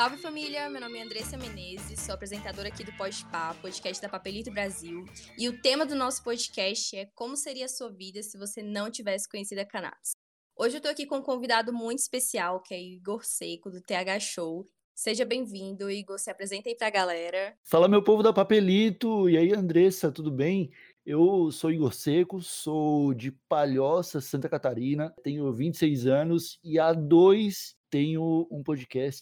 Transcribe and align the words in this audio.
Salve 0.00 0.16
família, 0.18 0.70
meu 0.70 0.80
nome 0.80 0.96
é 0.96 1.02
Andressa 1.02 1.36
Menezes, 1.36 1.98
sou 1.98 2.14
apresentadora 2.14 2.68
aqui 2.68 2.84
do 2.84 2.92
Pode 2.92 3.24
Pá, 3.32 3.52
podcast 3.60 4.00
da 4.00 4.08
Papelito 4.08 4.48
Brasil, 4.48 5.04
e 5.36 5.48
o 5.48 5.60
tema 5.60 5.84
do 5.84 5.96
nosso 5.96 6.22
podcast 6.22 6.96
é 6.96 7.06
como 7.16 7.36
seria 7.36 7.64
a 7.64 7.68
sua 7.68 7.90
vida 7.90 8.22
se 8.22 8.38
você 8.38 8.62
não 8.62 8.92
tivesse 8.92 9.28
conhecido 9.28 9.58
a 9.58 9.64
cannabis. 9.64 10.12
Hoje 10.56 10.76
eu 10.76 10.80
tô 10.80 10.86
aqui 10.86 11.04
com 11.04 11.16
um 11.16 11.22
convidado 11.22 11.72
muito 11.72 11.98
especial, 11.98 12.62
que 12.62 12.74
é 12.74 12.80
Igor 12.80 13.24
Seco, 13.24 13.72
do 13.72 13.80
TH 13.80 14.20
Show. 14.20 14.68
Seja 14.94 15.24
bem-vindo, 15.24 15.90
Igor, 15.90 16.16
se 16.20 16.30
apresenta 16.30 16.68
aí 16.68 16.76
pra 16.76 16.90
galera. 16.90 17.56
Fala 17.64 17.88
meu 17.88 18.00
povo 18.00 18.22
da 18.22 18.32
Papelito, 18.32 19.28
e 19.28 19.36
aí 19.36 19.52
Andressa, 19.52 20.12
tudo 20.12 20.30
bem? 20.30 20.70
Eu 21.04 21.50
sou 21.50 21.72
Igor 21.72 21.92
Seco, 21.92 22.40
sou 22.40 23.12
de 23.12 23.32
Palhoça, 23.48 24.20
Santa 24.20 24.48
Catarina, 24.48 25.12
tenho 25.24 25.52
26 25.52 26.06
anos 26.06 26.60
e 26.62 26.78
há 26.78 26.92
dois 26.92 27.76
tenho 27.90 28.46
um 28.50 28.62
podcast 28.62 29.20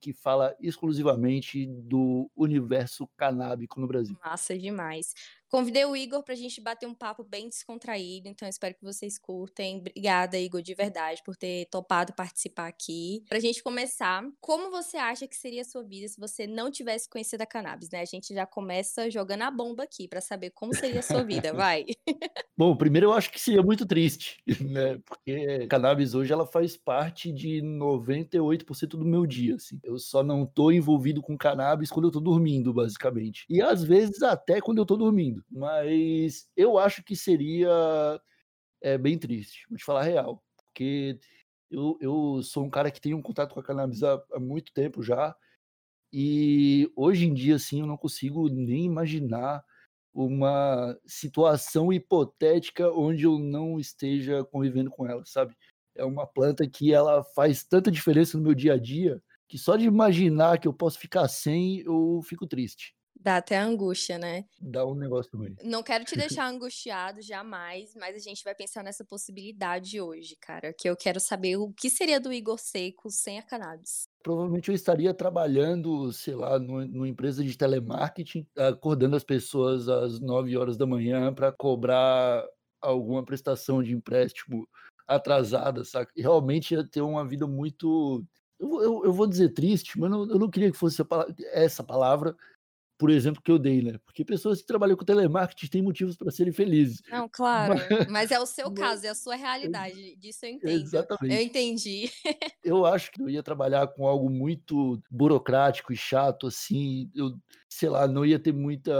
que 0.00 0.12
fala 0.12 0.54
exclusivamente 0.60 1.66
do 1.66 2.30
universo 2.36 3.08
canábico 3.16 3.80
no 3.80 3.86
Brasil. 3.86 4.16
Massa 4.24 4.58
demais. 4.58 5.14
Convidei 5.54 5.84
o 5.84 5.94
Igor 5.94 6.22
para 6.22 6.32
a 6.32 6.36
gente 6.36 6.62
bater 6.62 6.86
um 6.86 6.94
papo 6.94 7.22
bem 7.22 7.46
descontraído, 7.46 8.26
então 8.26 8.48
espero 8.48 8.74
que 8.74 8.82
vocês 8.82 9.18
curtem. 9.18 9.80
Obrigada, 9.80 10.38
Igor, 10.38 10.62
de 10.62 10.74
verdade, 10.74 11.22
por 11.22 11.36
ter 11.36 11.66
topado 11.66 12.14
participar 12.14 12.68
aqui. 12.68 13.22
Para 13.28 13.36
a 13.36 13.40
gente 13.40 13.62
começar, 13.62 14.24
como 14.40 14.70
você 14.70 14.96
acha 14.96 15.28
que 15.28 15.36
seria 15.36 15.60
a 15.60 15.64
sua 15.66 15.82
vida 15.82 16.08
se 16.08 16.18
você 16.18 16.46
não 16.46 16.70
tivesse 16.70 17.06
conhecido 17.06 17.42
a 17.42 17.46
cannabis, 17.46 17.90
né? 17.90 18.00
A 18.00 18.06
gente 18.06 18.32
já 18.32 18.46
começa 18.46 19.10
jogando 19.10 19.42
a 19.42 19.50
bomba 19.50 19.82
aqui 19.82 20.08
para 20.08 20.22
saber 20.22 20.52
como 20.52 20.74
seria 20.74 21.00
a 21.00 21.02
sua 21.02 21.22
vida, 21.22 21.52
vai. 21.52 21.84
Bom, 22.56 22.74
primeiro 22.74 23.08
eu 23.08 23.12
acho 23.12 23.30
que 23.30 23.38
seria 23.38 23.62
muito 23.62 23.84
triste, 23.84 24.42
né? 24.58 24.98
Porque 25.04 25.64
a 25.64 25.68
cannabis 25.68 26.14
hoje 26.14 26.32
ela 26.32 26.46
faz 26.46 26.78
parte 26.78 27.30
de 27.30 27.60
98% 27.60 28.88
do 28.88 29.04
meu 29.04 29.26
dia, 29.26 29.56
assim. 29.56 29.78
Eu 29.84 29.98
só 29.98 30.22
não 30.22 30.46
tô 30.46 30.70
envolvido 30.70 31.20
com 31.20 31.36
cannabis 31.36 31.90
quando 31.90 32.06
eu 32.06 32.12
tô 32.12 32.20
dormindo, 32.20 32.72
basicamente. 32.72 33.44
E 33.50 33.60
às 33.60 33.84
vezes 33.84 34.22
até 34.22 34.58
quando 34.58 34.78
eu 34.78 34.86
tô 34.86 34.96
dormindo. 34.96 35.41
Mas 35.50 36.48
eu 36.56 36.78
acho 36.78 37.02
que 37.02 37.16
seria 37.16 38.20
é, 38.82 38.98
bem 38.98 39.18
triste, 39.18 39.66
vou 39.68 39.78
te 39.78 39.84
falar 39.84 40.00
a 40.00 40.04
real. 40.04 40.42
Porque 40.56 41.18
eu, 41.70 41.98
eu 42.00 42.42
sou 42.42 42.64
um 42.64 42.70
cara 42.70 42.90
que 42.90 43.00
tem 43.00 43.14
um 43.14 43.22
contato 43.22 43.54
com 43.54 43.60
a 43.60 43.64
cannabis 43.64 44.02
há, 44.02 44.22
há 44.32 44.40
muito 44.40 44.72
tempo 44.72 45.02
já. 45.02 45.34
E 46.12 46.90
hoje 46.96 47.26
em 47.26 47.34
dia, 47.34 47.56
assim, 47.56 47.80
eu 47.80 47.86
não 47.86 47.96
consigo 47.96 48.48
nem 48.48 48.84
imaginar 48.84 49.64
uma 50.14 50.98
situação 51.06 51.92
hipotética 51.92 52.90
onde 52.92 53.24
eu 53.24 53.38
não 53.38 53.80
esteja 53.80 54.44
convivendo 54.44 54.90
com 54.90 55.06
ela, 55.06 55.24
sabe? 55.24 55.56
É 55.94 56.04
uma 56.04 56.26
planta 56.26 56.68
que 56.68 56.92
ela 56.92 57.24
faz 57.34 57.64
tanta 57.64 57.90
diferença 57.90 58.36
no 58.36 58.44
meu 58.44 58.54
dia 58.54 58.74
a 58.74 58.78
dia 58.78 59.22
que 59.48 59.58
só 59.58 59.76
de 59.76 59.84
imaginar 59.84 60.58
que 60.58 60.66
eu 60.66 60.72
posso 60.72 60.98
ficar 60.98 61.28
sem, 61.28 61.80
eu 61.80 62.22
fico 62.24 62.46
triste. 62.46 62.94
Dá 63.22 63.36
até 63.36 63.56
angústia, 63.56 64.18
né? 64.18 64.44
Dá 64.60 64.84
um 64.84 64.96
negócio 64.96 65.38
ruim. 65.38 65.54
Não 65.62 65.82
quero 65.82 66.04
te 66.04 66.16
deixar 66.18 66.48
angustiado 66.48 67.22
jamais, 67.22 67.94
mas 67.94 68.16
a 68.16 68.18
gente 68.18 68.42
vai 68.42 68.54
pensar 68.54 68.82
nessa 68.82 69.04
possibilidade 69.04 70.00
hoje, 70.00 70.36
cara. 70.40 70.72
Que 70.72 70.90
eu 70.90 70.96
quero 70.96 71.20
saber 71.20 71.56
o 71.56 71.72
que 71.72 71.88
seria 71.88 72.18
do 72.18 72.32
Igor 72.32 72.58
Seco 72.58 73.10
sem 73.10 73.38
a 73.38 73.42
cannabis. 73.42 74.08
Provavelmente 74.24 74.70
eu 74.70 74.74
estaria 74.74 75.14
trabalhando, 75.14 76.12
sei 76.12 76.34
lá, 76.34 76.58
numa 76.58 77.08
empresa 77.08 77.44
de 77.44 77.56
telemarketing, 77.56 78.46
acordando 78.56 79.14
as 79.14 79.24
pessoas 79.24 79.88
às 79.88 80.18
9 80.18 80.56
horas 80.56 80.76
da 80.76 80.86
manhã 80.86 81.32
para 81.32 81.52
cobrar 81.52 82.44
alguma 82.80 83.24
prestação 83.24 83.82
de 83.82 83.94
empréstimo 83.94 84.68
atrasada, 85.06 85.84
saca? 85.84 86.12
E 86.16 86.22
realmente 86.22 86.74
ia 86.74 86.84
ter 86.84 87.02
uma 87.02 87.24
vida 87.26 87.46
muito. 87.46 88.24
Eu, 88.58 88.82
eu, 88.82 89.04
eu 89.06 89.12
vou 89.12 89.26
dizer 89.26 89.50
triste, 89.50 89.98
mas 89.98 90.10
eu 90.10 90.38
não 90.38 90.50
queria 90.50 90.70
que 90.70 90.76
fosse 90.76 91.02
essa 91.52 91.82
palavra, 91.82 92.36
por 92.98 93.10
exemplo, 93.10 93.42
que 93.42 93.50
eu 93.50 93.58
dei, 93.58 93.82
né? 93.82 93.98
Porque 94.04 94.24
pessoas 94.24 94.60
que 94.60 94.66
trabalham 94.66 94.96
com 94.96 95.04
telemarketing 95.04 95.66
têm 95.68 95.82
motivos 95.82 96.16
para 96.16 96.30
serem 96.30 96.52
felizes. 96.52 97.02
Não, 97.10 97.28
claro. 97.28 97.74
Mas, 97.74 98.06
mas 98.08 98.30
é 98.30 98.38
o 98.38 98.46
seu 98.46 98.70
mas, 98.70 98.78
caso, 98.78 99.06
é 99.06 99.08
a 99.08 99.14
sua 99.14 99.34
realidade. 99.34 100.16
Disso 100.16 100.46
eu 100.46 100.50
entendo. 100.50 100.70
Exatamente. 100.70 101.34
Eu 101.34 101.42
entendi. 101.42 102.10
eu 102.64 102.86
acho 102.86 103.10
que 103.10 103.20
eu 103.20 103.28
ia 103.28 103.42
trabalhar 103.42 103.88
com 103.88 104.06
algo 104.06 104.30
muito 104.30 105.02
burocrático 105.10 105.92
e 105.92 105.96
chato, 105.96 106.46
assim. 106.46 107.10
Eu, 107.14 107.36
sei 107.68 107.88
lá, 107.88 108.06
não 108.06 108.24
ia 108.24 108.38
ter 108.38 108.52
muita, 108.52 108.92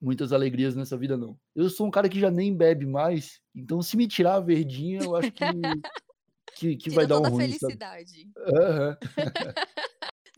muitas 0.00 0.32
alegrias 0.32 0.76
nessa 0.76 0.96
vida, 0.96 1.16
não. 1.16 1.38
Eu 1.54 1.70
sou 1.70 1.86
um 1.86 1.90
cara 1.90 2.08
que 2.08 2.20
já 2.20 2.30
nem 2.30 2.54
bebe 2.54 2.86
mais, 2.86 3.40
então 3.54 3.80
se 3.80 3.96
me 3.96 4.06
tirar 4.06 4.34
a 4.34 4.40
verdinha, 4.40 5.00
eu 5.02 5.16
acho 5.16 5.32
que. 5.32 5.44
que, 6.54 6.76
que 6.76 6.90
vai 6.90 7.06
dar 7.06 7.20
um 7.20 7.28
ruim. 7.28 7.46
felicidade. 7.46 8.28
Uhum. 8.36 8.96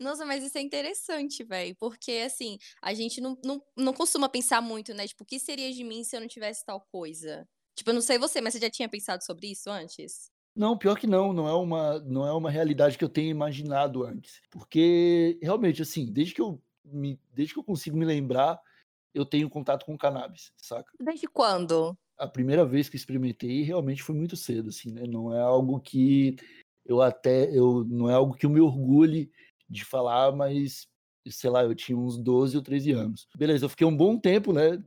Nossa, 0.01 0.25
mas 0.25 0.43
isso 0.43 0.57
é 0.57 0.61
interessante, 0.61 1.43
velho. 1.43 1.75
Porque, 1.79 2.23
assim, 2.25 2.57
a 2.81 2.91
gente 2.91 3.21
não, 3.21 3.37
não, 3.45 3.61
não 3.77 3.93
costuma 3.93 4.27
pensar 4.27 4.59
muito, 4.59 4.95
né? 4.95 5.07
Tipo, 5.07 5.23
o 5.23 5.25
que 5.25 5.37
seria 5.39 5.71
de 5.71 5.83
mim 5.83 6.03
se 6.03 6.15
eu 6.15 6.19
não 6.19 6.27
tivesse 6.27 6.65
tal 6.65 6.81
coisa? 6.91 7.47
Tipo, 7.75 7.91
eu 7.91 7.93
não 7.93 8.01
sei 8.01 8.17
você, 8.17 8.41
mas 8.41 8.53
você 8.53 8.59
já 8.59 8.69
tinha 8.69 8.89
pensado 8.89 9.23
sobre 9.23 9.51
isso 9.51 9.69
antes? 9.69 10.31
Não, 10.55 10.75
pior 10.75 10.97
que 10.97 11.05
não, 11.05 11.31
não 11.31 11.47
é 11.47 11.53
uma, 11.53 11.99
não 11.99 12.25
é 12.25 12.33
uma 12.33 12.49
realidade 12.49 12.97
que 12.97 13.03
eu 13.03 13.09
tenha 13.09 13.29
imaginado 13.29 14.03
antes. 14.03 14.41
Porque, 14.49 15.37
realmente, 15.39 15.83
assim, 15.83 16.11
desde 16.11 16.33
que 16.33 16.41
eu, 16.41 16.59
me, 16.83 17.19
desde 17.31 17.53
que 17.53 17.59
eu 17.59 17.63
consigo 17.63 17.95
me 17.95 18.03
lembrar, 18.03 18.59
eu 19.13 19.23
tenho 19.23 19.51
contato 19.51 19.85
com 19.85 19.95
cannabis, 19.95 20.51
saca? 20.57 20.91
Desde 20.99 21.27
quando? 21.27 21.95
A 22.17 22.27
primeira 22.27 22.65
vez 22.65 22.89
que 22.89 22.95
experimentei 22.95 23.61
realmente 23.61 24.01
foi 24.01 24.15
muito 24.15 24.35
cedo, 24.35 24.69
assim, 24.69 24.91
né? 24.91 25.03
Não 25.07 25.31
é 25.31 25.39
algo 25.39 25.79
que 25.79 26.35
eu 26.85 27.03
até, 27.03 27.55
eu, 27.55 27.85
não 27.87 28.09
é 28.09 28.13
algo 28.15 28.33
que 28.33 28.47
eu 28.47 28.49
me 28.49 28.59
orgulhe 28.59 29.31
de 29.71 29.85
falar, 29.85 30.31
mas 30.31 30.87
sei 31.29 31.49
lá, 31.49 31.63
eu 31.63 31.75
tinha 31.75 31.97
uns 31.97 32.17
12 32.17 32.57
ou 32.57 32.63
13 32.63 32.91
anos. 32.91 33.27
Beleza, 33.35 33.65
eu 33.65 33.69
fiquei 33.69 33.85
um 33.85 33.95
bom 33.95 34.17
tempo, 34.17 34.51
né, 34.51 34.81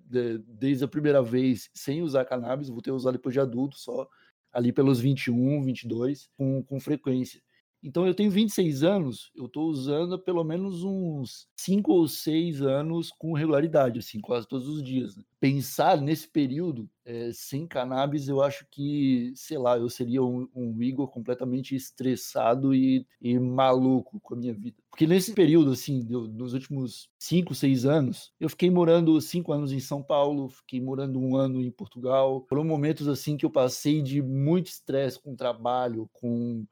desde 0.46 0.84
a 0.84 0.88
primeira 0.88 1.22
vez 1.22 1.70
sem 1.72 2.02
usar 2.02 2.24
cannabis, 2.24 2.68
vou 2.68 2.82
ter 2.82 2.90
usado 2.90 3.14
depois 3.14 3.32
de 3.32 3.40
adulto 3.40 3.78
só, 3.78 4.08
ali 4.52 4.72
pelos 4.72 4.98
21, 4.98 5.62
22, 5.62 6.28
com, 6.36 6.62
com 6.62 6.80
frequência. 6.80 7.40
Então 7.84 8.06
eu 8.06 8.14
tenho 8.14 8.30
26 8.30 8.82
anos, 8.82 9.30
eu 9.36 9.44
estou 9.44 9.68
usando 9.68 10.18
pelo 10.18 10.42
menos 10.42 10.82
uns 10.82 11.46
5 11.54 11.92
ou 11.92 12.08
6 12.08 12.62
anos 12.62 13.10
com 13.10 13.34
regularidade, 13.34 13.98
assim, 13.98 14.20
quase 14.20 14.48
todos 14.48 14.66
os 14.66 14.82
dias. 14.82 15.14
Né? 15.14 15.22
Pensar 15.38 16.00
nesse 16.00 16.26
período 16.26 16.88
é, 17.04 17.30
sem 17.34 17.66
cannabis, 17.66 18.26
eu 18.26 18.42
acho 18.42 18.66
que, 18.70 19.34
sei 19.36 19.58
lá, 19.58 19.76
eu 19.76 19.90
seria 19.90 20.22
um, 20.22 20.48
um 20.54 20.82
Igor 20.82 21.08
completamente 21.08 21.76
estressado 21.76 22.74
e, 22.74 23.06
e, 23.20 23.38
maluco 23.38 24.18
com 24.18 24.32
a 24.32 24.38
minha 24.38 24.54
vida. 24.54 24.78
Porque 24.90 25.06
nesse 25.06 25.34
período, 25.34 25.72
assim, 25.72 26.00
dos 26.02 26.54
últimos 26.54 27.10
5, 27.18 27.54
6 27.54 27.84
anos, 27.84 28.32
eu 28.40 28.48
fiquei 28.48 28.70
morando 28.70 29.20
5 29.20 29.52
anos 29.52 29.72
em 29.72 29.80
São 29.80 30.02
Paulo, 30.02 30.48
fiquei 30.48 30.80
morando 30.80 31.20
um 31.20 31.36
ano 31.36 31.60
em 31.60 31.70
Portugal. 31.70 32.46
Foram 32.48 32.64
momentos, 32.64 33.08
assim, 33.08 33.36
que 33.36 33.44
eu 33.44 33.50
passei 33.50 34.00
de 34.00 34.22
muito 34.22 34.68
estresse 34.68 35.20
com 35.20 35.36
trabalho, 35.36 36.08
com 36.14 36.64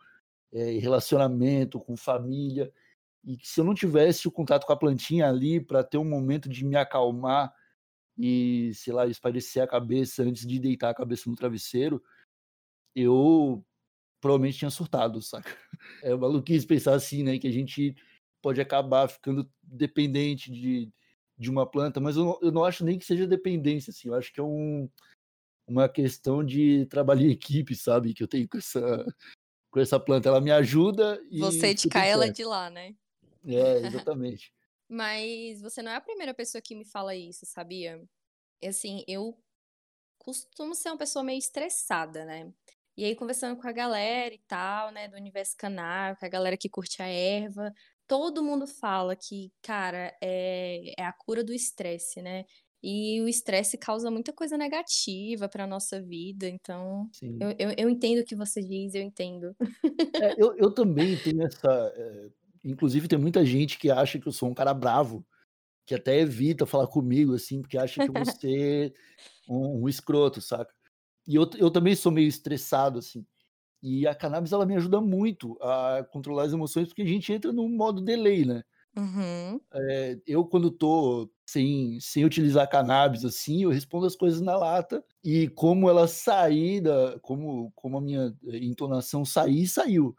é, 0.53 0.79
relacionamento, 0.79 1.81
com 1.81 1.97
família, 1.97 2.73
e 3.25 3.37
que 3.37 3.49
se 3.49 3.61
eu 3.61 3.65
não 3.65 3.75
tivesse 3.75 4.27
o 4.27 4.33
contato 4.33 4.67
com 4.67 4.73
a 4.73 4.77
plantinha 4.77 5.29
ali 5.29 5.61
para 5.61 5.85
ter 5.85 5.99
um 5.99 6.05
momento 6.05 6.49
de 6.49 6.65
me 6.65 6.77
acalmar 6.77 7.55
e, 8.19 8.73
sei 8.75 8.93
lá, 8.93 9.07
espairecer 9.07 9.63
a 9.63 9.67
cabeça 9.67 10.23
antes 10.23 10.47
de 10.47 10.59
deitar 10.59 10.91
a 10.91 10.95
cabeça 10.95 11.31
no 11.31 11.37
travesseiro, 11.37 12.03
eu 12.95 13.65
provavelmente 14.21 14.59
tinha 14.59 14.71
surtado, 14.71 15.21
saca? 15.23 15.57
É 16.03 16.15
maluquice 16.15 16.67
pensar 16.67 16.95
assim, 16.95 17.23
né, 17.23 17.39
que 17.39 17.49
a 17.49 17.53
gente 17.53 17.95
pode 18.43 18.61
acabar 18.61 19.09
ficando 19.09 19.49
dependente 19.63 20.51
de, 20.51 20.93
de 21.39 21.51
uma 21.51 21.67
planta, 21.67 22.01
mas 22.01 22.17
eu 22.17 22.25
não, 22.25 22.39
eu 22.43 22.53
não 22.53 22.65
acho 22.65 22.85
nem 22.85 22.99
que 22.99 23.05
seja 23.05 23.27
dependência, 23.27 23.91
assim, 23.91 24.09
eu 24.09 24.15
acho 24.15 24.33
que 24.33 24.41
é 24.41 24.43
um, 24.43 24.89
uma 25.67 25.89
questão 25.89 26.45
de 26.45 26.87
trabalho 26.87 27.23
em 27.23 27.31
equipe, 27.31 27.75
sabe, 27.75 28.15
que 28.15 28.23
eu 28.23 28.29
tenho 28.29 28.49
com 28.49 28.59
essa, 28.59 29.07
com 29.73 29.81
essa 29.81 29.99
planta. 29.99 30.29
Ela 30.29 30.41
me 30.41 30.53
ajuda 30.53 31.21
e. 31.29 31.41
Você 31.41 31.73
indicar 31.73 32.07
ela 32.07 32.31
de 32.31 32.45
lá, 32.45 32.71
né? 32.71 32.95
É, 33.45 33.79
exatamente. 34.15 34.53
Mas 34.89 35.61
você 35.63 35.83
não 35.83 35.91
é 35.91 35.97
a 35.97 36.01
primeira 36.01 36.35
pessoa 36.35 36.63
que 36.63 36.77
me 36.77 36.85
fala 36.85 37.17
isso, 37.17 37.47
sabia? 37.47 38.01
Assim, 38.63 39.03
eu 39.09 39.37
costumo 40.19 40.75
ser 40.75 40.91
uma 40.91 40.99
pessoa 40.99 41.25
meio 41.25 41.39
estressada, 41.39 42.25
né? 42.25 42.53
E 42.95 43.05
aí, 43.07 43.17
conversando 43.17 43.59
com 43.59 43.67
a 43.67 43.73
galera 43.73 44.35
e 44.35 44.43
tal, 44.47 44.93
né, 44.93 45.09
do 45.09 45.17
universo 45.17 45.57
canábico, 45.57 46.27
a 46.27 46.29
galera 46.29 46.59
que 46.59 46.69
curte 46.69 47.01
a 47.03 47.07
erva, 47.07 47.73
todo 48.07 48.43
mundo 48.45 48.67
fala 48.67 49.17
que, 49.17 49.51
cara, 49.63 50.15
é, 50.23 50.93
é 50.99 51.05
a 51.05 51.13
cura 51.13 51.43
do 51.43 51.55
estresse, 51.55 52.21
né? 52.21 52.45
E 52.83 53.21
o 53.21 53.29
estresse 53.29 53.79
causa 53.79 54.11
muita 54.11 54.33
coisa 54.33 54.59
negativa 54.59 55.49
para 55.49 55.67
nossa 55.69 56.03
vida, 56.03 56.49
então 56.49 57.09
eu, 57.23 57.51
eu, 57.57 57.75
eu, 57.79 57.89
entendo 57.89 58.21
o 58.21 58.25
que 58.25 58.35
você 58.35 58.61
diz, 58.61 58.95
eu 58.95 59.03
entendo. 59.03 59.55
É, 60.21 60.35
eu, 60.37 60.57
eu 60.57 60.71
também 60.71 61.17
tenho 61.17 61.43
essa. 61.45 61.93
É, 61.95 62.29
inclusive, 62.65 63.07
tem 63.07 63.19
muita 63.19 63.45
gente 63.45 63.79
que 63.79 63.89
acha 63.89 64.19
que 64.19 64.27
eu 64.27 64.33
sou 64.33 64.49
um 64.49 64.55
cara 64.55 64.75
bravo, 64.75 65.25
que 65.87 65.95
até 65.95 66.19
evita 66.19 66.67
falar 66.67 66.89
comigo, 66.89 67.35
assim, 67.35 67.61
porque 67.61 67.79
acha 67.79 68.05
que 68.05 68.11
você 68.11 68.93
é 69.49 69.53
um, 69.53 69.85
um 69.85 69.89
escroto, 69.89 70.41
saca? 70.41 70.75
E 71.27 71.37
eu, 71.37 71.49
eu 71.59 71.71
também 71.71 71.95
sou 71.95 72.11
meio 72.11 72.27
estressado, 72.27 72.99
assim. 72.99 73.25
E 73.83 74.07
a 74.07 74.15
cannabis 74.15 74.53
ela 74.53 74.67
me 74.67 74.77
ajuda 74.77 75.01
muito 75.01 75.57
a 75.61 76.05
controlar 76.11 76.45
as 76.45 76.53
emoções, 76.53 76.89
porque 76.89 77.03
a 77.03 77.07
gente 77.07 77.33
entra 77.33 77.53
num 77.53 77.69
modo 77.69 78.01
delay, 78.01 78.45
né? 78.45 78.63
Uhum. 78.97 79.59
É, 79.75 80.19
eu, 80.27 80.45
quando 80.45 80.71
tô 80.71 81.31
sem, 81.47 81.99
sem 82.01 82.25
utilizar 82.25 82.69
cannabis, 82.69 83.25
assim, 83.25 83.63
eu 83.63 83.71
respondo 83.71 84.07
as 84.07 84.15
coisas 84.17 84.41
na 84.41 84.57
lata. 84.57 85.05
E 85.25 85.49
como 85.49 85.89
ela 85.89 86.07
sair 86.07 86.81
da. 86.81 87.19
Como, 87.21 87.73
como 87.75 87.99
a 87.99 88.01
minha 88.01 88.35
entonação 88.45 89.25
sair, 89.25 89.67
saiu. 89.67 90.15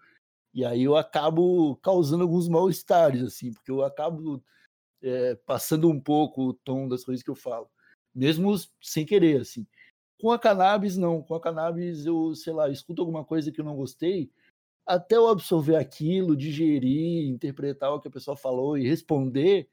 E 0.54 0.66
aí 0.66 0.84
eu 0.84 0.96
acabo 0.98 1.78
causando 1.78 2.24
alguns 2.24 2.48
mal-estares, 2.50 3.24
assim, 3.24 3.52
porque 3.54 3.72
eu 3.72 3.84
acabo 3.84 4.44
é, 5.02 5.36
passando 5.46 5.90
um 5.90 6.00
pouco 6.00 6.50
o 6.50 6.54
tom 6.54 6.88
das 6.88 7.04
coisas 7.06 7.24
que 7.24 7.32
eu 7.32 7.36
falo. 7.36 7.70
Mesmo 8.16 8.56
sem 8.82 9.06
querer, 9.06 9.42
assim. 9.42 9.68
Com 10.22 10.32
a 10.32 10.40
cannabis, 10.40 10.98
não. 10.98 11.22
Com 11.24 11.36
a 11.36 11.42
cannabis, 11.42 12.06
eu, 12.06 12.36
sei 12.36 12.54
lá, 12.54 12.70
escuto 12.70 13.02
alguma 13.02 13.26
coisa 13.26 13.52
que 13.52 13.62
eu 13.62 13.66
não 13.66 13.76
gostei, 13.76 14.32
até 14.86 15.16
eu 15.16 15.28
absorver 15.28 15.76
aquilo, 15.76 16.36
digerir, 16.36 17.28
interpretar 17.30 17.94
o 17.94 18.00
que 18.00 18.08
a 18.08 18.12
pessoa 18.12 18.36
falou 18.36 18.78
e 18.78 18.88
responder, 18.88 19.70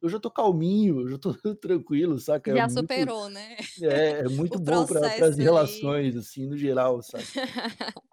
eu 0.00 0.08
já 0.08 0.20
tô 0.20 0.30
calminho, 0.30 1.00
eu 1.00 1.08
já 1.08 1.18
tô 1.18 1.32
tranquilo, 1.56 2.18
saca? 2.18 2.52
É 2.52 2.56
já 2.56 2.64
é 2.64 2.68
superou, 2.68 3.22
muito, 3.22 3.34
né? 3.34 3.56
É, 3.82 4.10
é 4.20 4.24
muito 4.28 4.58
bom 4.58 4.86
para 4.86 5.06
as 5.26 5.36
relações, 5.38 6.16
assim, 6.16 6.46
no 6.46 6.56
geral, 6.56 7.02
sabe? 7.02 7.24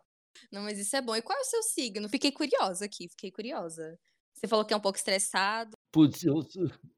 Não, 0.51 0.63
mas 0.63 0.79
isso 0.79 0.95
é 0.95 1.01
bom. 1.01 1.15
E 1.15 1.21
qual 1.21 1.37
é 1.37 1.41
o 1.41 1.45
seu 1.45 1.63
signo? 1.63 2.09
Fiquei 2.09 2.31
curiosa 2.31 2.85
aqui, 2.85 3.07
fiquei 3.09 3.31
curiosa. 3.31 3.97
Você 4.33 4.47
falou 4.47 4.65
que 4.65 4.73
é 4.73 4.77
um 4.77 4.81
pouco 4.81 4.97
estressado. 4.97 5.77
Putz, 5.91 6.23
eu. 6.23 6.41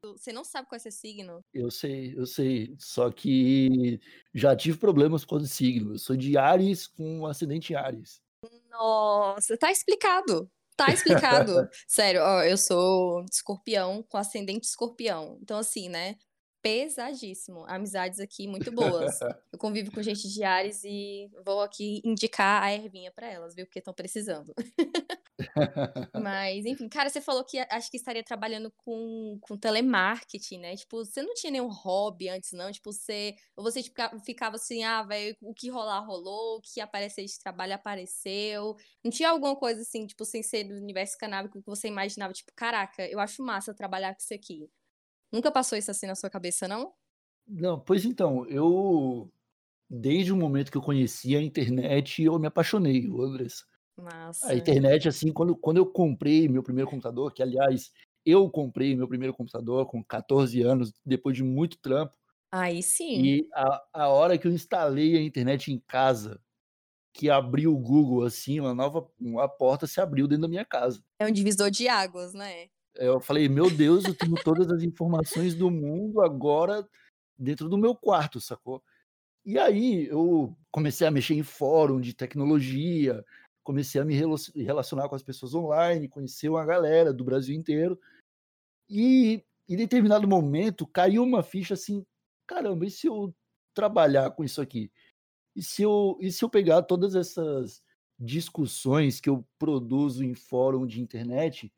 Você 0.02 0.32
não 0.32 0.44
sabe 0.44 0.68
qual 0.68 0.76
é 0.76 0.78
seu 0.78 0.90
signo? 0.90 1.40
Eu 1.52 1.70
sei, 1.70 2.14
eu 2.16 2.24
sei. 2.24 2.74
Só 2.78 3.10
que 3.10 4.00
já 4.32 4.56
tive 4.56 4.78
problemas 4.78 5.24
com 5.24 5.36
o 5.36 5.46
signo. 5.46 5.94
Eu 5.94 5.98
sou 5.98 6.16
de 6.16 6.38
Ares 6.38 6.86
com 6.86 7.26
ascendente 7.26 7.74
Ares. 7.74 8.23
Nossa, 8.74 9.56
tá 9.56 9.70
explicado. 9.70 10.50
Tá 10.76 10.92
explicado. 10.92 11.68
Sério, 11.86 12.20
ó, 12.22 12.42
eu 12.42 12.56
sou 12.56 13.24
escorpião 13.30 14.02
com 14.02 14.16
ascendente 14.16 14.66
escorpião. 14.66 15.38
Então, 15.40 15.58
assim, 15.58 15.88
né? 15.88 16.16
Pesadíssimo. 16.60 17.64
Amizades 17.68 18.18
aqui 18.18 18.48
muito 18.48 18.72
boas. 18.72 19.20
Eu 19.52 19.58
convivo 19.58 19.92
com 19.92 20.02
gente 20.02 20.26
de 20.28 20.42
Ares 20.42 20.82
e 20.82 21.30
vou 21.44 21.60
aqui 21.60 22.00
indicar 22.02 22.62
a 22.62 22.72
ervinha 22.72 23.12
para 23.12 23.30
elas, 23.30 23.54
viu? 23.54 23.66
Porque 23.66 23.80
estão 23.80 23.92
precisando. 23.92 24.52
Mas, 26.16 26.64
enfim, 26.64 26.88
cara, 26.88 27.10
você 27.10 27.20
falou 27.20 27.44
que 27.44 27.58
acho 27.58 27.90
que 27.90 27.96
estaria 27.96 28.22
trabalhando 28.22 28.72
com, 28.76 29.38
com 29.40 29.56
telemarketing, 29.56 30.58
né? 30.58 30.76
Tipo, 30.76 31.04
você 31.04 31.22
não 31.22 31.34
tinha 31.34 31.50
nenhum 31.50 31.68
hobby 31.68 32.28
antes, 32.28 32.52
não? 32.52 32.70
Tipo, 32.70 32.92
você. 32.92 33.34
Ou 33.56 33.64
você 33.64 33.82
tipo, 33.82 33.96
ficava 34.24 34.56
assim, 34.56 34.84
ah, 34.84 35.02
velho, 35.02 35.36
o 35.42 35.52
que 35.52 35.68
rolar, 35.68 36.00
rolou, 36.00 36.58
o 36.58 36.60
que 36.60 36.80
aparecer 36.80 37.24
de 37.24 37.38
trabalho 37.38 37.74
apareceu. 37.74 38.76
Não 39.04 39.10
tinha 39.10 39.30
alguma 39.30 39.56
coisa 39.56 39.82
assim, 39.82 40.06
tipo, 40.06 40.24
sem 40.24 40.42
ser 40.42 40.64
do 40.64 40.74
universo 40.74 41.16
canábico 41.18 41.60
que 41.60 41.66
você 41.66 41.88
imaginava, 41.88 42.32
tipo, 42.32 42.52
caraca, 42.54 43.06
eu 43.08 43.18
acho 43.18 43.42
massa 43.42 43.74
trabalhar 43.74 44.14
com 44.14 44.20
isso 44.20 44.34
aqui. 44.34 44.70
Nunca 45.32 45.50
passou 45.50 45.76
isso 45.76 45.90
assim 45.90 46.06
na 46.06 46.14
sua 46.14 46.30
cabeça, 46.30 46.68
não? 46.68 46.92
Não, 47.46 47.78
pois 47.80 48.04
então, 48.04 48.46
eu. 48.46 49.30
Desde 49.90 50.32
o 50.32 50.36
momento 50.36 50.72
que 50.72 50.78
eu 50.78 50.82
conheci 50.82 51.36
a 51.36 51.42
internet, 51.42 52.22
eu 52.22 52.38
me 52.38 52.46
apaixonei, 52.46 53.06
Andressa. 53.06 53.64
Massa. 53.96 54.50
A 54.50 54.54
internet, 54.54 55.08
assim, 55.08 55.32
quando, 55.32 55.56
quando 55.56 55.76
eu 55.76 55.86
comprei 55.86 56.48
meu 56.48 56.62
primeiro 56.62 56.90
computador, 56.90 57.32
que 57.32 57.42
aliás, 57.42 57.92
eu 58.24 58.50
comprei 58.50 58.96
meu 58.96 59.06
primeiro 59.06 59.34
computador 59.34 59.86
com 59.86 60.02
14 60.02 60.60
anos, 60.62 60.92
depois 61.04 61.36
de 61.36 61.42
muito 61.42 61.78
trampo. 61.78 62.14
Aí 62.50 62.82
sim. 62.82 63.22
E 63.22 63.48
a, 63.52 63.84
a 63.92 64.08
hora 64.08 64.38
que 64.38 64.46
eu 64.46 64.52
instalei 64.52 65.16
a 65.16 65.22
internet 65.22 65.72
em 65.72 65.78
casa, 65.78 66.40
que 67.12 67.30
abriu 67.30 67.72
o 67.72 67.78
Google, 67.78 68.24
assim, 68.24 68.58
uma 68.58 68.74
nova 68.74 69.08
uma 69.20 69.48
porta 69.48 69.86
se 69.86 70.00
abriu 70.00 70.26
dentro 70.26 70.42
da 70.42 70.48
minha 70.48 70.64
casa. 70.64 71.02
É 71.18 71.26
um 71.26 71.30
divisor 71.30 71.70
de 71.70 71.86
águas, 71.86 72.34
né? 72.34 72.68
Eu 72.96 73.20
falei, 73.20 73.48
meu 73.48 73.70
Deus, 73.70 74.04
eu 74.04 74.14
tenho 74.14 74.34
todas 74.42 74.70
as 74.70 74.82
informações 74.82 75.54
do 75.54 75.70
mundo 75.70 76.20
agora 76.20 76.86
dentro 77.36 77.68
do 77.68 77.78
meu 77.78 77.94
quarto, 77.94 78.40
sacou? 78.40 78.82
E 79.44 79.58
aí 79.58 80.06
eu 80.06 80.56
comecei 80.70 81.06
a 81.06 81.10
mexer 81.10 81.34
em 81.34 81.42
fórum 81.42 82.00
de 82.00 82.14
tecnologia, 82.14 83.24
comecei 83.64 84.00
a 84.00 84.04
me 84.04 84.14
relacionar 84.54 85.08
com 85.08 85.16
as 85.16 85.22
pessoas 85.22 85.54
online, 85.54 86.08
conhecer 86.08 86.48
uma 86.50 86.64
galera 86.64 87.12
do 87.12 87.24
Brasil 87.24 87.56
inteiro. 87.56 87.98
E 88.88 89.42
em 89.68 89.76
determinado 89.76 90.28
momento 90.28 90.86
caiu 90.86 91.22
uma 91.22 91.42
ficha 91.42 91.74
assim: 91.74 92.04
caramba, 92.46 92.86
e 92.86 92.90
se 92.90 93.06
eu 93.08 93.34
trabalhar 93.74 94.30
com 94.30 94.44
isso 94.44 94.60
aqui? 94.60 94.92
E 95.56 95.62
se 95.62 95.82
eu, 95.82 96.18
e 96.20 96.30
se 96.30 96.44
eu 96.44 96.50
pegar 96.50 96.82
todas 96.82 97.14
essas 97.14 97.82
discussões 98.18 99.20
que 99.20 99.28
eu 99.28 99.44
produzo 99.58 100.22
em 100.22 100.34
fórum 100.34 100.86
de 100.86 101.00
internet 101.00 101.72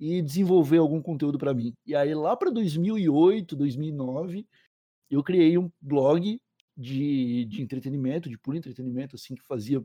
e 0.00 0.22
desenvolver 0.22 0.78
algum 0.78 1.02
conteúdo 1.02 1.38
para 1.38 1.52
mim? 1.54 1.74
E 1.84 1.94
aí, 1.94 2.14
lá 2.14 2.36
para 2.36 2.50
2008, 2.50 3.54
2009, 3.54 4.46
eu 5.10 5.22
criei 5.22 5.58
um 5.58 5.70
blog 5.80 6.40
de, 6.76 7.44
de 7.46 7.60
entretenimento, 7.60 8.30
de 8.30 8.38
puro 8.38 8.56
entretenimento, 8.56 9.16
assim, 9.16 9.34
que 9.34 9.42
fazia 9.42 9.84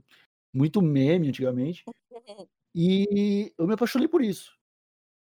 muito 0.53 0.81
meme 0.81 1.29
antigamente. 1.29 1.83
E 2.75 3.53
eu 3.55 3.67
me 3.67 3.75
apaixonei 3.75 4.07
por 4.07 4.23
isso. 4.23 4.51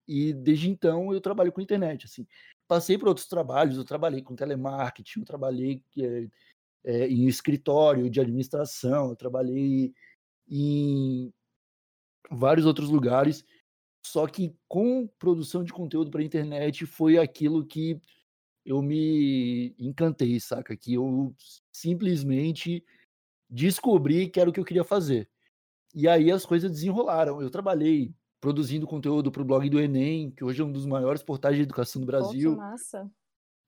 E 0.09 0.33
desde 0.33 0.71
então 0.71 1.13
eu 1.13 1.21
trabalho 1.21 1.53
com 1.53 1.61
internet, 1.61 2.07
assim. 2.07 2.27
Passei 2.67 2.97
por 2.97 3.09
outros 3.09 3.27
trabalhos, 3.29 3.77
eu 3.77 3.85
trabalhei 3.85 4.23
com 4.23 4.35
telemarketing, 4.35 5.21
eu 5.21 5.27
trabalhei 5.27 5.85
é, 5.99 6.29
é, 6.85 7.09
em 7.09 7.27
escritório 7.27 8.09
de 8.09 8.21
administração, 8.21 9.11
eu 9.11 9.17
trabalhei 9.17 9.93
em 10.49 11.31
vários 12.31 12.65
outros 12.65 12.89
lugares. 12.89 13.45
Só 14.05 14.27
que 14.27 14.57
com 14.67 15.07
produção 15.19 15.63
de 15.63 15.73
conteúdo 15.73 16.11
para 16.11 16.25
internet 16.25 16.87
foi 16.87 17.19
aquilo 17.19 17.65
que 17.65 18.01
eu 18.65 18.81
me 18.83 19.75
encantei, 19.79 20.41
saca? 20.41 20.77
Que 20.77 20.95
eu 20.95 21.35
simplesmente 21.71 22.85
descobri 23.53 24.29
que 24.29 24.41
era 24.41 24.49
o 24.49 24.53
que 24.53 24.59
eu 24.59 24.65
queria 24.65 24.83
fazer. 24.83 25.29
E 25.95 26.09
aí 26.09 26.31
as 26.31 26.47
coisas 26.47 26.71
desenrolaram. 26.71 27.43
Eu 27.43 27.51
trabalhei 27.51 28.15
produzindo 28.41 28.87
conteúdo 28.87 29.31
para 29.31 29.43
o 29.43 29.45
blog 29.45 29.69
do 29.69 29.79
Enem, 29.79 30.31
que 30.31 30.43
hoje 30.43 30.63
é 30.63 30.65
um 30.65 30.73
dos 30.73 30.87
maiores 30.87 31.23
portais 31.23 31.57
de 31.57 31.63
educação 31.63 32.01
do 32.01 32.07
Brasil. 32.07 32.53
Que 32.53 32.57
massa. 32.57 33.11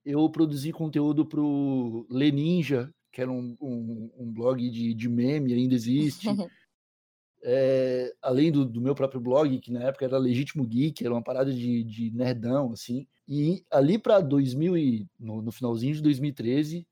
Eu 0.05 0.29
produzi 0.31 0.73
conteúdo 0.73 1.27
para 1.27 1.41
o 1.41 2.07
Leninja, 2.11 2.93
que 3.13 3.21
era 3.21 3.31
um, 3.31 3.57
um, 3.61 4.11
um 4.19 4.33
blog 4.33 4.69
de, 4.71 4.95
de 4.95 5.09
meme, 5.09 5.53
ainda 5.53 5.75
existe. 5.75 6.29
é, 7.43 8.13
além 8.21 8.51
do, 8.51 8.65
do, 8.65 8.81
meu 8.81 8.95
próprio 8.95 9.21
blog, 9.21 9.59
que 9.61 9.71
na 9.71 9.85
época 9.85 10.05
era 10.05 10.19
Legítimo 10.19 10.67
Geek, 10.67 11.05
era 11.05 11.15
uma 11.15 11.23
parada 11.23 11.53
de, 11.53 11.85
de 11.85 12.11
nerdão, 12.11 12.73
assim. 12.73 13.07
E 13.29 13.65
ali 13.71 13.99
para 13.99 14.21
2000 14.21 15.07
no, 15.19 15.41
no 15.41 15.53
finalzinho 15.53 15.95
de 15.95 16.03
2013, 16.03 16.87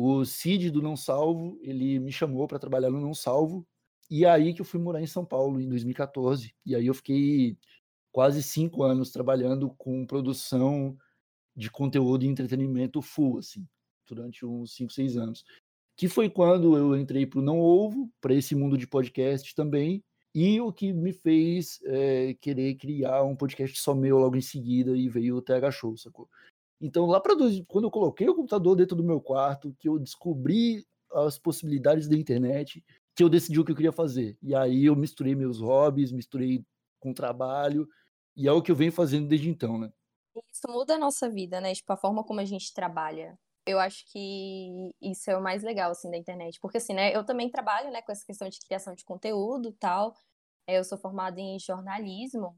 o 0.00 0.24
Cid 0.24 0.70
do 0.70 0.80
Não 0.80 0.96
Salvo, 0.96 1.58
ele 1.60 1.98
me 1.98 2.12
chamou 2.12 2.46
para 2.46 2.60
trabalhar 2.60 2.88
no 2.88 3.00
Não 3.00 3.12
Salvo, 3.12 3.66
e 4.08 4.24
aí 4.24 4.54
que 4.54 4.60
eu 4.60 4.64
fui 4.64 4.78
morar 4.78 5.02
em 5.02 5.08
São 5.08 5.24
Paulo, 5.24 5.60
em 5.60 5.68
2014. 5.68 6.54
E 6.64 6.76
aí 6.76 6.86
eu 6.86 6.94
fiquei 6.94 7.58
quase 8.12 8.40
cinco 8.40 8.84
anos 8.84 9.10
trabalhando 9.10 9.68
com 9.70 10.06
produção 10.06 10.96
de 11.56 11.68
conteúdo 11.68 12.24
e 12.24 12.28
entretenimento 12.28 13.02
full, 13.02 13.38
assim, 13.38 13.66
durante 14.06 14.46
uns 14.46 14.72
cinco, 14.72 14.92
seis 14.92 15.16
anos. 15.16 15.44
Que 15.96 16.06
foi 16.06 16.30
quando 16.30 16.78
eu 16.78 16.96
entrei 16.96 17.26
para 17.26 17.40
o 17.40 17.42
Não 17.42 17.58
Ovo, 17.58 18.08
para 18.20 18.34
esse 18.34 18.54
mundo 18.54 18.78
de 18.78 18.86
podcast 18.86 19.52
também, 19.52 20.04
e 20.32 20.60
o 20.60 20.72
que 20.72 20.92
me 20.92 21.12
fez 21.12 21.80
é, 21.84 22.34
querer 22.34 22.76
criar 22.76 23.24
um 23.24 23.34
podcast 23.34 23.76
só 23.80 23.96
meu 23.96 24.18
logo 24.18 24.36
em 24.36 24.40
seguida 24.40 24.96
e 24.96 25.08
veio 25.08 25.38
o 25.38 25.42
TH 25.42 25.72
Show, 25.72 25.96
sacou? 25.96 26.28
Então, 26.80 27.06
lá 27.06 27.20
para 27.20 27.34
quando 27.66 27.84
eu 27.84 27.90
coloquei 27.90 28.28
o 28.28 28.34
computador 28.34 28.76
dentro 28.76 28.96
do 28.96 29.04
meu 29.04 29.20
quarto, 29.20 29.74
que 29.78 29.88
eu 29.88 29.98
descobri 29.98 30.86
as 31.12 31.38
possibilidades 31.38 32.08
da 32.08 32.16
internet, 32.16 32.84
que 33.16 33.22
eu 33.22 33.28
decidi 33.28 33.58
o 33.58 33.64
que 33.64 33.72
eu 33.72 33.76
queria 33.76 33.92
fazer. 33.92 34.38
E 34.42 34.54
aí 34.54 34.84
eu 34.84 34.94
misturei 34.96 35.34
meus 35.34 35.60
hobbies, 35.60 36.12
misturei 36.12 36.64
com 37.00 37.12
trabalho, 37.12 37.88
e 38.36 38.46
é 38.46 38.52
o 38.52 38.62
que 38.62 38.70
eu 38.70 38.76
venho 38.76 38.92
fazendo 38.92 39.26
desde 39.28 39.48
então, 39.48 39.78
né? 39.78 39.92
Isso 40.52 40.68
muda 40.68 40.94
a 40.94 40.98
nossa 40.98 41.28
vida, 41.28 41.60
né? 41.60 41.74
Tipo, 41.74 41.92
a 41.92 41.96
forma 41.96 42.24
como 42.24 42.40
a 42.40 42.44
gente 42.44 42.72
trabalha. 42.72 43.38
Eu 43.66 43.78
acho 43.78 44.04
que 44.10 44.94
isso 45.00 45.30
é 45.30 45.36
o 45.36 45.42
mais 45.42 45.62
legal, 45.62 45.90
assim, 45.90 46.10
da 46.10 46.16
internet. 46.16 46.58
Porque, 46.60 46.78
assim, 46.78 46.94
né, 46.94 47.14
eu 47.14 47.24
também 47.24 47.50
trabalho, 47.50 47.90
né, 47.90 48.02
com 48.02 48.12
essa 48.12 48.24
questão 48.24 48.48
de 48.48 48.58
criação 48.60 48.94
de 48.94 49.04
conteúdo 49.04 49.72
tal. 49.72 50.14
Eu 50.68 50.84
sou 50.84 50.98
formada 50.98 51.40
em 51.40 51.58
jornalismo, 51.58 52.56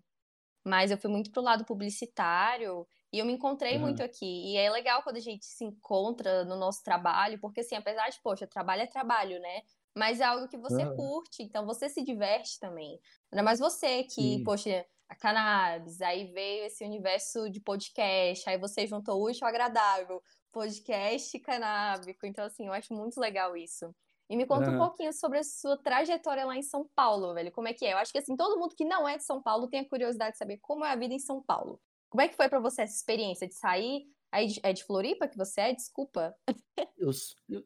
mas 0.67 0.91
eu 0.91 0.99
fui 0.99 1.11
muito 1.11 1.31
pro 1.33 1.43
lado 1.43 1.65
publicitário 1.65 2.87
e 3.13 3.19
eu 3.19 3.27
me 3.27 3.33
encontrei 3.33 3.75
uhum. 3.75 3.83
muito 3.83 4.03
aqui. 4.03 4.53
E 4.53 4.57
é 4.57 4.71
legal 4.71 5.03
quando 5.03 5.17
a 5.17 5.21
gente 5.21 5.45
se 5.45 5.65
encontra 5.65 6.45
no 6.45 6.57
nosso 6.57 6.83
trabalho, 6.83 7.41
porque 7.41 7.61
assim, 7.61 7.75
apesar 7.75 8.09
de, 8.09 8.21
poxa, 8.23 8.47
trabalho 8.47 8.83
é 8.83 8.87
trabalho, 8.87 9.41
né? 9.41 9.63
Mas 9.97 10.21
é 10.21 10.25
algo 10.25 10.49
que 10.49 10.57
você 10.57 10.85
uhum. 10.85 10.97
curte, 10.97 11.43
então 11.43 11.67
você 11.67 11.89
se 11.89 12.03
diverte 12.03 12.59
também. 12.61 13.01
Ainda 13.33 13.43
mais 13.43 13.59
você 13.59 14.05
que, 14.05 14.39
Sim. 14.39 14.45
poxa, 14.45 14.87
a 15.09 15.17
cannabis, 15.17 16.01
aí 16.01 16.33
veio 16.33 16.65
esse 16.67 16.85
universo 16.85 17.51
de 17.51 17.61
podcast, 17.61 18.49
aí 18.49 18.57
você 18.57 18.87
juntou 18.87 19.21
o 19.21 19.29
útil 19.29 19.45
ao 19.45 19.49
agradável, 19.49 20.23
podcast 20.53 21.37
canábico. 21.41 22.25
Então, 22.25 22.45
assim, 22.45 22.69
eu 22.69 22.73
acho 22.73 22.95
muito 22.95 23.19
legal 23.21 23.57
isso. 23.57 23.93
E 24.29 24.37
me 24.37 24.47
conta 24.47 24.71
um 24.71 24.75
Aham. 24.75 24.87
pouquinho 24.87 25.13
sobre 25.13 25.39
a 25.39 25.43
sua 25.43 25.77
trajetória 25.77 26.45
lá 26.45 26.57
em 26.57 26.63
São 26.63 26.89
Paulo, 26.95 27.35
velho. 27.35 27.51
Como 27.51 27.67
é 27.67 27.75
que 27.75 27.85
é? 27.85 27.95
Eu 27.95 27.99
acho 27.99 28.13
que 28.13 28.19
assim, 28.19 28.37
todo 28.37 28.61
mundo 28.61 28.77
que 28.77 28.85
não 28.85 29.09
é 29.09 29.17
de 29.17 29.25
São 29.25 29.43
Paulo 29.43 29.69
tem 29.69 29.81
a 29.81 29.89
curiosidade 29.89 30.33
de 30.33 30.39
saber 30.39 30.59
como 30.59 30.85
é 30.85 30.93
a 30.93 30.97
vida 30.97 31.13
em 31.13 31.19
São 31.19 31.43
Paulo. 31.43 31.81
Como 32.11 32.21
é 32.23 32.29
que 32.29 32.35
foi 32.37 32.49
pra 32.49 32.59
você 32.59 32.83
essa 32.83 32.95
experiência 32.97 33.47
de 33.49 33.55
sair? 33.55 34.03
É 34.63 34.73
de 34.73 34.85
Floripa 34.85 35.29
que 35.29 35.37
você 35.37 35.61
é? 35.61 35.73
Desculpa. 35.75 36.35
Eu 36.97 37.11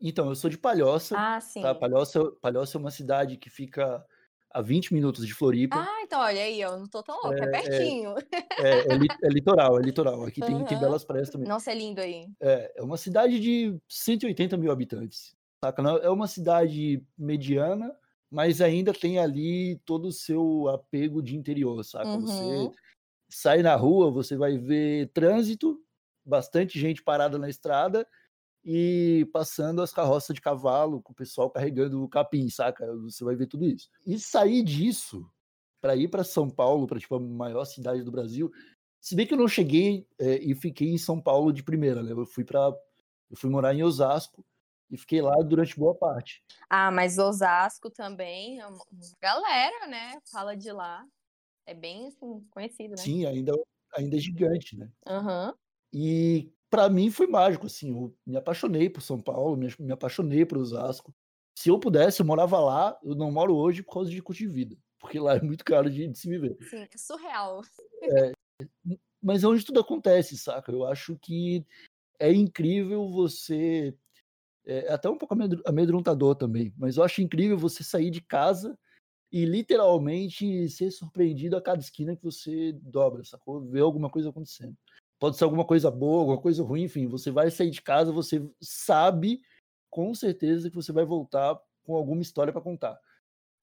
então, 0.01 0.29
eu 0.29 0.35
sou 0.35 0.49
de 0.51 0.59
Palhoça, 0.59 1.17
Ah, 1.17 1.41
tá, 1.59 1.75
sim. 1.75 1.75
Palhoça 1.75 2.31
Palhoça 2.41 2.79
é 2.79 2.81
uma 2.81 2.91
cidade 2.91 3.37
que 3.37 3.51
fica 3.51 4.05
a 4.51 4.61
20 4.63 4.93
minutos 4.95 5.27
de 5.27 5.35
Floripa. 5.35 5.87
Ah, 5.87 6.03
então 6.03 6.21
olha 6.21 6.43
aí, 6.43 6.61
eu 6.61 6.79
não 6.79 6.89
tô 6.89 7.03
tão 7.03 7.17
louca, 7.17 7.45
é 7.45 7.47
É 7.47 7.49
pertinho. 7.49 8.15
é 8.59 8.91
é 8.91 8.93
é 8.93 8.95
li 8.95 9.09
é 9.23 9.29
litoral, 9.31 9.79
é 9.81 9.83
litoral. 9.83 10.25
Aqui 10.27 10.43
tem 10.43 10.65
tem 10.65 10.79
Aham. 10.79 10.79
belas 10.79 11.05
praias 11.05 11.31
também. 11.31 11.49
Nossa, 11.49 11.71
é 11.73 11.75
lindo 11.75 12.01
aí. 12.01 12.35
É, 12.41 12.75
é 12.81 12.83
uma 12.83 12.97
cidade 12.99 13.41
de 13.41 13.79
180.000 13.89 14.73
habitantes, 14.73 15.37
saca? 15.65 15.83
É 16.03 16.11
uma 16.11 16.29
cidade 16.29 17.05
mediana, 17.19 17.97
mas 18.31 18.61
ainda 18.63 18.95
tem 18.95 19.19
ali 19.19 19.79
todo 19.87 20.09
o 20.09 20.13
seu 20.13 20.69
apego 20.69 21.23
de 21.23 21.37
interior, 21.37 21.83
saca? 21.85 22.19
Você 22.19 22.45
Uhum. 22.47 22.75
Sai 23.37 23.63
na 23.63 23.75
rua, 23.77 24.11
você 24.11 24.37
vai 24.37 24.57
ver 24.59 25.11
trânsito, 25.13 25.81
bastante 26.25 26.79
gente 26.79 27.03
parada 27.03 27.39
na 27.39 27.49
estrada 27.49 28.07
e 28.65 29.29
passando 29.33 29.83
as 29.83 29.93
carroças 29.93 30.35
de 30.35 30.41
cavalo, 30.41 31.03
com 31.03 31.13
o 31.13 31.17
pessoal 31.17 31.51
carregando 31.51 32.03
o 32.03 32.09
capim, 32.09 32.49
saca? 32.49 32.87
Você 33.03 33.25
vai 33.25 33.37
ver 33.37 33.47
tudo 33.47 33.67
isso. 33.67 33.91
E 34.07 34.19
sair 34.19 34.63
disso 34.63 35.29
pra 35.81 35.95
ir 35.95 36.09
pra 36.09 36.25
São 36.25 36.49
Paulo, 36.49 36.87
pra, 36.87 36.99
tipo, 36.99 37.17
a 37.17 37.21
maior 37.21 37.65
cidade 37.67 38.03
do 38.03 38.11
Brasil 38.11 38.51
se 39.05 39.15
bem 39.15 39.27
que 39.27 39.35
eu 39.35 39.39
não 39.39 39.47
cheguei, 39.47 40.09
eh, 40.19 40.39
e 40.43 40.55
fiquei 40.55 40.89
em 40.89 40.97
São 40.97 41.21
Paulo 41.21 41.53
de 41.53 41.63
primeira, 41.63 42.03
né, 42.03 42.13
eu 42.13 42.25
fui 42.25 42.43
pra 42.43 42.73
eu 43.31 43.37
fui 43.37 43.51
morar 43.51 43.75
em 43.75 43.83
Osasco 43.83 44.43
e 44.91 44.97
fiquei 44.97 45.21
lá 45.21 45.35
durante 45.43 45.79
boa 45.79 45.95
parte. 45.95 46.43
Ah, 46.71 46.91
mas 46.91 47.19
Osasco 47.19 47.91
também 47.91 48.63
é 48.63 48.67
galera, 49.21 49.89
né, 49.89 50.19
fala 50.33 50.57
de 50.57 50.73
lá. 50.73 51.05
É 51.67 51.75
bem, 51.75 52.09
assim, 52.09 52.41
conhecido, 52.51 52.97
né. 52.97 53.15
Sim, 53.15 53.27
ainda 53.27 53.53
ainda 53.97 54.17
é 54.17 54.19
gigante, 54.21 54.77
né. 54.77 54.91
Aham. 55.07 55.57
E 55.93 56.53
pra 56.71 56.89
mim 56.89 57.11
foi 57.11 57.27
mágico, 57.27 57.67
assim, 57.67 57.91
eu 57.91 58.17
me 58.27 58.37
apaixonei 58.37 58.89
por 58.91 59.01
São 59.03 59.21
Paulo, 59.21 59.57
me 59.57 59.69
me 59.79 59.93
apaixonei 59.93 60.45
por 60.45 60.59
Osasco. 60.59 61.15
Se 61.57 61.69
eu 61.71 61.79
pudesse, 61.79 62.21
eu 62.21 62.27
morava 62.27 62.59
lá, 62.61 62.99
eu 63.05 63.15
não 63.15 63.31
moro 63.31 63.55
hoje 63.57 63.83
por 63.83 63.93
causa 63.95 64.11
de 64.11 64.21
custo 64.23 64.43
de 64.43 64.49
vida, 64.49 64.77
porque 64.99 65.19
lá 65.21 65.37
é 65.37 65.43
muito 65.43 65.65
caro 65.65 65.91
de 65.91 66.09
de 66.09 66.19
se 66.19 66.29
viver. 66.29 66.57
Sim, 66.61 66.89
é 66.93 66.99
surreal. 66.99 67.63
É, 68.03 68.33
mas 69.23 69.45
é 69.45 69.49
onde 69.49 69.65
tudo 69.65 69.81
acontece, 69.81 70.37
saca? 70.39 70.73
Eu 70.73 70.85
acho 70.87 71.19
que 71.19 71.67
é 72.21 72.33
incrível 72.33 73.11
você 73.11 73.97
é 74.67 74.93
até 74.93 75.11
um 75.11 75.19
pouco 75.19 75.35
amedron 75.35 75.63
amedrontador 75.67 76.37
também, 76.37 76.75
mas 76.79 76.97
eu 76.99 77.05
acho 77.05 77.23
incrível 77.23 77.59
você 77.59 77.85
sair 77.85 78.11
de 78.11 78.23
casa 78.23 78.79
e 79.35 79.45
literalmente 79.45 80.69
ser 80.69 80.93
surpreendido 80.93 81.57
a 81.57 81.61
cada 81.61 81.81
esquina 81.81 82.15
que 82.15 82.23
você 82.23 82.71
dobra, 82.75 83.25
sacou? 83.25 83.61
Ver 83.63 83.81
alguma 83.81 84.09
coisa 84.09 84.29
acontecendo. 84.29 84.77
Pode 85.19 85.37
ser 85.37 85.43
alguma 85.43 85.65
coisa 85.65 85.91
boa, 85.91 86.21
alguma 86.21 86.41
coisa 86.41 86.63
ruim, 86.63 86.85
enfim, 86.85 87.09
você 87.09 87.33
vai 87.33 87.51
sair 87.51 87.71
de 87.71 87.83
casa, 87.83 88.13
você 88.13 88.49
sabe 88.61 89.43
com 89.91 90.15
certeza 90.15 90.71
que 90.71 90.77
você 90.77 90.93
vai 90.93 91.05
voltar 91.05 91.61
com 91.83 91.97
alguma 91.97 92.23
história 92.23 92.53
pra 92.53 92.63
contar, 92.63 92.97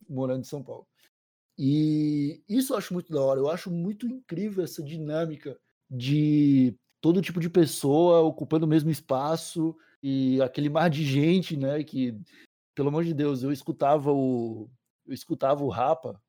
morando 0.10 0.42
em 0.42 0.44
São 0.44 0.62
Paulo. 0.62 0.86
E 1.58 2.44
isso 2.50 2.74
eu 2.74 2.78
acho 2.78 2.94
muito 2.94 3.10
da 3.10 3.22
hora, 3.22 3.40
eu 3.40 3.50
acho 3.50 3.72
muito 3.72 4.06
incrível 4.06 4.66
essa 4.66 4.84
dinâmica 4.84 5.58
de 5.90 6.75
todo 7.00 7.22
tipo 7.22 7.40
de 7.40 7.50
pessoa 7.50 8.20
ocupando 8.20 8.66
o 8.66 8.70
mesmo 8.70 8.92
espaço 8.92 9.74
e 10.04 10.42
aquele 10.42 10.68
mar 10.68 10.90
de 10.90 11.06
gente, 11.06 11.56
né, 11.56 11.82
que, 11.82 12.13
pelo 12.75 12.90
amor 12.90 13.06
de 13.06 13.13
Deus, 13.13 13.42
eu 13.42 13.54
escutava 13.54 14.12
o 14.12 14.70
eu 15.12 15.15
escutava 15.15 15.63
o 15.63 15.70
Rapa 15.70 16.22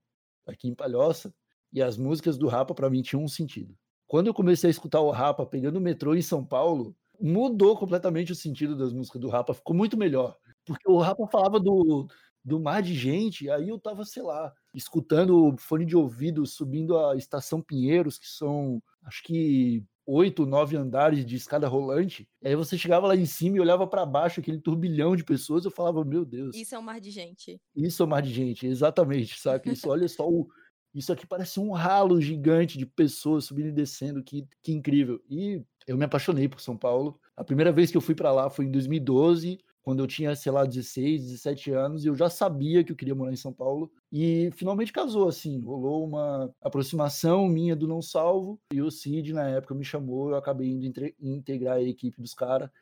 aqui 0.47 0.69
em 0.69 0.75
Palhoça, 0.75 1.35
e 1.73 1.83
as 1.83 1.97
músicas 1.99 2.39
do 2.39 2.49
Rapa 2.49 2.75
pra 2.75 2.91
mim 2.91 3.03
tinham 3.03 3.25
um 3.25 3.29
sentido. 3.29 3.77
Quando 4.07 4.27
eu 4.29 4.35
comecei 4.35 4.69
a 4.69 4.71
escutar 4.71 5.01
o 5.01 5.11
Rapa 5.11 5.47
pegando 5.47 5.77
o 5.79 5.81
metrô 5.81 6.15
em 6.15 6.23
São 6.23 6.45
Paulo, 6.45 6.97
mudou 7.21 7.77
completamente 7.79 8.33
o 8.33 8.37
sentido 8.37 8.77
das 8.77 8.93
músicas 8.93 9.21
do 9.21 9.29
Rapa, 9.29 9.55
ficou 9.55 9.75
muito 9.77 9.97
melhor, 9.97 10.37
porque 10.67 10.91
o 10.91 10.99
Rapa 10.99 11.27
falava 11.29 11.61
do 11.61 12.07
do 12.45 12.59
mar 12.61 12.83
de 12.83 12.95
gente, 12.95 13.49
aí 13.51 13.69
eu 13.69 13.77
estava, 13.77 14.05
sei 14.05 14.23
lá, 14.23 14.53
escutando 14.75 15.55
fone 15.59 15.87
de 15.87 15.97
ouvido, 15.97 16.45
subindo 16.45 16.99
a 16.99 17.17
Estação 17.17 17.63
Pinheiros, 17.63 18.19
que 18.19 18.27
são 18.29 18.83
acho 19.05 19.23
que 19.23 19.85
8, 20.07 20.45
9 20.47 20.77
andares 20.77 21.25
de 21.25 21.37
escada 21.37 21.69
rolante, 21.69 22.29
aí 22.45 22.57
você 22.57 22.77
chegava 22.77 23.07
lá 23.07 23.17
em 23.17 23.27
cima 23.27 23.57
e 23.57 23.61
olhava 23.61 23.87
pra 23.87 24.05
baixo, 24.05 24.41
aquele 24.41 24.61
turbilhão 24.61 25.15
de 25.17 25.25
pessoas, 25.25 25.65
eu 25.65 25.71
falava: 25.71 26.05
"Meu 26.05 26.25
Deus". 26.25 26.57
Isso 26.57 26.75
é 26.75 26.79
um 26.79 26.83
mar 26.83 27.01
de 27.01 27.11
gente. 27.11 27.61
Isso 27.75 28.03
é 28.03 28.07
um 28.07 28.09
mar 28.09 28.23
de 28.23 28.33
gente, 28.33 28.67
exatamente, 28.67 29.39
saca? 29.39 29.71
Isso 29.71 29.89
olha 29.89 30.09
só 30.09 30.29
o 30.29 30.49
isso 30.95 31.11
aqui 31.11 31.27
parece 31.27 31.59
um 31.59 31.73
ralo 31.73 32.21
gigante 32.21 32.77
de 32.77 32.85
pessoas 32.85 33.47
subindo 33.47 33.69
e 33.69 33.73
descendo, 33.73 34.23
que 34.23 34.47
que 34.63 34.73
incrível. 34.73 35.21
E 35.29 35.63
eu 35.87 35.97
me 35.97 36.05
apaixonei 36.05 36.49
por 36.49 36.61
São 36.61 36.77
Paulo. 36.77 37.19
A 37.37 37.43
primeira 37.43 37.73
vez 37.73 37.91
que 37.91 37.97
eu 37.97 38.01
fui 38.01 38.15
pra 38.15 38.31
lá 38.31 38.51
foi 38.51 38.67
em 38.67 38.71
2012, 38.71 39.59
quando 39.83 40.01
eu 40.03 40.07
tinha, 40.07 40.35
sei 40.37 40.53
lá, 40.53 40.65
16, 40.65 41.23
17 41.25 41.71
anos, 41.73 42.05
e 42.05 42.09
eu 42.09 42.17
já 42.17 42.31
sabia 42.31 42.85
que 42.85 42.93
eu 42.93 42.97
queria 42.97 43.15
morar 43.15 43.33
em 43.33 43.37
São 43.37 43.53
Paulo, 43.53 43.91
e 44.13 44.51
finalmente 44.55 44.93
casou, 44.93 45.29
assim, 45.29 45.61
rolou 45.61 46.05
uma 46.07 46.55
aproximação 46.63 47.47
minha 47.49 47.75
do 47.77 47.89
Não 47.89 48.01
Salvo, 48.03 48.61
e 48.73 48.81
o 48.83 48.91
Cid 48.91 49.33
na 49.33 49.49
época 49.49 49.75
me 49.75 49.85
chamou, 49.85 50.31
eu 50.31 50.37
acabei 50.37 50.69
indo 50.71 50.87
integrar 51.21 51.77
a 51.79 51.83
equipe 51.83 52.21
dos 52.23 52.35
cara, 52.35 52.73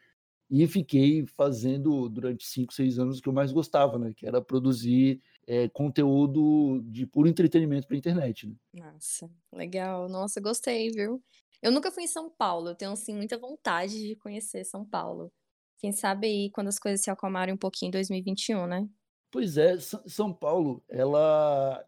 e 0.50 0.66
fiquei 0.66 1.26
fazendo 1.37 2.09
durante 2.09 2.47
5, 2.47 2.73
6 2.75 2.99
anos 2.99 3.19
o 3.19 3.23
que 3.23 3.28
eu 3.28 3.33
mais 3.33 3.52
gostava, 3.52 3.99
né, 3.99 4.12
que 4.16 4.26
era 4.26 4.42
produzir, 4.42 5.21
eh, 5.47 5.69
conteúdo 5.71 6.83
de 6.85 7.07
puro 7.07 7.28
entretenimento 7.28 7.87
pra 7.88 7.97
internet, 7.97 8.47
né. 8.49 8.54
Massa, 8.73 9.28
legal. 9.52 10.09
Nossa, 10.09 10.40
gostei, 10.40 10.90
viu. 10.90 11.23
Eu 11.61 11.73
nunca 11.73 11.90
fui 11.90 12.04
em 12.04 12.07
São 12.07 12.30
Paulo, 12.30 12.69
eu 12.71 12.75
tenho, 12.75 12.92
assim, 12.92 13.14
muita 13.14 13.37
vontade 13.37 13.99
de 14.09 14.16
conhecer 14.16 14.64
São 14.64 14.85
Paulo. 14.85 15.33
Quem 15.80 15.92
sabe 15.92 16.26
aí 16.26 16.50
quando 16.50 16.68
as 16.68 16.78
coisas 16.78 17.02
se 17.02 17.10
acalmarem 17.10 17.54
um 17.54 17.56
pouquinho 17.56 17.88
em 17.88 17.92
2021, 17.92 18.66
né. 18.66 18.87
Pois 19.32 19.56
é, 19.56 19.78
Sã 19.78 20.02
São 20.08 20.32
Paulo, 20.34 20.82
ela 20.88 21.87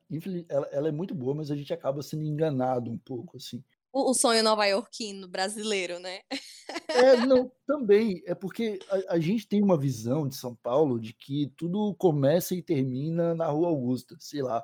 ela 0.49 0.67
ela 0.71 0.89
é 0.89 0.93
muito 0.93 1.13
boa, 1.15 1.35
mas 1.35 1.51
a 1.51 1.57
gente 1.57 1.73
acaba 1.73 2.01
sendo 2.03 2.23
enganado 2.25 2.91
um 2.91 2.97
pouco, 2.99 3.37
assim. 3.37 3.65
O 3.95 4.11
o 4.11 4.15
sonho 4.15 4.43
nova-iorquino 4.43 5.29
brasileiro, 5.29 5.99
né. 5.99 6.21
É, 6.95 7.17
não, 7.17 7.51
também, 7.67 8.23
é 8.27 8.35
porque 8.35 8.79
a 9.09 9.15
a 9.15 9.19
gente 9.21 9.47
tem 9.49 9.63
uma 9.63 9.79
visão 9.79 10.29
de 10.29 10.35
São 10.37 10.55
Paulo 10.55 11.01
de 11.01 11.15
que 11.15 11.49
tudo 11.57 11.95
começa 11.95 12.55
e 12.55 12.63
termina 12.63 13.35
na 13.35 13.47
Rua 13.47 13.69
Augusta, 13.69 14.15
sei 14.21 14.43
lá. 14.43 14.63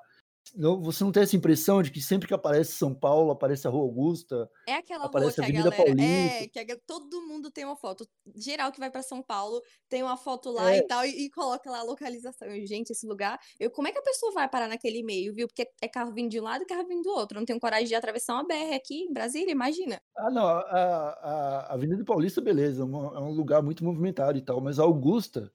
Não 0.57 0.81
você 0.83 1.05
não 1.05 1.13
tem 1.13 1.23
essa 1.23 1.37
impressão 1.37 1.83
de 1.83 1.91
que 1.91 2.01
sempre 2.01 2.27
que 2.29 2.35
aparece 2.35 2.73
São 2.73 2.95
Paulo, 2.95 3.31
aparece 3.31 3.67
a 3.67 3.71
Rua 3.71 3.83
Augusta, 3.83 4.49
É 4.67 4.75
aquela 4.75 5.07
rua 5.07 5.33
aparece 5.33 5.39
que 5.39 5.41
a 5.41 5.45
a 5.47 5.49
Avenida 5.49 5.73
galera 5.73 5.73
Paulista? 5.73 6.45
é, 6.45 6.47
que 6.49 6.59
a 6.59 6.79
todo 6.87 7.27
mundo 7.27 7.51
tem 7.51 7.65
uma 7.65 7.75
foto, 7.77 8.07
geral 8.37 8.71
que 8.71 8.79
vai 8.79 8.91
pra 8.91 9.03
São 9.03 9.23
Paulo 9.23 9.63
tem 9.89 10.03
uma 10.03 10.17
foto 10.17 10.51
lá 10.51 10.77
e 10.77 10.83
É. 10.83 10.87
tal, 10.87 11.05
e 11.07 11.27
e 11.27 11.31
coloca 11.31 11.71
lá 11.71 11.79
a 11.81 11.83
localização. 11.83 12.47
Eu: 12.49 12.67
"Gente, 12.67 12.91
esse 12.91 13.07
lugar 13.07 13.39
eu 13.59 13.71
como 13.71 13.89
é 13.89 13.93
que 13.93 13.99
a 13.99 14.03
pessoa 14.03 14.31
vai 14.33 14.49
parar 14.49 14.69
naquele 14.69 15.03
meio, 15.03 15.33
viu?" 15.35 15.47
Porque 15.49 15.67
é 15.81 15.89
carro 15.89 16.13
vindo 16.13 16.31
de 16.31 16.39
um 16.41 16.43
lado 16.45 16.63
e 16.63 16.67
carro 16.67 16.87
vindo 16.87 17.03
do 17.03 17.11
outro, 17.11 17.37
eu 17.37 17.41
não 17.41 17.47
tenho 17.47 17.59
coragem 17.61 17.87
de 17.89 17.95
atravessar 17.95 18.35
uma 18.35 18.45
BR 18.47 18.75
aqui 18.75 19.05
em 19.05 19.13
Brasília, 19.13 19.53
imagina. 19.53 20.01
Ah, 20.17 20.31
não, 20.31 20.47
a 20.49 20.61
a 20.61 21.61
a 21.71 21.75
Avenida 21.75 22.05
Paulista, 22.05 22.41
beleza, 22.41 22.83
é 22.83 22.85
uma 22.85 23.17
é 23.17 23.21
um 23.21 23.31
lugar 23.33 23.63
muito 23.63 23.85
movimentado 23.85 24.37
e 24.39 24.43
tal, 24.43 24.61
mas 24.61 24.79
a 24.79 24.83
Augusta, 24.83 25.53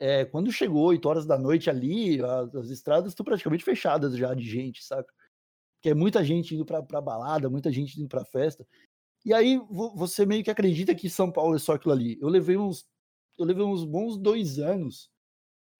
eh, 0.00 0.24
quando 0.26 0.52
chegou 0.52 0.92
20h 0.92 1.70
ali, 1.70 2.22
as 2.22 2.54
as 2.54 2.70
estradas 2.70 3.12
estão 3.12 3.24
praticamente 3.24 3.64
fechadas 3.64 4.16
já 4.16 4.34
de 4.34 4.44
gente, 4.48 4.82
saca? 4.84 5.12
Que 5.82 5.90
é 5.90 5.94
muita 5.94 6.24
gente 6.24 6.54
indo 6.54 6.64
pra 6.66 6.82
pra 6.82 7.00
balada, 7.00 7.50
muita 7.50 7.72
gente 7.72 8.00
indo 8.00 8.08
pra 8.08 8.24
festa. 8.26 8.66
E 9.24 9.34
aí 9.34 9.58
vo 9.58 9.94
você 9.96 10.26
meio 10.26 10.44
que 10.44 10.50
acredita 10.50 10.94
que 10.94 11.10
São 11.10 11.30
Paulo 11.32 11.56
é 11.56 11.58
só 11.60 11.74
aquilo 11.74 11.92
ali. 11.94 12.18
Eu 12.20 12.28
levei 12.28 12.56
uns 12.58 12.86
eu 13.38 13.46
levei 13.46 13.64
uns 13.64 13.84
bons 13.84 14.18
2 14.18 14.58
anos 14.60 15.10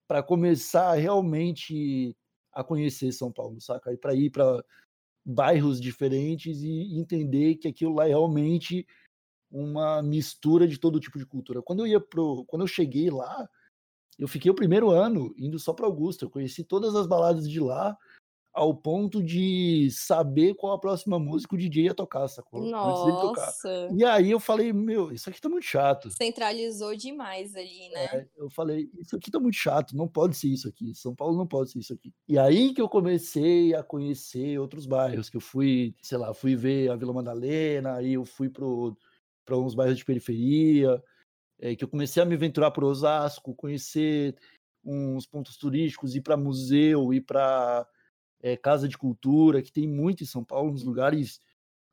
pra 0.07 0.23
começar 0.23 0.93
realmente 0.95 2.15
a 2.53 2.63
conhecer 2.63 3.11
São 3.13 3.31
Paulo, 3.31 3.61
saca? 3.61 3.93
E 3.93 3.97
pra 3.97 4.15
ir 4.15 4.31
pra 4.31 4.63
bairros 5.25 5.81
diferentes 5.81 6.61
e 6.63 6.99
entender 6.99 7.55
que 7.57 7.67
aquilo 7.67 7.95
lá 7.95 8.05
é 8.05 8.09
realmente 8.09 8.85
uma 9.51 10.01
mistura 10.03 10.67
de 10.67 10.79
todo 10.79 10.99
tipo 10.99 11.19
de 11.19 11.25
cultura. 11.25 11.61
Quando 11.61 11.81
eu 11.81 11.87
ia 11.87 11.99
para 12.01 12.21
o 12.21 12.45
quando 12.45 12.63
eu 12.63 12.67
cheguei 12.67 13.09
lá, 13.11 13.47
eu 14.19 14.27
fiquei 14.27 14.51
o 14.51 14.55
1º 14.55 14.91
ano 14.91 15.33
indo 15.37 15.59
só 15.59 15.73
pra 15.73 15.87
Augusta, 15.87 16.25
eu 16.25 16.31
conheci 16.31 16.63
todas 16.65 16.95
as 16.95 17.07
baladas 17.07 17.49
de 17.49 17.59
lá, 17.61 17.97
ao 18.53 18.75
ponto 18.75 19.23
de 19.23 19.89
saber 19.91 20.55
qual 20.55 20.73
a 20.73 20.79
próxima 20.81 21.19
música 21.19 21.55
o 21.55 21.59
DJ 21.59 21.85
ia 21.85 21.95
tocar, 21.95 22.27
sacou? 22.29 22.71
Dele 22.81 23.17
tocar. 23.17 23.55
Nossa. 23.55 23.89
E 23.89 24.05
aí 24.05 24.31
eu 24.31 24.39
falei: 24.41 24.73
"Meu, 24.73 25.11
isso 25.13 25.29
aqui 25.29 25.41
tá 25.41 25.49
muito 25.49 25.65
chato". 25.65 26.09
Centralizou 26.11 26.95
demais 26.95 27.55
ali, 27.55 27.89
né. 27.89 28.07
É, 28.13 28.27
eu 28.37 28.49
falei: 28.51 28.89
"Isso 28.99 29.15
aqui 29.15 29.31
tá 29.31 29.39
muito 29.39 29.55
chato, 29.55 29.95
não 29.95 30.07
pode 30.07 30.35
ser 30.37 30.47
isso 30.49 30.67
aqui, 30.69 30.93
São 30.95 31.15
Paulo 31.15 31.37
não 31.37 31.47
pode 31.47 31.71
ser 31.71 31.79
isso 31.79 31.93
aqui". 31.93 32.13
E 32.27 32.37
aí 32.37 32.73
que 32.73 32.81
eu 32.81 32.87
comecei 32.89 33.73
a 33.73 33.83
conhecer 33.83 34.59
outros 34.59 34.85
bairros, 34.85 35.29
que 35.29 35.37
eu 35.37 35.41
fui, 35.41 35.95
sei 36.01 36.17
lá, 36.17 36.33
fui 36.33 36.55
ver 36.55 36.91
a 36.91 36.95
Vila 36.95 37.13
Madalena, 37.13 37.95
aí 37.95 38.13
eu 38.13 38.25
fui 38.25 38.49
para 38.49 39.57
uns 39.57 39.73
bairros 39.75 39.97
de 39.97 40.05
periferia, 40.05 41.01
eh, 41.59 41.75
que 41.75 41.83
eu 41.83 41.87
comecei 41.87 42.21
a 42.21 42.25
me 42.25 42.35
aventurar 42.35 42.71
por 42.71 42.83
Osasco, 42.83 43.55
conhecer 43.55 44.35
uns 44.83 45.25
pontos 45.25 45.57
turísticos, 45.57 46.15
ir 46.15 46.21
para 46.21 46.37
museu, 46.37 47.13
ir 47.13 47.21
para 47.21 47.87
é, 48.41 48.55
casa 48.55 48.87
de 48.87 48.97
cultura, 48.97 49.61
que 49.61 49.71
tem 49.71 49.87
muito 49.87 50.23
em 50.23 50.27
São 50.27 50.43
Paulo, 50.43 50.71
uns 50.71 50.83
lugares 50.83 51.39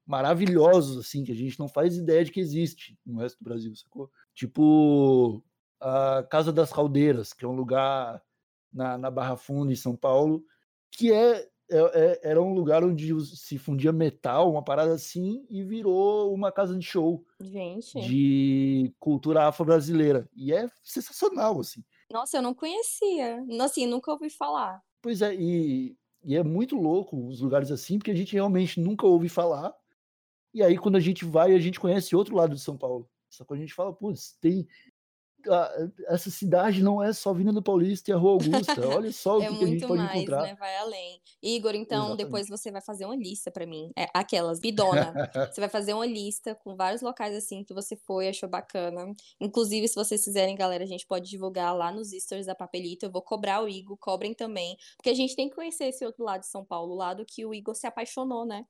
maravilhosos, 0.07 0.99
assim, 0.99 1.25
que 1.25 1.33
a 1.33 1.35
gente 1.35 1.59
não 1.59 1.69
faz 1.69 1.97
ideia 1.97 2.25
de 2.25 2.31
que 2.31 2.41
existe 2.41 2.97
no 3.05 3.19
resto 3.19 3.39
do 3.39 3.45
Brasil, 3.45 3.75
sacou? 3.75 4.11
Tipo 4.35 5.43
a 5.81 6.23
Casa 6.31 6.53
das 6.53 6.73
Caldeiras, 6.73 7.33
que 7.33 7.45
é 7.45 7.49
um 7.49 7.57
lugar 7.57 8.23
na, 8.73 8.97
na 8.97 9.11
Barra 9.11 9.37
Funda, 9.37 9.73
em 9.73 9.77
São 9.77 9.97
Paulo, 9.97 10.45
que 10.91 11.13
é, 11.13 11.39
é, 11.39 11.43
é, 11.43 11.49
era 11.69 12.41
um 12.41 12.55
lugar 12.55 12.85
onde 12.85 13.13
se 13.37 13.59
fundia 13.59 13.93
metal, 13.93 14.51
uma 14.51 14.63
parada 14.63 14.93
assim, 14.95 15.45
e 15.51 15.63
virou 15.63 16.33
uma 16.33 16.53
casa 16.53 16.77
de 16.79 16.85
show 16.85 17.25
Gente. 17.41 18.01
de 18.01 18.95
cultura 18.99 19.49
afro-brasileira. 19.49 20.29
E 20.35 20.53
é 20.53 20.69
sensacional, 20.85 21.61
assim. 21.61 21.83
Nossa, 22.11 22.37
eu 22.37 22.43
não 22.43 22.55
conhecia. 22.55 23.45
Assim, 23.61 23.87
nunca 23.87 24.13
ouvi 24.13 24.31
falar. 24.31 24.81
Pois 25.03 25.23
é, 25.23 25.35
e, 25.35 25.97
e 26.25 26.37
é 26.37 26.43
muito 26.43 26.77
louco 26.77 27.27
os 27.27 27.41
lugares 27.41 27.71
assim, 27.71 27.99
porque 27.99 28.11
a 28.11 28.17
gente 28.17 28.33
realmente 28.35 28.81
nunca 28.81 29.07
ouve 29.07 29.29
falar. 29.29 29.75
E 30.55 30.63
aí, 30.63 30.79
quando 30.79 30.97
a 30.97 31.01
gente 31.01 31.25
vai, 31.25 31.53
a 31.53 31.59
gente 31.59 31.81
conhece 31.81 32.17
outro 32.17 32.37
lado 32.37 32.55
de 32.55 32.61
São 32.61 32.79
Paulo. 32.79 33.11
Só 33.29 33.45
que 33.45 33.53
a 33.53 33.57
gente 33.57 33.75
fala, 33.75 33.93
putz, 33.93 34.39
tem, 34.41 34.67
essa 36.07 36.31
cidade 36.31 36.83
não 36.83 37.03
é 37.03 37.13
só 37.13 37.31
Avenida 37.31 37.61
Paulista 37.63 38.11
e 38.11 38.15
a 38.15 38.17
Rua 38.17 38.33
Augusta. 38.33 38.47
Olha 38.89 39.13
só 39.13 39.39
o 39.39 39.43
É 39.43 39.49
que, 39.49 39.57
que 39.59 39.65
a 39.65 39.67
gente 39.67 39.69
muito 39.69 39.89
pode 39.89 40.03
mais, 40.03 40.17
encontrar. 40.17 40.43
né? 40.43 40.55
Vai 40.59 40.77
além. 40.77 41.21
Igor, 41.43 41.75
então 41.75 41.99
Exatamente. 41.99 42.25
depois 42.25 42.49
você 42.49 42.71
vai 42.71 42.81
fazer 42.81 43.05
uma 43.05 43.17
lista 43.17 43.51
pra 43.51 43.67
mim. 43.67 43.91
É, 43.97 44.07
aquelas, 44.15 44.61
bidona. 44.61 45.13
Você 45.53 45.61
vai 45.61 45.69
fazer 45.69 45.95
uma 45.95 46.07
lista 46.07 46.55
com 46.55 46.75
vários 46.77 47.03
locais 47.03 47.35
assim 47.35 47.63
que 47.65 47.73
você 47.75 47.97
foi, 47.97 48.29
achou 48.29 48.49
bacana. 48.49 49.13
Inclusive, 49.41 49.89
se 49.89 49.95
vocês 49.95 50.25
quiserem, 50.25 50.55
galera, 50.57 50.85
a 50.85 50.87
gente 50.87 51.07
pode 51.07 51.29
divulgar 51.29 51.75
lá 51.77 51.91
nos 51.93 52.11
stories 52.11 52.47
da 52.47 52.55
Papelito. 52.55 53.07
Eu 53.07 53.11
vou 53.11 53.23
cobrar 53.23 53.63
o 53.63 53.69
Igor, 53.69 53.97
cobrem 53.99 54.35
também. 54.35 54.77
Porque 54.97 55.11
a 55.11 55.15
gente 55.15 55.35
tem 55.37 55.49
que 55.49 55.55
conhecer 55.55 55.85
esse 55.87 56.05
outro 56.05 56.25
lado 56.25 56.41
de 56.41 56.47
São 56.49 56.65
Paulo, 56.65 56.93
o 56.95 56.97
lado 56.97 57.25
que 57.27 57.45
o 57.47 57.55
Igor 57.55 57.75
se 57.75 57.87
apaixonou, 57.87 58.45
né? 58.45 58.65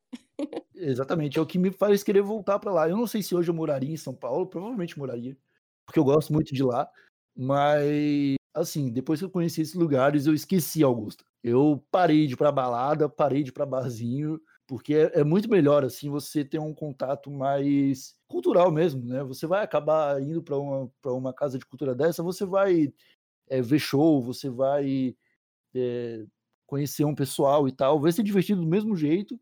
Exatamente, 0.74 1.38
é 1.38 1.40
o 1.42 1.46
que 1.46 1.58
me 1.58 1.70
faz 1.70 2.02
querer 2.02 2.22
voltar 2.22 2.58
para 2.58 2.72
lá. 2.72 2.88
Eu 2.88 2.96
não 2.96 3.06
sei 3.06 3.22
se 3.22 3.34
hoje 3.34 3.50
eu 3.50 3.54
moraria 3.54 3.92
em 3.92 3.96
São 3.96 4.14
Paulo, 4.14 4.46
provavelmente 4.46 4.98
moraria, 4.98 5.36
porque 5.86 5.98
eu 5.98 6.04
gosto 6.04 6.32
muito 6.32 6.54
de 6.54 6.62
lá, 6.62 6.88
mas 7.36 8.36
assim, 8.54 8.90
depois 8.90 9.20
que 9.20 9.26
eu 9.26 9.30
conheci 9.30 9.60
esses 9.60 9.74
lugares, 9.74 10.26
eu 10.26 10.34
esqueci 10.34 10.82
Augusta. 10.82 11.24
Eu 11.44 11.84
parei 11.90 12.26
de 12.26 12.34
ir 12.34 12.36
pra 12.36 12.50
balada, 12.50 13.08
parei 13.08 13.42
de 13.42 13.50
ir 13.50 13.52
pra 13.52 13.66
barzinho, 13.66 14.40
porque 14.66 14.94
é, 14.94 15.20
é 15.20 15.24
muito 15.24 15.48
melhor 15.48 15.84
assim 15.84 16.10
você 16.10 16.44
ter 16.44 16.58
um 16.58 16.74
contato 16.74 17.30
mais 17.30 18.16
cultural 18.28 18.70
mesmo, 18.72 19.04
né? 19.04 19.22
Você 19.24 19.46
vai 19.46 19.62
acabar 19.62 20.20
indo 20.22 20.42
para 20.42 20.56
uma, 20.58 20.90
pra 21.02 21.12
uma 21.12 21.32
casa 21.34 21.58
de 21.58 21.66
cultura 21.66 21.94
dessa, 21.94 22.22
você 22.22 22.44
vai 22.46 22.92
é, 23.48 23.62
ver 23.62 23.78
show, 23.78 24.22
você 24.22 24.50
vai 24.50 25.16
é, 25.74 26.24
conhecer 26.66 27.04
um 27.04 27.14
pessoal 27.14 27.68
e 27.68 27.72
tal, 27.72 28.00
vai 28.00 28.12
ser 28.12 28.22
divertido 28.22 28.62
do 28.62 28.66
mesmo 28.68 28.96
jeito, 28.96 29.40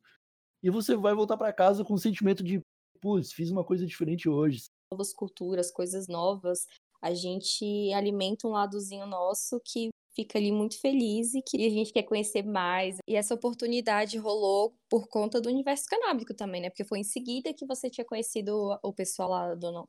e 0.62 0.70
você 0.70 0.96
vai 0.96 1.14
voltar 1.14 1.36
para 1.36 1.52
casa 1.52 1.84
com 1.84 1.94
o 1.94 1.98
sentimento 1.98 2.42
de, 2.44 2.60
putz, 3.00 3.32
fiz 3.32 3.50
uma 3.50 3.64
coisa 3.64 3.86
diferente 3.86 4.28
hoje. 4.28 4.64
Novas 4.94 5.12
culturas, 5.12 5.72
coisas 5.72 6.06
novas. 6.06 6.66
A 7.02 7.12
gente 7.12 7.92
alimenta 7.92 8.46
um 8.46 8.52
ladozinho 8.52 9.06
nosso 9.06 9.60
que 9.64 9.90
fica 10.14 10.38
ali 10.38 10.52
muito 10.52 10.80
feliz 10.80 11.34
e 11.34 11.42
que 11.42 11.66
a 11.66 11.70
gente 11.70 11.92
quer 11.92 12.04
conhecer 12.04 12.44
mais. 12.44 12.98
E 13.08 13.16
essa 13.16 13.34
oportunidade 13.34 14.16
rolou 14.18 14.72
por 14.88 15.08
conta 15.08 15.40
do 15.40 15.48
universo 15.48 15.86
canábico 15.88 16.32
também, 16.32 16.62
né? 16.62 16.70
Porque 16.70 16.84
foi 16.84 17.00
em 17.00 17.04
seguida 17.04 17.52
que 17.52 17.66
você 17.66 17.90
tinha 17.90 18.04
conhecido 18.04 18.78
o 18.82 18.92
pessoal 18.92 19.30
lá 19.30 19.54
do 19.56 19.72
Não, 19.72 19.84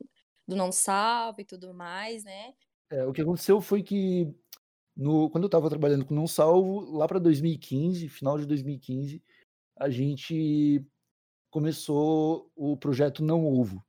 do 0.48 0.56
não 0.56 0.72
Salvo 0.72 1.42
e 1.42 1.46
tudo 1.46 1.72
mais, 1.74 2.24
né? 2.24 2.54
É, 2.90 3.06
o 3.06 3.14
que 3.14 3.22
aconteceu 3.22 3.62
foi 3.62 3.84
que 3.84 4.34
no, 4.96 5.30
quando 5.30 5.44
eu 5.44 5.48
estava 5.48 5.70
trabalhando 5.70 6.06
com 6.06 6.16
Não 6.16 6.26
Salvo, 6.26 6.80
lá 6.98 7.08
para 7.08 7.20
2015, 7.20 8.10
final 8.10 8.40
de 8.40 8.48
2015, 8.48 9.22
a 9.77 9.90
gente 9.90 10.84
começou 11.51 12.51
o 12.56 12.75
projeto 12.75 13.24
Não 13.24 13.46
Ovo, 13.46 13.82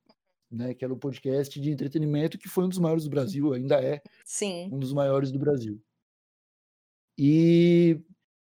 né, 0.51 0.75
que 0.75 0.85
era 0.85 0.95
um 0.95 0.99
podcast 0.99 1.61
de 1.61 1.71
entretenimento 1.71 2.39
que 2.39 2.49
foi 2.49 2.65
um 2.65 2.69
dos 2.69 2.79
maiores 2.79 3.05
do 3.05 3.11
Brasil, 3.11 3.53
ainda 3.53 3.81
é 3.83 4.03
Sim. 4.25 4.71
um 4.73 4.79
dos 4.79 4.93
maiores 4.93 5.33
do 5.33 5.39
Brasil. 5.39 5.81
E 7.19 8.01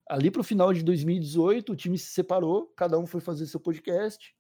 ali 0.09 0.31
para 0.31 0.41
o 0.41 0.45
final 0.45 0.73
de 0.73 0.83
2018, 0.83 1.73
o 1.73 1.77
time 1.77 1.99
se 1.99 2.13
separou, 2.13 2.67
cada 2.77 2.99
um 2.99 3.07
foi 3.07 3.21
fazer 3.21 3.47
seu 3.47 3.61
podcast, 3.61 4.35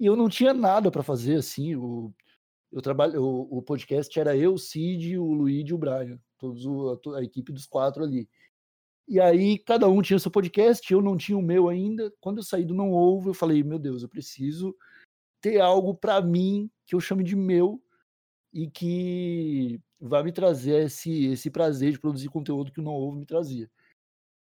e 0.00 0.06
eu 0.06 0.16
não 0.16 0.28
tinha 0.28 0.54
nada 0.54 0.90
para 0.90 1.02
fazer 1.02 1.36
assim. 1.36 1.74
O, 1.74 2.12
eu 2.72 2.80
trabalho, 2.80 3.22
o, 3.22 3.58
o, 3.58 3.62
podcast 3.62 4.18
era 4.18 4.36
eu, 4.36 4.54
o 4.54 4.58
Cid, 4.58 5.18
o 5.18 5.32
Luigi 5.32 5.70
e 5.70 5.74
o 5.74 5.78
Brian, 5.78 6.18
todos 6.38 6.64
o, 6.64 7.00
a, 7.14 7.18
a 7.18 7.24
equipe 7.24 7.52
dos 7.52 7.66
quatro 7.66 8.04
ali. 8.04 8.28
E 9.08 9.18
aí 9.18 9.58
cada 9.58 9.88
um 9.88 10.02
tinha 10.02 10.18
seu 10.18 10.30
podcast, 10.30 10.92
eu 10.92 11.00
não 11.00 11.16
tinha 11.16 11.36
o 11.36 11.42
meu 11.42 11.68
ainda. 11.68 12.12
Quando 12.20 12.38
eu 12.38 12.42
saí 12.42 12.64
do 12.64 12.74
Não 12.74 12.92
Ovo, 12.92 13.30
eu 13.30 13.34
falei, 13.34 13.62
meu 13.64 13.78
Deus, 13.78 14.02
eu 14.02 14.08
preciso 14.08 14.76
ter 15.40 15.60
algo 15.60 15.94
para 15.94 16.20
mim 16.20 16.70
que 16.86 16.94
eu 16.94 17.00
chame 17.00 17.24
de 17.24 17.36
meu 17.36 17.82
e 18.52 18.68
que 18.70 19.80
vai 20.00 20.22
me 20.22 20.32
trazer 20.32 20.86
esse, 20.86 21.26
esse 21.26 21.50
prazer 21.50 21.92
de 21.92 22.00
produzir 22.00 22.28
conteúdo 22.28 22.72
que 22.72 22.80
o 22.80 22.82
Não 22.82 22.92
Ovo 22.92 23.18
me 23.18 23.26
trazia. 23.26 23.70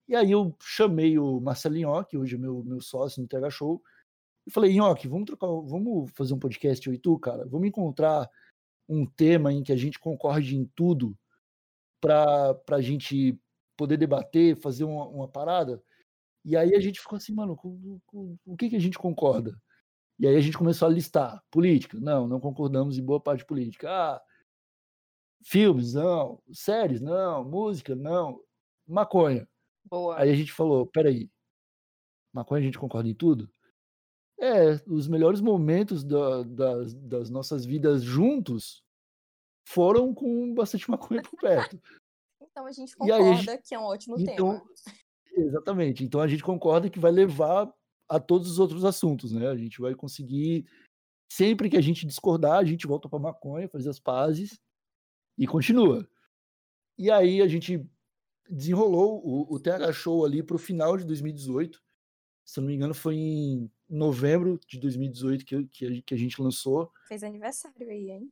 E 0.09 0.14
aí 0.14 0.31
eu 0.31 0.55
chamei 0.61 1.18
o 1.18 1.40
Marcelinho, 1.40 2.05
que 2.05 2.18
hoje 2.18 2.35
é 2.35 2.38
meu, 2.38 2.62
meu 2.64 2.81
sócio 2.81 3.22
no 3.22 3.28
TH 3.28 3.50
Show, 3.50 3.83
e 4.46 4.50
falei, 4.50 4.74
Nhoque, 4.74 5.07
vamos 5.07 5.26
trocar, 5.26 5.46
vamos 5.46 6.11
fazer 6.12 6.35
um 6.35 6.38
podcast 6.38 6.87
eu 6.87 6.94
e 6.94 6.98
tu, 6.98 7.18
cara? 7.18 7.46
Vamos 7.46 7.68
encontrar 7.68 8.28
um 8.88 9.07
tema 9.07 9.52
em 9.52 9.62
que 9.62 9.72
a 9.72 9.76
gente 9.76 9.98
concorde 9.98 10.57
em 10.57 10.64
tudo 10.74 11.16
para 12.00 12.61
a 12.70 12.81
gente 12.81 13.38
poder 13.76 13.96
debater, 13.96 14.57
fazer 14.57 14.85
uma, 14.85 15.07
uma, 15.07 15.28
parada. 15.28 15.81
E 16.44 16.57
aí 16.57 16.74
a 16.74 16.81
gente 16.81 17.00
ficou 17.00 17.16
assim, 17.16 17.33
mano, 17.33 17.57
com, 17.57 18.00
com, 18.07 18.37
com, 18.44 18.52
o 18.52 18.57
que, 18.57 18.70
que 18.70 18.76
a 18.76 18.81
gente 18.81 18.98
concorda? 18.98 19.57
E 20.23 20.27
aí 20.29 20.37
a 20.37 20.41
gente 20.41 20.57
começou 20.57 20.87
a 20.87 20.91
listar. 20.91 21.43
Política? 21.51 21.99
Não, 21.99 22.29
não 22.29 22.39
concordamos 22.39 22.97
em 22.97 23.03
boa 23.03 23.21
parte 23.21 23.41
de 23.41 23.45
política. 23.45 23.91
Ah, 23.91 24.23
filmes? 25.43 25.95
Não. 25.95 26.41
Séries? 26.53 27.01
Não. 27.01 27.43
Música? 27.43 27.97
Não. 27.97 28.41
Maconha. 28.87 29.49
Boa. 29.85 30.17
Aí 30.17 30.31
a 30.31 30.35
gente 30.35 30.53
falou, 30.53 30.87
peraí, 30.87 31.29
maconha 32.33 32.61
a 32.61 32.65
gente 32.65 32.79
concorda 32.79 33.09
em 33.09 33.15
tudo? 33.17 33.51
É, 34.41 34.75
os 34.87 35.09
melhores 35.09 35.41
momentos 35.41 36.05
da, 36.05 36.45
das, 36.45 36.95
das 36.95 37.29
nossas 37.29 37.65
vidas 37.65 38.05
juntos 38.05 38.81
foram 39.67 40.15
com 40.15 40.55
bastante 40.55 40.89
maconha 40.89 41.21
por 41.23 41.37
perto. 41.41 41.77
Então 42.55 42.67
a 42.67 42.73
gente 42.73 42.95
concorda 42.95 43.31
a 43.31 43.35
gente... 43.35 43.63
que 43.63 43.75
é 43.75 43.79
um 43.79 43.85
ótimo 43.85 44.21
então, 44.21 44.35
tema. 44.37 44.63
Exatamente. 45.35 46.05
Então 46.05 46.21
a 46.21 46.29
gente 46.29 46.43
concorda 46.43 46.91
que 46.91 46.99
vai 46.99 47.11
levar 47.11 47.73
a 48.12 48.20
todos 48.20 48.51
os 48.51 48.59
outros 48.59 48.85
assuntos, 48.85 49.33
né? 49.33 49.48
A 49.48 49.57
gente 49.57 49.81
vai 49.81 49.94
conseguir 49.94 50.66
sempre 51.33 51.70
que 51.70 51.79
a 51.79 51.81
gente 51.81 52.07
discordar, 52.07 52.59
a 52.59 52.64
gente 52.64 52.87
volta 52.87 53.09
para 53.09 53.18
maconha, 53.18 53.68
faz 53.70 53.87
as 53.87 53.98
pazes 53.98 54.61
e 55.38 55.46
continua. 55.46 56.07
E 56.98 57.11
aí 57.11 57.40
a 57.40 57.48
gente 57.48 57.88
desenrolou 58.51 59.27
o, 59.27 59.55
o 59.55 59.59
TH 59.59 59.94
Show 59.94 60.27
ali 60.27 60.42
para 60.42 60.57
o 60.57 60.59
final 60.59 60.98
de 60.98 61.07
2018. 61.07 61.83
Se 62.44 62.61
eu 62.61 62.62
não 62.62 62.68
me 62.68 62.75
engano, 62.75 62.92
foi 62.92 63.14
em 63.14 63.70
novembro 63.88 64.61
de 64.66 64.79
2018 64.79 65.44
que, 65.46 65.64
que, 65.68 66.03
que 66.03 66.14
a 66.14 66.18
gente 66.18 66.42
lançou. 66.42 66.92
Fez 67.09 67.25
aniversário 67.25 67.88
aí, 67.88 68.11
hein? 68.11 68.31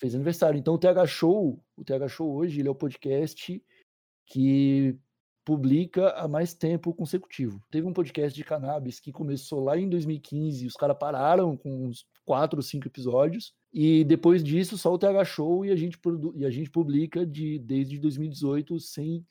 Fez 0.00 0.14
aniversário. 0.14 0.56
Então 0.56 0.74
o 0.74 0.78
TH 0.78 1.04
Show, 1.08 1.60
o 1.76 1.84
TH 1.84 2.06
Show 2.06 2.32
hoje, 2.32 2.60
ele 2.60 2.68
é 2.68 2.70
o 2.70 2.76
podcast 2.76 3.60
que 4.24 4.96
publica 5.48 6.10
há 6.10 6.28
mais 6.28 6.52
tempo 6.52 6.92
consecutivo. 6.92 7.58
Teve 7.70 7.86
um 7.86 7.92
podcast 7.94 8.36
de 8.36 8.44
cannabis 8.44 9.00
que 9.00 9.10
começou 9.10 9.64
lá 9.64 9.78
em 9.78 9.88
2015, 9.88 10.66
os 10.66 10.74
caras 10.74 10.98
pararam 11.00 11.56
com 11.56 11.86
uns 11.86 12.04
quatro 12.22 12.58
ou 12.58 12.62
cinco 12.62 12.86
episódios, 12.86 13.54
e 13.72 14.04
depois 14.04 14.44
disso 14.44 14.76
só 14.76 14.92
o 14.92 14.98
TH 14.98 15.24
Show 15.24 15.64
e 15.64 15.70
a 15.70 15.76
gente, 15.76 15.98
e 16.34 16.44
a 16.44 16.50
gente 16.50 16.70
publica 16.70 17.24
de, 17.24 17.58
desde 17.60 17.98
2018 17.98 18.78
sem 18.78 19.24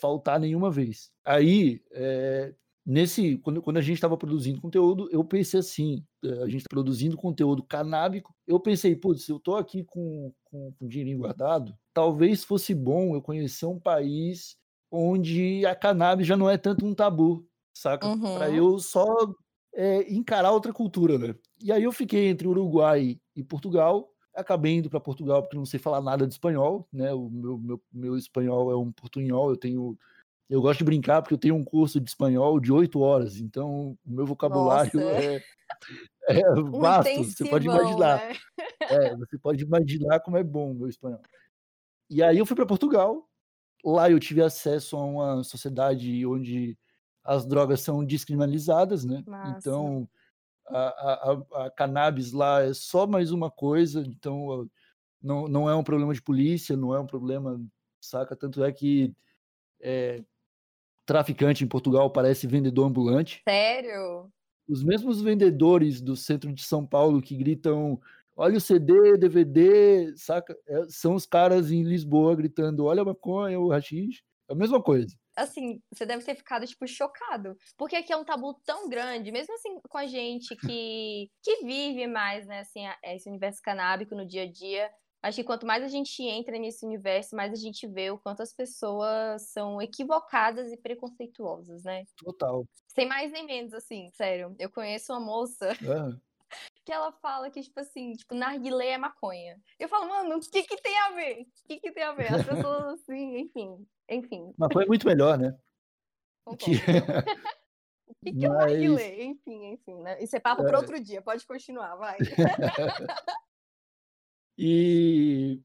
faltar 0.00 0.40
nenhuma 0.40 0.70
vez. 0.70 1.10
Aí, 1.22 1.82
é, 1.92 2.54
nesse 2.86 3.36
quando, 3.36 3.60
quando 3.60 3.76
a 3.76 3.82
gente 3.82 3.96
estava 3.96 4.16
produzindo 4.16 4.62
conteúdo, 4.62 5.06
eu 5.12 5.22
pensei 5.22 5.60
assim, 5.60 6.02
a 6.42 6.48
gente 6.48 6.62
tá 6.62 6.70
produzindo 6.70 7.14
conteúdo 7.14 7.62
canábico, 7.62 8.34
eu 8.46 8.58
pensei, 8.58 8.96
putz, 8.96 9.28
eu 9.28 9.38
tô 9.38 9.54
aqui 9.54 9.84
com, 9.84 10.32
com, 10.44 10.72
com 10.78 10.88
dinheirinho 10.88 11.18
guardado, 11.18 11.76
talvez 11.92 12.42
fosse 12.42 12.74
bom 12.74 13.14
eu 13.14 13.20
conhecer 13.20 13.66
um 13.66 13.78
país 13.78 14.56
onde 14.90 15.64
a 15.66 15.74
cannabis 15.74 16.26
já 16.26 16.36
não 16.36 16.48
é 16.48 16.56
tanto 16.56 16.84
um 16.84 16.94
tabu, 16.94 17.46
saca? 17.72 18.06
Uhum. 18.06 18.36
Para 18.36 18.50
eu 18.50 18.78
só 18.78 19.04
é, 19.74 20.10
encarar 20.12 20.52
outra 20.52 20.72
cultura, 20.72 21.18
né? 21.18 21.34
E 21.60 21.72
aí 21.72 21.82
eu 21.82 21.92
fiquei 21.92 22.28
entre 22.28 22.48
Uruguai 22.48 23.20
e 23.34 23.44
Portugal, 23.44 24.08
acabei 24.34 24.76
indo 24.76 24.88
para 24.90 25.00
Portugal 25.00 25.42
porque 25.42 25.56
não 25.56 25.66
sei 25.66 25.78
falar 25.78 26.00
nada 26.00 26.26
de 26.26 26.32
espanhol, 26.32 26.88
né? 26.92 27.12
O 27.12 27.28
meu, 27.28 27.58
meu, 27.58 27.82
meu 27.92 28.16
espanhol 28.16 28.70
é 28.70 28.76
um 28.76 28.92
portunhol, 28.92 29.50
eu 29.50 29.56
tenho 29.56 29.98
eu 30.48 30.62
gosto 30.62 30.78
de 30.78 30.84
brincar 30.84 31.20
porque 31.20 31.34
eu 31.34 31.38
tenho 31.38 31.54
um 31.54 31.64
curso 31.64 32.00
de 32.00 32.08
espanhol 32.08 32.58
de 32.58 32.72
oito 32.72 33.00
horas, 33.00 33.38
então 33.38 33.98
o 34.04 34.10
meu 34.10 34.24
vocabulário 34.24 34.90
Nossa. 34.94 35.22
é, 35.22 35.44
é 36.40 36.42
vasto. 36.62 37.24
Você 37.24 37.44
pode 37.44 37.66
imaginar. 37.66 38.16
né? 38.16 38.36
É, 38.80 39.16
você 39.16 39.38
pode 39.38 39.62
imaginar 39.62 40.20
como 40.20 40.38
é 40.38 40.42
bom 40.42 40.70
o 40.70 40.74
meu 40.74 40.88
espanhol. 40.88 41.20
E 42.08 42.22
aí 42.22 42.38
eu 42.38 42.46
fui 42.46 42.56
para 42.56 42.64
Portugal 42.64 43.27
lá 43.84 44.10
eu 44.10 44.18
tive 44.18 44.42
acesso 44.42 44.96
a 44.96 45.04
uma 45.04 45.44
sociedade 45.44 46.24
onde 46.26 46.76
as 47.24 47.46
drogas 47.46 47.80
são 47.80 48.04
descriminalizadas, 48.04 49.04
né? 49.04 49.22
Massa. 49.26 49.58
Então, 49.58 50.08
a, 50.66 50.78
a, 50.78 51.66
a, 51.66 51.70
cannabis 51.70 52.32
lá 52.32 52.62
é 52.62 52.72
só 52.72 53.06
mais 53.06 53.30
uma 53.30 53.50
coisa, 53.50 54.00
então 54.00 54.68
não, 55.22 55.48
não 55.48 55.68
é 55.68 55.74
um 55.74 55.82
problema 55.82 56.14
de 56.14 56.22
polícia, 56.22 56.76
não 56.76 56.94
é 56.94 57.00
um 57.00 57.06
problema, 57.06 57.60
saca? 58.00 58.36
Tanto 58.36 58.62
é 58.64 58.72
que 58.72 59.14
é, 59.80 60.22
traficante 61.04 61.64
em 61.64 61.68
Portugal 61.68 62.10
parece 62.10 62.46
vendedor 62.46 62.86
ambulante. 62.86 63.42
Sério? 63.48 64.30
Os 64.68 64.82
mesmos 64.82 65.22
vendedores 65.22 66.00
do 66.00 66.14
centro 66.14 66.52
de 66.52 66.62
São 66.62 66.86
Paulo 66.86 67.22
que 67.22 67.36
gritam 67.36 68.00
olha 68.38 68.56
o 68.56 68.60
CD, 68.60 69.18
DVD, 69.18 70.16
saca? 70.16 70.56
É, 70.66 70.84
são 70.88 71.14
os 71.14 71.26
caras 71.26 71.70
em 71.70 71.82
Lisboa 71.82 72.34
gritando 72.36 72.84
olha 72.86 73.02
a 73.02 73.04
maconha, 73.04 73.60
o 73.60 73.68
rachis, 73.68 74.22
é 74.48 74.52
a 74.54 74.56
mesma 74.56 74.82
coisa 74.82 75.14
assim, 75.38 75.80
você 75.92 76.04
deve 76.04 76.24
ter 76.24 76.34
ficado, 76.34 76.66
tipo, 76.66 76.86
chocado. 76.86 77.56
Porque 77.76 77.96
aqui 77.96 78.12
é 78.12 78.16
um 78.16 78.24
tabu 78.24 78.54
tão 78.64 78.88
grande, 78.88 79.30
mesmo 79.30 79.54
assim, 79.54 79.78
com 79.88 79.98
a 79.98 80.06
gente 80.06 80.56
que, 80.56 81.30
que 81.42 81.64
vive 81.64 82.06
mais, 82.06 82.46
né, 82.46 82.60
assim, 82.60 82.80
esse 83.04 83.28
universo 83.28 83.62
canábico 83.62 84.14
no 84.14 84.26
dia 84.26 84.42
a 84.42 84.50
dia. 84.50 84.90
Acho 85.22 85.36
que 85.36 85.44
quanto 85.44 85.66
mais 85.66 85.82
a 85.82 85.88
gente 85.88 86.22
entra 86.22 86.56
nesse 86.58 86.86
universo, 86.86 87.34
mais 87.34 87.52
a 87.52 87.56
gente 87.56 87.86
vê 87.88 88.10
o 88.10 88.18
quanto 88.18 88.40
as 88.40 88.52
pessoas 88.52 89.50
são 89.50 89.82
equivocadas 89.82 90.70
e 90.70 90.76
preconceituosas, 90.76 91.82
né? 91.82 92.04
Total. 92.16 92.64
Sem 92.86 93.06
mais 93.06 93.32
nem 93.32 93.44
menos, 93.44 93.74
assim, 93.74 94.08
sério. 94.12 94.54
Eu 94.58 94.70
conheço 94.70 95.12
uma 95.12 95.20
moça 95.20 95.70
é. 95.70 96.27
Que 96.88 96.92
ela 96.92 97.12
fala 97.12 97.50
que, 97.50 97.60
tipo 97.60 97.78
assim, 97.78 98.14
tipo, 98.14 98.34
narguilé 98.34 98.92
é 98.92 98.98
maconha. 98.98 99.60
Eu 99.78 99.90
falo, 99.90 100.08
mano, 100.08 100.36
o 100.36 100.40
que 100.40 100.62
que 100.62 100.80
tem 100.80 100.98
a 101.00 101.10
ver? 101.10 101.42
O 101.42 101.68
que 101.68 101.80
que 101.80 101.92
tem 101.92 102.02
a 102.02 102.12
ver? 102.12 102.32
As 102.32 102.46
pessoas, 102.46 102.84
assim, 103.04 103.40
enfim, 103.40 103.86
enfim. 104.08 104.54
Mas 104.56 104.72
foi 104.72 104.86
muito 104.86 105.06
melhor, 105.06 105.36
né? 105.36 105.54
Que... 106.58 106.70
o 108.08 108.14
que, 108.24 108.32
que 108.32 108.36
Mas... 108.36 108.42
é 108.42 108.48
o 108.48 108.52
narguilé? 108.54 109.22
Enfim, 109.22 109.72
enfim, 109.72 110.00
né? 110.00 110.22
Isso 110.22 110.34
é 110.34 110.40
papo 110.40 110.62
é. 110.62 110.66
para 110.66 110.78
outro 110.78 110.98
dia, 110.98 111.20
pode 111.20 111.46
continuar, 111.46 111.94
vai. 111.96 112.16
e 114.56 115.62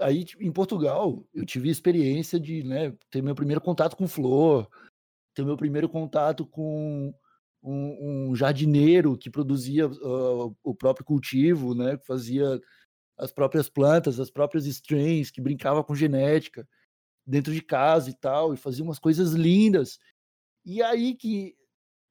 aí, 0.00 0.24
tipo, 0.24 0.42
em 0.42 0.50
Portugal, 0.50 1.24
eu 1.32 1.46
tive 1.46 1.70
experiência 1.70 2.40
de 2.40 2.64
né, 2.64 2.92
ter 3.10 3.22
meu 3.22 3.36
primeiro 3.36 3.60
contato 3.60 3.96
com 3.96 4.08
flor, 4.08 4.68
ter 5.34 5.44
meu 5.44 5.56
primeiro 5.56 5.88
contato 5.88 6.44
com 6.44 7.14
um, 7.62 8.30
um 8.30 8.36
jardineiro 8.36 9.16
que 9.16 9.30
produzia 9.30 9.88
uh, 9.88 10.56
o 10.62 10.74
próprio 10.74 11.04
cultivo, 11.04 11.74
né, 11.74 11.96
que 11.96 12.06
fazia 12.06 12.60
as 13.16 13.32
próprias 13.32 13.68
plantas, 13.68 14.20
as 14.20 14.30
próprias 14.30 14.66
strains, 14.66 15.30
que 15.30 15.40
brincava 15.40 15.82
com 15.82 15.94
genética 15.94 16.66
dentro 17.26 17.52
de 17.52 17.60
casa 17.60 18.10
e 18.10 18.14
tal, 18.14 18.54
e 18.54 18.56
fazia 18.56 18.84
umas 18.84 18.98
coisas 18.98 19.32
lindas. 19.32 19.98
E 20.64 20.82
aí 20.82 21.14
que, 21.14 21.54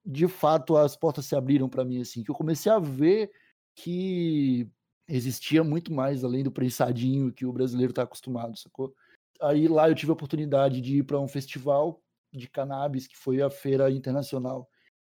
de 0.05 0.27
fato, 0.27 0.75
as 0.75 0.95
portas 0.95 1.25
se 1.25 1.35
abriram 1.35 1.69
para 1.69 1.85
mim, 1.85 2.01
assim, 2.01 2.23
que 2.23 2.29
eu 2.29 2.35
comecei 2.35 2.71
a 2.71 2.79
ver 2.79 3.31
que 3.75 4.69
existia 5.07 5.63
muito 5.63 5.93
mais 5.93 6.23
além 6.23 6.43
do 6.43 6.51
prensadinho 6.51 7.31
que 7.31 7.45
o 7.45 7.53
brasileiro 7.53 7.91
está 7.91 8.03
acostumado, 8.03 8.57
sacou? 8.57 8.93
Aí 9.41 9.67
lá 9.67 9.89
eu 9.89 9.95
tive 9.95 10.11
a 10.11 10.13
oportunidade 10.13 10.81
de 10.81 10.97
ir 10.97 11.03
para 11.03 11.19
um 11.19 11.27
festival 11.27 12.01
de 12.33 12.49
cannabis, 12.49 13.07
que 13.07 13.15
foi 13.15 13.41
a 13.41 13.49
Feira 13.49 13.89
Internacional 13.89 14.67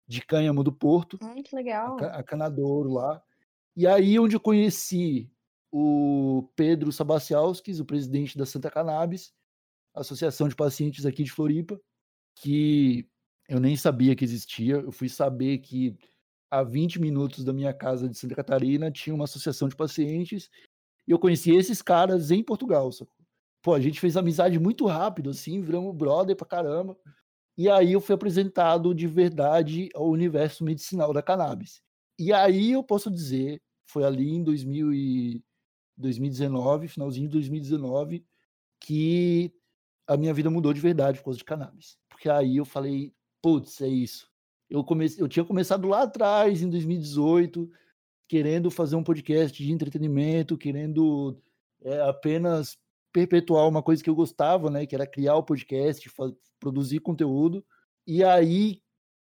de 0.06 0.20
Cânhamo 0.22 0.62
do 0.62 0.72
Porto. 0.72 1.18
Ai, 1.22 1.42
que 1.42 1.54
legal. 1.54 1.96
A, 2.00 2.18
a 2.18 2.22
Canadouro 2.22 2.92
lá. 2.92 3.22
E 3.76 3.86
aí 3.86 4.18
onde 4.18 4.36
eu 4.36 4.40
conheci 4.40 5.30
o 5.72 6.48
Pedro 6.54 6.92
Sabacialskis, 6.92 7.80
o 7.80 7.84
presidente 7.84 8.38
da 8.38 8.46
Santa 8.46 8.70
Cannabis, 8.70 9.32
associação 9.94 10.48
de 10.48 10.54
pacientes 10.54 11.04
aqui 11.04 11.24
de 11.24 11.32
Floripa, 11.32 11.80
que 12.36 13.08
eu 13.48 13.58
nem 13.58 13.76
sabia 13.76 14.14
que 14.14 14.24
existia. 14.24 14.74
Eu 14.74 14.92
fui 14.92 15.08
saber 15.08 15.58
que 15.58 15.96
a 16.50 16.62
20 16.62 17.00
minutos 17.00 17.44
da 17.44 17.52
minha 17.52 17.74
casa 17.74 18.08
de 18.08 18.16
Santa 18.16 18.36
Catarina 18.36 18.90
tinha 18.90 19.14
uma 19.14 19.24
associação 19.24 19.68
de 19.68 19.74
pacientes 19.74 20.48
e 21.06 21.10
eu 21.10 21.18
conheci 21.18 21.50
esses 21.50 21.82
caras 21.82 22.30
em 22.30 22.42
Portugal. 22.42 22.90
Sacou? 22.92 23.14
Pô, 23.60 23.74
a 23.74 23.80
gente 23.80 23.98
fez 23.98 24.16
amizade 24.16 24.58
muito 24.58 24.86
rápido, 24.86 25.30
assim, 25.30 25.60
viramos 25.60 25.96
brother 25.96 26.36
pra 26.36 26.46
caramba. 26.46 26.96
E 27.56 27.68
aí 27.68 27.92
eu 27.92 28.00
fui 28.00 28.14
apresentado 28.14 28.94
de 28.94 29.06
verdade 29.06 29.88
ao 29.94 30.08
universo 30.08 30.64
medicinal 30.64 31.12
da 31.12 31.22
cannabis. 31.22 31.80
E 32.18 32.32
aí 32.32 32.72
eu 32.72 32.82
posso 32.82 33.10
dizer, 33.10 33.62
foi 33.86 34.04
ali 34.04 34.30
em 34.30 34.42
2000 34.42 34.92
e 34.92 35.44
2019, 35.96 36.88
finalzinho 36.88 37.28
de 37.28 37.32
2019, 37.32 38.24
que 38.80 39.52
a 40.06 40.16
minha 40.16 40.34
vida 40.34 40.50
mudou 40.50 40.72
de 40.72 40.80
verdade 40.80 41.18
por 41.18 41.26
causa 41.26 41.38
de 41.38 41.44
cannabis. 41.44 41.96
Porque 42.08 42.28
aí 42.28 42.56
eu 42.56 42.64
falei, 42.64 43.12
putz, 43.40 43.80
é 43.80 43.88
isso. 43.88 44.28
Eu, 44.68 44.82
comecei, 44.82 45.22
eu 45.22 45.28
tinha 45.28 45.44
começado 45.44 45.86
lá 45.86 46.02
atrás, 46.02 46.62
em 46.62 46.68
2018, 46.68 47.70
querendo 48.28 48.70
fazer 48.70 48.96
um 48.96 49.04
podcast 49.04 49.62
de 49.62 49.72
entretenimento, 49.72 50.58
querendo 50.58 51.40
é, 51.82 52.00
apenas 52.02 52.76
perpetuar 53.14 53.66
uma 53.66 53.82
coisa 53.82 54.04
que 54.04 54.10
eu 54.10 54.14
gostava, 54.14 54.68
né? 54.68 54.84
Que 54.84 54.94
era 54.94 55.06
criar 55.06 55.36
o 55.36 55.42
podcast, 55.42 56.10
produzir 56.60 57.00
conteúdo. 57.00 57.64
E 58.06 58.22
aí, 58.22 58.82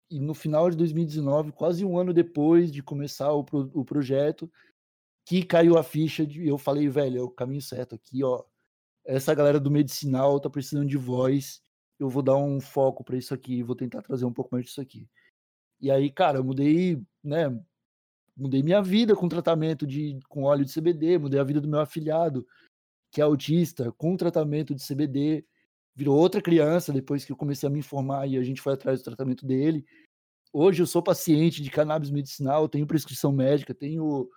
no 0.09 0.33
final 0.33 0.71
de 0.71 0.77
2019, 0.77 1.51
quase 1.51 1.85
um 1.85 1.99
ano 1.99 2.13
depois 2.13 2.71
de 2.71 2.81
começar 2.81 3.31
o, 3.33 3.43
pro, 3.43 3.69
o 3.75 3.85
projeto, 3.85 4.51
que 5.27 5.43
caiu 5.43 5.77
a 5.77 5.83
ficha 5.83 6.25
de 6.25 6.47
eu 6.47 6.57
falei, 6.57 6.89
velho, 6.89 7.19
é 7.19 7.21
o 7.21 7.29
caminho 7.29 7.61
certo 7.61 7.93
aqui, 7.93 8.23
ó 8.23 8.43
essa 9.05 9.33
galera 9.35 9.59
do 9.59 9.71
medicinal 9.71 10.39
tá 10.39 10.49
precisando 10.49 10.87
de 10.87 10.97
voz, 10.97 11.61
eu 11.99 12.09
vou 12.09 12.23
dar 12.23 12.37
um 12.37 12.59
foco 12.59 13.03
para 13.03 13.17
isso 13.17 13.33
aqui, 13.33 13.63
vou 13.63 13.75
tentar 13.75 14.01
trazer 14.01 14.25
um 14.25 14.33
pouco 14.33 14.49
mais 14.53 14.65
disso 14.65 14.81
aqui. 14.81 15.07
E 15.79 15.91
aí, 15.91 16.09
cara, 16.09 16.37
eu 16.39 16.43
mudei, 16.43 17.01
né, 17.23 17.49
mudei 18.35 18.63
minha 18.63 18.81
vida 18.81 19.15
com 19.15 19.27
tratamento 19.27 19.85
de 19.85 20.19
com 20.29 20.43
óleo 20.43 20.65
de 20.65 20.73
CBD, 20.73 21.17
mudei 21.17 21.39
a 21.39 21.43
vida 21.43 21.59
do 21.59 21.67
meu 21.67 21.81
afilhado, 21.81 22.47
que 23.13 23.21
é 23.21 23.23
autista, 23.23 23.91
com 23.91 24.17
tratamento 24.17 24.73
de 24.73 24.83
CBD, 24.83 25.45
virou 25.95 26.17
outra 26.17 26.41
criança 26.41 26.91
depois 26.91 27.23
que 27.23 27.31
eu 27.31 27.37
comecei 27.37 27.69
a 27.69 27.71
me 27.71 27.77
informar 27.77 28.27
e 28.27 28.37
a 28.37 28.43
gente 28.43 28.59
foi 28.59 28.73
atrás 28.73 28.99
do 28.99 29.03
tratamento 29.03 29.45
dele. 29.45 29.85
Hoje 30.51 30.81
eu 30.81 30.87
sou 30.87 31.01
paciente 31.01 31.61
de 31.61 31.69
cannabis 31.69 32.09
medicinal, 32.09 32.67
tenho 32.67 32.87
prescrição 32.87 33.31
médica, 33.31 33.73
tenho 33.73 34.27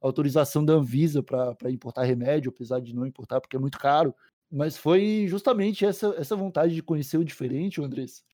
autorização 0.00 0.64
da 0.64 0.72
Anvisa 0.72 1.22
para 1.22 1.70
importar 1.70 2.04
remédio, 2.04 2.50
apesar 2.50 2.80
de 2.80 2.94
não 2.94 3.06
importar 3.06 3.42
porque 3.42 3.56
é 3.56 3.60
muito 3.60 3.78
caro. 3.78 4.14
Mas 4.50 4.74
foi 4.74 5.26
justamente 5.28 5.84
essa, 5.84 6.14
essa 6.16 6.34
vontade 6.34 6.74
de 6.74 6.82
conhecer 6.82 7.18
o 7.18 7.24
diferente, 7.24 7.82
Andrés, 7.82 8.24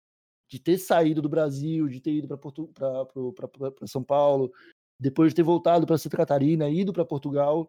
de 0.48 0.60
ter 0.60 0.78
saído 0.78 1.20
do 1.20 1.28
Brasil, 1.28 1.88
de 1.88 2.00
ter 2.00 2.12
ido 2.12 2.28
para 2.38 3.86
São 3.88 4.04
Paulo, 4.04 4.52
depois 4.98 5.32
de 5.32 5.36
ter 5.36 5.42
voltado 5.42 5.84
para 5.84 5.98
Santa 5.98 6.16
Catarina, 6.16 6.68
ido 6.68 6.92
para 6.92 7.04
Portugal, 7.04 7.68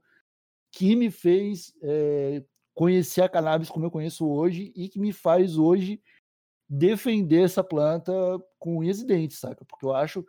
que 0.72 0.96
me 0.96 1.12
fez 1.12 1.74
é, 1.82 2.44
conhecer 2.74 3.22
a 3.22 3.30
cannabis 3.30 3.70
como 3.70 3.86
eu 3.86 3.92
conheço 3.92 4.28
hoje 4.28 4.72
e 4.76 4.88
que 4.88 5.00
me 5.00 5.12
faz 5.12 5.58
hoje 5.58 6.02
defender 6.70 7.44
essa 7.44 7.64
planta 7.64 8.14
com 8.58 8.78
unhas 8.78 9.02
e 9.02 9.06
dentes, 9.06 9.40
saca? 9.40 9.66
Porque 9.66 9.86
eu 9.86 9.94
acho 9.94 10.26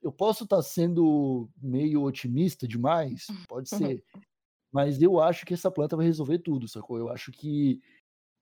eu 0.00 0.12
posso 0.12 0.44
estar 0.44 0.56
tá 0.56 0.62
sendo 0.62 1.50
meio 1.60 2.02
otimista 2.02 2.68
demais, 2.68 3.26
pode 3.48 3.68
ser, 3.68 4.02
mas 4.72 5.02
eu 5.02 5.20
acho 5.20 5.44
que 5.44 5.54
essa 5.54 5.70
planta 5.70 5.96
vai 5.96 6.06
resolver 6.06 6.38
tudo, 6.38 6.68
sacou? 6.68 6.98
Eu 6.98 7.08
acho 7.08 7.32
que 7.32 7.80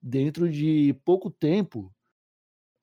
dentro 0.00 0.50
de 0.50 0.94
pouco 1.04 1.30
tempo 1.30 1.92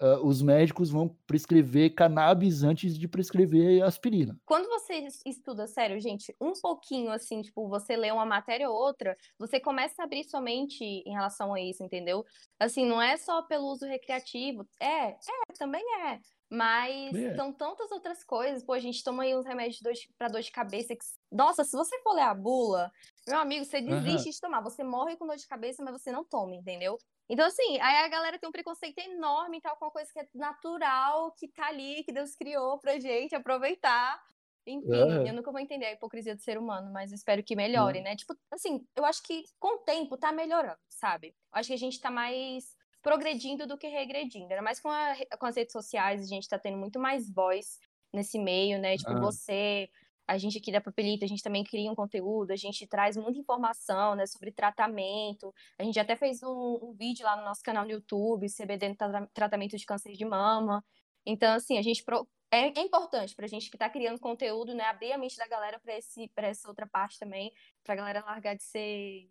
uh, 0.04 0.26
os 0.26 0.42
médicos 0.42 0.90
vão 0.90 1.08
prescrever 1.26 1.96
cannabis 1.96 2.64
antes 2.64 2.98
de 2.98 3.08
prescrever 3.08 3.82
aspirina. 3.84 4.38
Quando 4.46 4.68
você 4.68 5.08
estuda, 5.26 5.66
sério, 5.66 6.00
gente, 6.00 6.36
um 6.40 6.54
pouquinho 6.54 7.12
assim, 7.12 7.42
tipo, 7.42 7.70
você 7.70 7.96
lê 7.96 8.12
uma 8.12 8.26
matéria 8.26 8.70
ou 8.70 8.76
outra, 8.76 9.18
você 9.40 9.60
começa 9.60 10.02
a 10.02 10.06
abrir 10.06 10.26
sua 10.26 10.42
mente 10.42 10.84
em 10.84 11.14
relação 11.14 11.54
a 11.54 11.62
isso, 11.62 11.84
entendeu? 11.84 12.26
Assim, 12.60 12.86
não 12.86 13.02
é 13.02 13.16
só 13.16 13.42
pelo 13.44 13.68
uso 13.68 13.86
recreativo. 13.86 14.68
É, 14.80 15.12
é, 15.12 15.18
também 15.58 15.84
é. 16.08 16.20
Mas 16.50 17.16
é. 17.16 17.36
são 17.36 17.52
tantas 17.52 17.92
outras 17.92 18.24
coisas. 18.24 18.64
Pô, 18.64 18.74
a 18.74 18.80
gente 18.80 19.04
toma 19.04 19.24
aí 19.24 19.36
uns 19.36 19.46
remédios 19.46 19.80
para 20.18 20.28
dor 20.28 20.42
de 20.42 20.52
cabeça. 20.52 20.96
Que... 20.96 21.04
Nossa, 21.32 21.64
se 21.64 21.76
você 21.76 22.00
for 22.04 22.14
ler 22.14 22.22
a 22.22 22.34
bula, 22.34 22.92
meu 23.28 23.40
amigo, 23.40 23.66
você 23.66 23.82
desiste 23.82 24.28
uhum. 24.28 24.32
de 24.32 24.42
tomar. 24.42 24.62
Você 24.62 24.84
morre 24.84 25.16
com 25.16 25.26
dor 25.26 25.38
de 25.38 25.48
cabeça, 25.48 25.84
mas 25.84 26.02
você 26.02 26.12
não 26.12 26.24
toma, 26.24 26.56
entendeu? 26.56 26.98
Então, 27.30 27.46
assim, 27.46 27.80
aí 27.80 28.06
a 28.06 28.08
galera 28.10 28.38
tem 28.38 28.48
um 28.48 28.52
preconceito 28.52 29.00
enorme 29.00 29.58
e 29.58 29.62
tal, 29.62 29.78
com 29.78 29.86
uma 29.86 29.92
coisa 29.92 30.12
que 30.12 30.20
é 30.20 30.28
natural, 30.34 31.32
que 31.32 31.48
tá 31.48 31.68
ali, 31.68 32.04
que 32.04 32.12
Deus 32.12 32.36
criou 32.36 32.80
pra 32.80 33.00
gente 33.00 33.34
aproveitar. 33.34 34.22
Enfim, 34.66 34.88
uhum. 34.88 35.28
eu 35.28 35.34
nunca 35.34 35.52
vou 35.52 35.60
entender 35.60 35.86
a 35.86 35.92
hipocrisia 35.94 36.36
do 36.36 36.42
ser 36.42 36.58
humano, 36.58 36.92
mas 36.92 37.12
espero 37.12 37.44
que 37.44 37.56
melhore, 37.56 37.98
uhum. 38.00 38.04
né? 38.04 38.16
Tipo, 38.16 38.36
assim, 38.52 38.86
eu 38.96 39.06
acho 39.06 39.22
que 39.24 39.44
com 39.60 39.76
o 39.76 39.80
tempo 39.80 40.18
tá 40.18 40.32
melhorando, 40.32 40.80
sabe? 40.90 41.30
Eu 41.30 41.60
acho 41.60 41.68
que 41.68 41.74
a 41.74 41.78
gente 41.78 42.00
tá 42.00 42.10
mais 42.10 42.76
progredindo 43.02 43.68
do 43.68 43.78
que 43.78 43.88
regredindo. 43.88 44.50
Ainda 44.50 44.62
mais 44.62 44.80
com, 44.80 44.90
a, 44.90 45.16
com 45.38 45.46
as 45.46 45.58
redes 45.58 45.74
sociais, 45.74 46.22
a 46.22 46.26
gente 46.26 46.44
está 46.44 46.58
tendo 46.58 46.78
muito 46.78 47.00
mais 47.00 47.30
voz 47.30 47.80
nesse 48.14 48.40
meio, 48.40 48.80
né? 48.80 48.96
Tipo, 48.98 49.12
ah. 49.12 49.20
você, 49.20 49.90
a 50.28 50.38
gente 50.38 50.58
aqui 50.58 50.72
da 50.72 50.82
Papelito, 50.82 51.26
a 51.26 51.28
gente 51.28 51.44
também 51.44 51.64
cria 51.64 51.92
um 51.92 51.96
conteúdo, 51.96 52.52
a 52.52 52.56
gente 52.56 52.88
traz 52.88 53.18
muita 53.18 53.40
informação, 53.40 54.16
né, 54.16 54.26
sobre 54.26 54.52
tratamento. 54.52 55.54
A 55.78 55.84
gente 55.84 56.00
até 56.00 56.16
fez 56.16 56.42
um, 56.44 56.80
um 56.82 56.94
vídeo 56.94 57.26
lá 57.26 57.36
no 57.36 57.44
nosso 57.44 57.62
canal 57.62 57.84
no 57.84 57.92
YouTube, 57.92 58.48
CBD 58.48 58.90
no 58.90 58.96
tra 58.96 59.28
tratamento 59.34 59.78
de 59.78 59.86
câncer 59.86 60.14
de 60.14 60.26
mama. 60.26 60.84
Então, 61.26 61.54
assim, 61.54 61.78
a 61.78 61.82
gente 61.82 62.04
pro... 62.04 62.28
é, 62.52 62.68
é, 62.80 62.82
importante 62.82 63.36
para 63.36 63.46
a 63.46 63.50
gente 63.50 63.70
que 63.70 63.76
está 63.76 63.90
criando 63.90 64.20
conteúdo, 64.20 64.74
né, 64.74 64.86
abrir 64.86 65.12
a 65.12 65.18
mente 65.18 65.38
da 65.38 65.48
galera 65.48 65.80
para 65.80 65.98
esse 65.98 66.30
para 66.30 66.48
essa 66.48 66.68
outra 66.68 66.88
parte 66.88 67.20
também, 67.20 67.52
para 67.84 67.94
a 67.94 67.98
galera 67.98 68.24
largar 68.26 68.56
de 68.56 68.64
ser, 68.64 69.30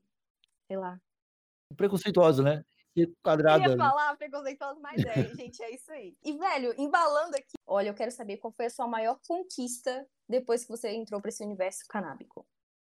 sei 0.67 0.77
lá, 0.77 1.01
preconceituosa, 1.77 2.43
né? 2.43 2.65
quadrada. 3.23 3.65
Eu 3.65 3.71
ia 3.71 3.77
falar 3.77 4.17
preconceituosa, 4.17 4.79
mas 4.81 5.03
é, 5.05 5.13
gente, 5.35 5.63
é 5.63 5.75
isso 5.75 5.91
aí. 5.93 6.15
E, 6.23 6.37
velho, 6.37 6.75
embalando 6.77 7.37
aqui, 7.37 7.57
olha, 7.67 7.89
eu 7.89 7.95
quero 7.95 8.11
saber 8.11 8.37
qual 8.37 8.53
foi 8.53 8.67
a 8.67 8.71
sua 8.71 8.87
maior 8.87 9.19
conquista 9.27 10.07
depois 10.33 10.65
que 10.65 10.71
você 10.71 10.91
entrou 10.91 11.21
para 11.21 11.29
esse 11.29 11.45
universo 11.45 11.85
canábico. 11.89 12.45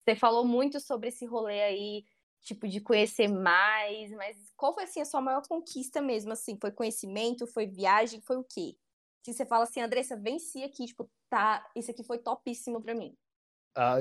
Você 0.04 0.16
falou 0.16 0.44
muito 0.44 0.80
sobre 0.80 1.08
esse 1.08 1.26
rolê 1.26 1.62
aí, 1.62 2.04
tipo, 2.40 2.66
de 2.66 2.80
conhecer 2.80 3.28
mais, 3.28 4.10
mas 4.12 4.36
qual 4.56 4.72
foi, 4.72 4.84
assim, 4.84 5.00
a 5.00 5.04
sua 5.04 5.20
maior 5.20 5.46
conquista 5.46 6.00
mesmo, 6.00 6.32
assim? 6.32 6.56
Foi 6.60 6.72
conhecimento, 6.72 7.46
foi 7.46 7.66
viagem, 7.66 8.20
foi 8.20 8.36
o 8.36 8.44
quê? 8.44 8.76
Se 9.24 9.32
você 9.32 9.46
fala 9.46 9.64
assim, 9.64 9.80
Andressa, 9.80 10.16
venci 10.16 10.64
aqui, 10.64 10.86
tipo, 10.86 11.08
tá, 11.28 11.64
isso 11.76 11.90
aqui 11.90 12.02
foi 12.02 12.18
topíssimo 12.18 12.82
para 12.82 12.94
mim. 12.94 13.16
Ah, 13.76 13.98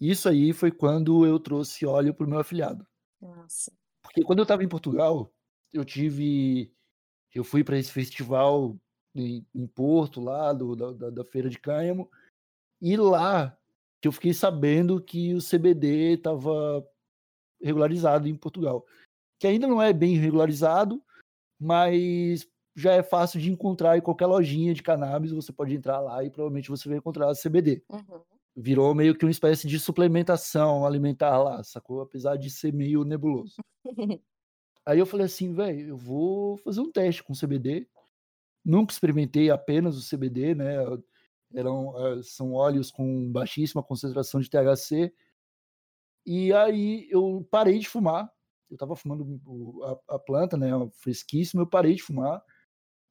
isso 0.00 0.28
aí 0.28 0.52
foi 0.52 0.72
quando 0.72 1.24
eu 1.24 1.38
trouxe 1.38 1.86
óleo 1.86 2.14
pro 2.14 2.26
meu 2.26 2.40
afilhado. 2.40 2.86
Nossa. 3.20 3.72
Porque 4.02 4.22
quando 4.22 4.40
eu 4.40 4.44
estava 4.44 4.64
em 4.64 4.68
Portugal, 4.68 5.32
eu 5.72 5.84
tive. 5.84 6.72
Eu 7.32 7.44
fui 7.44 7.62
para 7.62 7.78
esse 7.78 7.92
festival 7.92 8.76
em, 9.14 9.46
em 9.54 9.66
Porto, 9.66 10.20
lá 10.20 10.52
do, 10.52 10.74
da, 10.74 11.10
da 11.10 11.24
Feira 11.24 11.48
de 11.48 11.58
Cânhamo, 11.58 12.10
e 12.80 12.96
lá 12.96 13.56
que 14.00 14.08
eu 14.08 14.12
fiquei 14.12 14.32
sabendo 14.32 15.02
que 15.02 15.34
o 15.34 15.38
CBD 15.38 16.14
estava 16.14 16.86
regularizado 17.60 18.28
em 18.28 18.36
Portugal. 18.36 18.84
Que 19.38 19.46
ainda 19.46 19.66
não 19.66 19.82
é 19.82 19.92
bem 19.92 20.16
regularizado, 20.16 21.02
mas 21.58 22.48
já 22.76 22.92
é 22.92 23.02
fácil 23.02 23.40
de 23.40 23.50
encontrar 23.50 23.98
em 23.98 24.00
qualquer 24.00 24.26
lojinha 24.26 24.72
de 24.72 24.82
cannabis. 24.82 25.32
Você 25.32 25.52
pode 25.52 25.74
entrar 25.74 26.00
lá 26.00 26.22
e 26.24 26.30
provavelmente 26.30 26.70
você 26.70 26.88
vai 26.88 26.98
encontrar 26.98 27.34
CBD. 27.34 27.82
Uhum. 27.88 28.22
Virou 28.56 28.94
meio 28.94 29.16
que 29.16 29.24
uma 29.24 29.30
espécie 29.30 29.66
de 29.66 29.78
suplementação 29.78 30.86
alimentar 30.86 31.38
lá, 31.38 31.62
sacou? 31.64 32.00
Apesar 32.00 32.36
de 32.36 32.50
ser 32.50 32.72
meio 32.72 33.04
nebuloso. 33.04 33.56
Aí 34.86 34.98
eu 34.98 35.06
falei 35.06 35.26
assim, 35.26 35.52
velho, 35.52 35.88
eu 35.88 35.96
vou 35.96 36.56
fazer 36.56 36.80
um 36.80 36.90
teste 36.90 37.22
com 37.22 37.34
CBD. 37.34 37.86
Nunca 38.64 38.92
experimentei 38.92 39.50
apenas 39.50 39.96
o 39.96 40.16
CBD, 40.16 40.54
né? 40.54 40.76
Eram, 41.54 41.94
eh, 41.96 42.22
são 42.22 42.52
óleos 42.52 42.90
com 42.90 43.30
baixíssima 43.32 43.82
concentração 43.82 44.40
de 44.40 44.50
THC. 44.50 45.12
E 46.26 46.52
aí 46.52 47.08
eu 47.10 47.46
parei 47.50 47.78
de 47.78 47.88
fumar. 47.88 48.30
Eu 48.68 48.74
estava 48.74 48.94
fumando 48.94 49.40
a, 49.82 50.16
a, 50.16 50.18
planta, 50.18 50.56
né? 50.56 50.68
Fresquíssima. 50.92 51.62
Eu 51.62 51.66
parei 51.66 51.94
de 51.94 52.02
fumar 52.02 52.42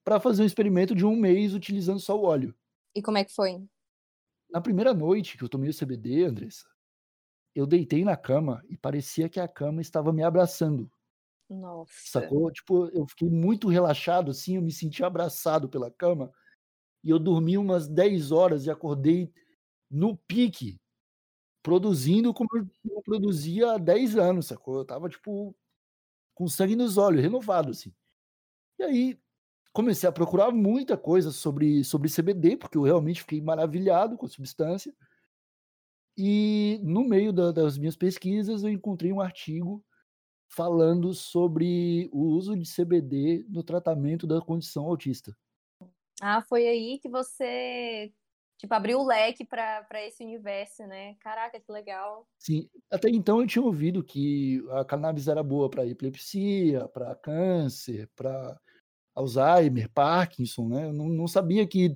para 0.03 0.19
fazer 0.19 0.43
um 0.43 0.45
experimento 0.45 0.93
de 0.93 1.05
um 1.05 1.15
mês 1.15 1.53
utilizando 1.53 1.99
só 1.99 2.17
o 2.17 2.23
óleo. 2.23 2.55
E 2.95 3.01
como 3.01 3.17
é 3.17 3.25
que 3.25 3.33
foi? 3.33 3.61
Na 4.49 4.61
primeira 4.61 4.93
noite 4.93 5.37
que 5.37 5.43
eu 5.43 5.49
tomei 5.49 5.69
o 5.69 5.73
CBD, 5.73 6.25
Andressa, 6.25 6.67
eu 7.53 7.65
deitei 7.65 8.05
na 8.05 8.15
cama 8.15 8.63
e 8.69 8.77
parecia 8.77 9.27
que 9.27 9.39
a 9.39 9.47
cama 9.47 9.81
estava 9.81 10.13
me 10.13 10.23
abraçando. 10.23 10.89
Nossa. 11.49 11.91
Sacou? 11.91 12.51
Tipo, 12.51 12.87
eu 12.93 13.05
fiquei 13.07 13.29
muito 13.29 13.67
relaxado, 13.67 14.31
assim, 14.31 14.55
eu 14.55 14.61
me 14.61 14.71
senti 14.71 15.03
abraçado 15.03 15.67
pela 15.67 15.89
cama. 15.89 16.31
E 17.03 17.09
eu 17.09 17.19
dormi 17.19 17.57
umas 17.57 17.87
10 17.87 18.31
horas 18.31 18.65
e 18.65 18.71
acordei 18.71 19.31
no 19.89 20.17
pique, 20.17 20.79
produzindo 21.63 22.33
como 22.33 22.49
eu 22.53 23.01
produzia 23.03 23.73
há 23.73 23.77
10 23.77 24.17
anos, 24.17 24.47
sacou? 24.47 24.79
Eu 24.79 24.85
tava, 24.85 25.09
tipo, 25.09 25.55
com 26.35 26.47
sangue 26.47 26.75
nos 26.75 26.97
olhos, 26.97 27.21
renovado, 27.21 27.71
assim. 27.71 27.93
E 28.79 28.83
aí, 28.83 29.19
comecei 29.73 30.07
a 30.09 30.11
procurar 30.11 30.51
muita 30.51 30.97
coisa 30.97 31.31
sobre, 31.31 31.83
sobre 31.83 32.09
CBD, 32.09 32.57
porque 32.57 32.77
eu 32.77 32.83
realmente 32.83 33.21
fiquei 33.21 33.41
maravilhado 33.41 34.17
com 34.17 34.25
a 34.25 34.29
substância. 34.29 34.93
E 36.17 36.79
no 36.83 37.03
meio 37.03 37.31
da, 37.31 37.51
das 37.51 37.77
minhas 37.77 37.95
pesquisas, 37.95 38.63
eu 38.63 38.69
encontrei 38.69 39.13
um 39.13 39.21
artigo 39.21 39.83
falando 40.49 41.13
sobre 41.13 42.09
o 42.11 42.21
uso 42.21 42.55
de 42.55 42.65
CBD 42.65 43.45
no 43.49 43.63
tratamento 43.63 44.25
da 44.25 44.41
condição 44.41 44.85
autista. 44.85 45.35
Ah, 46.21 46.41
foi 46.41 46.67
aí 46.67 46.99
que 46.99 47.09
você 47.09 48.11
tipo 48.57 48.73
abriu 48.73 48.99
o 48.99 49.05
leque 49.05 49.45
para 49.45 49.85
esse 50.05 50.23
universo, 50.23 50.85
né? 50.87 51.15
Caraca, 51.19 51.59
que 51.59 51.71
legal. 51.71 52.27
Sim, 52.39 52.67
até 52.91 53.09
então 53.09 53.41
eu 53.41 53.47
tinha 53.47 53.63
ouvido 53.63 54.03
que 54.03 54.63
a 54.71 54.83
cannabis 54.83 55.27
era 55.27 55.43
boa 55.43 55.69
para 55.69 55.85
epilepsia, 55.85 56.87
para 56.87 57.15
câncer, 57.15 58.09
para 58.15 58.59
Alzheimer, 59.13 59.89
Parkinson, 59.91 60.69
né? 60.69 60.85
Eu 60.85 60.93
não, 60.93 61.07
não 61.07 61.27
sabia 61.27 61.67
que 61.67 61.95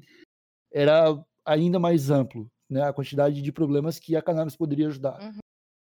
era 0.71 1.19
ainda 1.43 1.79
mais 1.79 2.09
amplo 2.09 2.49
né, 2.69 2.83
a 2.83 2.93
quantidade 2.93 3.41
de 3.41 3.51
problemas 3.51 3.99
que 3.99 4.15
a 4.15 4.21
cannabis 4.21 4.55
poderia 4.55 4.87
ajudar. 4.87 5.21
Uhum. 5.21 5.39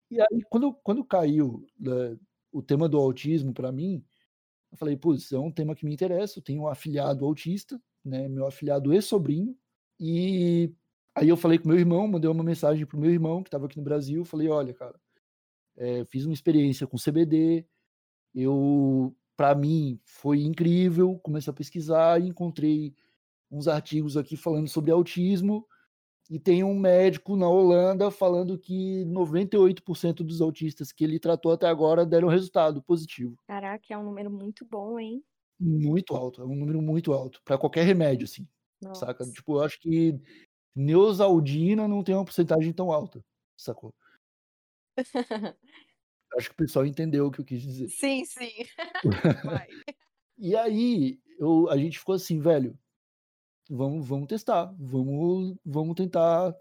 E 0.09 0.21
aí, 0.21 0.41
quando, 0.49 0.73
quando 0.75 1.03
caiu 1.03 1.67
né, 1.77 2.17
o 2.51 2.61
tema 2.61 2.87
do 2.87 2.97
autismo 2.97 3.53
para 3.53 3.73
mim, 3.73 4.03
eu 4.71 4.77
falei, 4.77 4.95
putz, 4.95 5.33
é 5.33 5.37
um 5.37 5.51
tema 5.51 5.75
que 5.75 5.85
me 5.85 5.93
interessa, 5.93 6.39
eu 6.39 6.43
tenho 6.43 6.61
um 6.61 6.67
afilhado 6.67 7.25
autista, 7.25 7.79
né, 8.07 8.27
meu 8.27 8.47
afilhado 8.47 8.93
e 8.93 9.01
sobrinho, 9.01 9.55
e 9.99 10.71
aí 11.15 11.29
eu 11.29 11.37
falei 11.37 11.57
com 11.57 11.67
meu 11.67 11.77
irmão, 11.77 12.07
mandei 12.07 12.29
uma 12.29 12.43
mensagem 12.43 12.85
pro 12.85 12.99
meu 12.99 13.11
irmão, 13.11 13.43
que 13.43 13.49
estava 13.49 13.65
aqui 13.65 13.77
no 13.77 13.83
Brasil, 13.83 14.23
falei, 14.23 14.47
olha, 14.49 14.73
cara, 14.73 14.99
é, 15.75 16.05
fiz 16.05 16.25
uma 16.25 16.33
experiência 16.33 16.87
com 16.87 16.97
CBD, 16.97 17.65
eu, 18.33 19.15
para 19.35 19.55
mim, 19.55 19.99
foi 20.03 20.41
incrível, 20.41 21.19
comecei 21.19 21.51
a 21.51 21.55
pesquisar 21.55 22.21
e 22.21 22.27
encontrei 22.27 22.93
uns 23.49 23.67
artigos 23.67 24.17
aqui 24.17 24.35
falando 24.35 24.67
sobre 24.67 24.91
autismo, 24.91 25.65
e 26.29 26.37
tem 26.37 26.63
um 26.63 26.77
médico 26.77 27.37
na 27.37 27.47
Holanda 27.47 28.11
falando 28.11 28.57
que 28.57 29.05
98% 29.05 30.15
dos 30.17 30.41
autistas 30.41 30.91
que 30.91 31.03
ele 31.03 31.19
tratou 31.19 31.53
até 31.53 31.67
agora 31.67 32.05
deram 32.05 32.27
resultado 32.27 32.81
positivo. 32.81 33.37
Caraca, 33.47 33.85
é 33.89 33.97
um 33.97 34.03
número 34.03 34.29
muito 34.29 34.65
bom, 34.65 34.99
hein? 34.99 35.23
Muito 35.59 36.15
alto, 36.15 36.41
é 36.41 36.45
um 36.45 36.55
número 36.55 36.81
muito 36.81 37.13
alto. 37.13 37.41
para 37.43 37.57
qualquer 37.57 37.83
remédio, 37.83 38.25
assim. 38.25 38.47
Nossa. 38.81 39.07
Saca? 39.07 39.25
Tipo, 39.25 39.57
eu 39.57 39.63
acho 39.63 39.79
que 39.79 40.19
Neosaldina 40.75 41.87
não 41.87 42.03
tem 42.03 42.13
uma 42.13 42.25
porcentagem 42.25 42.71
tão 42.71 42.91
alta, 42.91 43.23
sacou? 43.57 43.93
acho 46.37 46.49
que 46.49 46.53
o 46.53 46.57
pessoal 46.57 46.85
entendeu 46.85 47.27
o 47.27 47.31
que 47.31 47.41
eu 47.41 47.45
quis 47.45 47.61
dizer. 47.61 47.89
Sim, 47.89 48.23
sim. 48.25 48.51
e 50.37 50.55
aí, 50.55 51.19
eu, 51.39 51.69
a 51.69 51.77
gente 51.77 51.97
ficou 51.97 52.13
assim, 52.13 52.39
velho, 52.39 52.77
vamos, 53.69 54.07
vamos 54.07 54.27
testar, 54.27 54.73
vamos, 54.77 55.55
vamos 55.65 55.95
tentar 55.95 56.55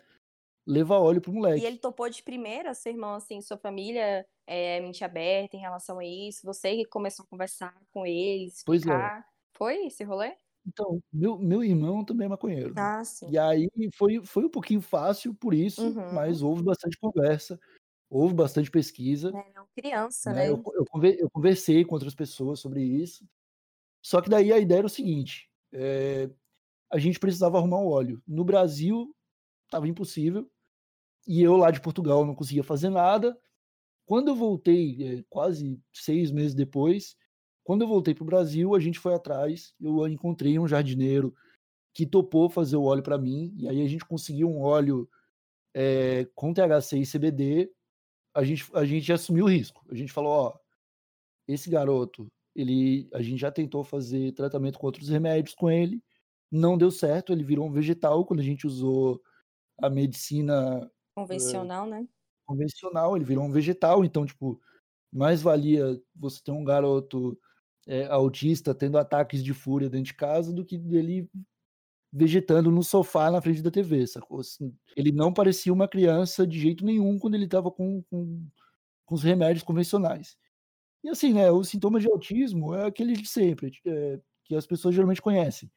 levar 0.67 0.99
óleo 0.99 1.21
pro 1.21 1.33
moleque. 1.33 1.63
E 1.63 1.67
ele 1.67 1.79
topou 1.79 2.09
de 2.09 2.23
primeira, 2.23 2.75
seu 2.75 2.93
irmão, 2.93 3.15
assim, 3.15 3.41
sua 3.41 3.57
família 3.57 4.27
é 4.47 4.81
mente 4.81 5.05
aberta 5.05 5.57
em 5.57 5.61
relação 5.61 5.99
a 5.99 6.05
isso, 6.05 6.41
você 6.45 6.77
que 6.77 6.85
começou 6.87 7.25
a 7.25 7.29
conversar 7.29 7.75
com 7.93 8.07
eles, 8.07 8.63
pois 8.65 8.87
é. 8.87 9.25
Foi 9.57 9.87
esse 9.87 10.05
rolê? 10.05 10.37
Então, 10.67 11.01
meu, 11.13 11.39
meu 11.39 11.63
irmão 11.63 12.05
também 12.05 12.27
é 12.27 12.29
maconheiro. 12.29 12.75
Ah, 12.77 13.03
sim. 13.05 13.31
E 13.31 13.39
aí 13.39 13.69
foi, 13.95 14.21
foi 14.25 14.45
um 14.45 14.51
pouquinho 14.51 14.81
fácil 14.81 15.33
por 15.35 15.55
isso, 15.55 15.83
uhum. 15.83 16.13
mas 16.13 16.43
houve 16.43 16.63
bastante 16.63 16.99
conversa, 16.99 17.59
houve 18.11 18.35
bastante 18.35 18.71
pesquisa. 18.71 19.29
É, 19.29 19.53
não, 19.55 19.67
criança, 19.75 20.33
né? 20.33 20.43
né? 20.43 20.51
Eu, 20.51 20.63
eu, 20.75 21.31
conversei 21.31 21.85
com 21.85 21.95
outras 21.95 22.15
pessoas 22.15 22.59
sobre 22.59 22.83
isso. 22.83 23.25
Só 24.05 24.21
que 24.21 24.29
daí 24.29 24.53
a 24.53 24.59
ideia 24.59 24.79
era 24.79 24.87
o 24.87 24.91
seguinte: 24.91 25.49
é, 25.73 26.29
a 26.93 26.99
gente 26.99 27.19
precisava 27.19 27.59
arrumar 27.59 27.79
um 27.79 27.89
óleo. 27.89 28.21
No 28.27 28.45
Brasil, 28.45 29.15
estava 29.67 29.87
impossível. 29.87 30.51
E 31.27 31.43
eu 31.43 31.57
lá 31.57 31.71
de 31.71 31.81
Portugal 31.81 32.25
não 32.25 32.35
conseguia 32.35 32.63
fazer 32.63 32.89
nada. 32.89 33.39
Quando 34.07 34.29
eu 34.29 34.37
voltei, 34.37 35.19
é, 35.19 35.25
quase 35.29 35.81
seis 35.93 36.31
meses 36.31 36.55
depois, 36.55 37.17
quando 37.65 37.83
eu 37.83 37.89
voltei 37.89 38.15
para 38.15 38.23
o 38.23 38.27
Brasil, 38.27 38.75
a 38.75 38.81
gente 38.81 38.99
foi 38.99 39.15
atrás. 39.15 39.75
Eu 39.81 40.07
encontrei 40.07 40.59
um 40.59 40.69
jardineiro 40.69 41.35
que 41.93 42.07
topou 42.07 42.49
fazer 42.49 42.77
o 42.77 42.85
óleo 42.85 43.03
para 43.03 43.19
mim. 43.19 43.53
E 43.57 43.69
aí 43.69 43.83
a 43.83 43.89
gente 43.89 44.05
conseguiu 44.05 44.49
um 44.49 44.61
óleo 44.61 45.09
é, 45.75 46.27
com 46.35 46.55
THC 46.55 46.99
e 46.99 47.07
CBD. 47.07 47.73
A 48.35 48.45
gente, 48.45 48.65
a 48.75 48.85
gente 48.85 49.13
assumiu 49.13 49.47
o 49.47 49.49
risco. 49.49 49.85
A 49.91 49.95
gente 49.95 50.13
falou: 50.13 50.31
ó, 50.31 50.59
esse 51.49 51.69
garoto, 51.69 52.29
ele, 52.55 53.09
a 53.13 53.23
gente 53.23 53.41
já 53.41 53.51
tentou 53.51 53.83
fazer 53.83 54.33
tratamento 54.33 54.79
com 54.79 54.87
outros 54.87 55.09
remédios 55.09 55.55
com 55.55 55.71
ele 55.71 56.01
não 56.51 56.79
deu 56.79 56.91
certo, 56.91 57.33
ele 57.33 57.45
virou 57.45 57.67
um 57.67 57.73
vegetal 57.73 58.25
quando 58.25 58.41
a 58.41 58.45
gente 58.45 58.67
usou 58.67 59.21
a 59.79 59.91
medicina 59.91 60.91
convencional, 61.17 61.87
uh, 61.87 61.91
né? 61.91 62.09
Convencional, 62.45 63.17
ele 63.17 63.25
virou 63.25 63.45
um 63.45 63.51
vegetal, 63.51 64.05
então, 64.05 64.27
tipo, 64.27 64.61
mais 65.11 65.41
valia 65.41 66.01
você 66.15 66.41
ter 66.45 66.53
um 66.53 66.63
garoto 66.63 67.39
é, 67.87 68.05
autista 68.07 68.75
tendo 68.75 68.99
ataques 68.99 69.43
de 69.43 69.55
fúria 69.55 69.89
dentro 69.89 70.07
de 70.07 70.15
casa 70.15 70.53
do 70.53 70.65
que 70.65 70.77
dele 70.77 71.29
vegetando 72.13 72.71
no 72.71 72.83
sofá 72.83 73.31
na 73.31 73.41
frente 73.41 73.63
da 73.63 73.71
TV, 73.71 74.07
sacou? 74.07 74.41
Assim, 74.41 74.75
ele 74.97 75.11
não 75.11 75.33
parecia 75.33 75.73
uma 75.73 75.89
criança 75.89 76.47
de 76.47 76.59
jeito 76.59 76.85
nenhum 76.85 77.19
quando 77.19 77.35
ele 77.35 77.45
estava 77.45 77.71
com, 77.71 78.03
com, 78.05 78.47
com, 79.05 79.15
os 79.15 79.23
remédios 79.23 79.65
convencionais. 79.65 80.37
E 81.03 81.09
assim, 81.09 81.33
né, 81.33 81.51
os 81.51 81.69
sintomas 81.69 82.03
de 82.03 82.11
autismo 82.11 82.75
é 82.75 82.87
aquele 82.87 83.15
de 83.15 83.29
sempre, 83.29 83.73
é, 83.87 84.21
que 84.45 84.55
as 84.55 84.67
pessoas 84.67 84.95
geralmente 84.95 85.23
conhecem. 85.23 85.71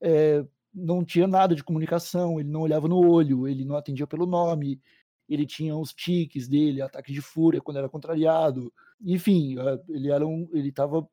É, 0.00 0.44
não 0.74 1.04
tinha 1.04 1.26
nada 1.26 1.54
de 1.54 1.62
comunicação, 1.62 2.40
ele 2.40 2.50
não 2.50 2.62
olhava 2.62 2.88
no 2.88 2.98
olho, 2.98 3.46
ele 3.46 3.64
não 3.64 3.76
atendia 3.76 4.06
pelo 4.06 4.26
nome, 4.26 4.80
ele 5.28 5.46
tinha 5.46 5.76
os 5.76 5.92
tiques 5.92 6.48
dele, 6.48 6.82
ataque 6.82 7.12
de 7.12 7.20
fúria 7.20 7.60
quando 7.60 7.78
era 7.78 7.88
contrariado, 7.88 8.72
enfim, 9.00 9.56
ele 9.88 10.10
era 10.10 10.26
um, 10.26 10.48
ele 10.52 10.68
estava 10.68 11.08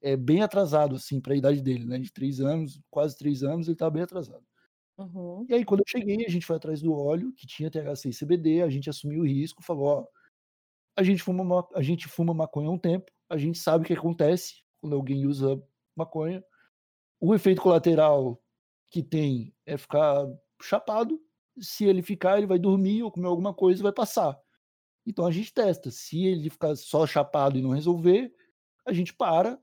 é, 0.00 0.16
bem 0.16 0.42
atrasado 0.42 0.96
assim 0.96 1.20
para 1.20 1.34
a 1.34 1.36
idade 1.36 1.62
dele, 1.62 1.84
né? 1.84 1.98
De 1.98 2.12
três 2.12 2.40
anos, 2.40 2.80
quase 2.90 3.16
três 3.16 3.42
anos, 3.42 3.66
ele 3.66 3.74
estava 3.74 3.90
bem 3.90 4.02
atrasado. 4.02 4.44
Uhum. 4.98 5.46
E 5.48 5.54
aí 5.54 5.64
quando 5.64 5.80
eu 5.80 5.86
cheguei, 5.86 6.24
a 6.24 6.30
gente 6.30 6.46
foi 6.46 6.56
atrás 6.56 6.80
do 6.80 6.92
óleo 6.92 7.32
que 7.32 7.46
tinha 7.46 7.70
THC 7.70 8.08
e 8.08 8.14
CBD, 8.14 8.62
a 8.62 8.68
gente 8.68 8.90
assumiu 8.90 9.20
o 9.20 9.26
risco, 9.26 9.62
falou, 9.62 9.86
ó, 9.86 10.06
a 10.96 11.02
gente 11.02 11.22
fuma 11.22 11.66
a 11.74 11.82
gente 11.82 12.08
fuma 12.08 12.34
maconha 12.34 12.68
há 12.68 12.72
um 12.72 12.78
tempo, 12.78 13.10
a 13.28 13.36
gente 13.36 13.58
sabe 13.58 13.84
o 13.84 13.86
que 13.86 13.94
acontece 13.94 14.62
quando 14.80 14.94
alguém 14.94 15.26
usa 15.26 15.62
maconha. 15.96 16.44
O 17.20 17.34
efeito 17.34 17.62
colateral 17.62 18.41
que 18.92 19.02
tem 19.02 19.52
é 19.66 19.76
ficar 19.76 20.26
chapado. 20.60 21.18
Se 21.58 21.84
ele 21.84 22.02
ficar, 22.02 22.38
ele 22.38 22.46
vai 22.46 22.58
dormir 22.58 23.02
ou 23.02 23.10
comer 23.10 23.26
alguma 23.26 23.52
coisa 23.52 23.80
e 23.80 23.82
vai 23.82 23.92
passar. 23.92 24.38
Então 25.06 25.26
a 25.26 25.30
gente 25.30 25.52
testa. 25.52 25.90
Se 25.90 26.24
ele 26.24 26.50
ficar 26.50 26.76
só 26.76 27.06
chapado 27.06 27.58
e 27.58 27.62
não 27.62 27.70
resolver, 27.70 28.32
a 28.86 28.92
gente 28.92 29.12
para. 29.14 29.58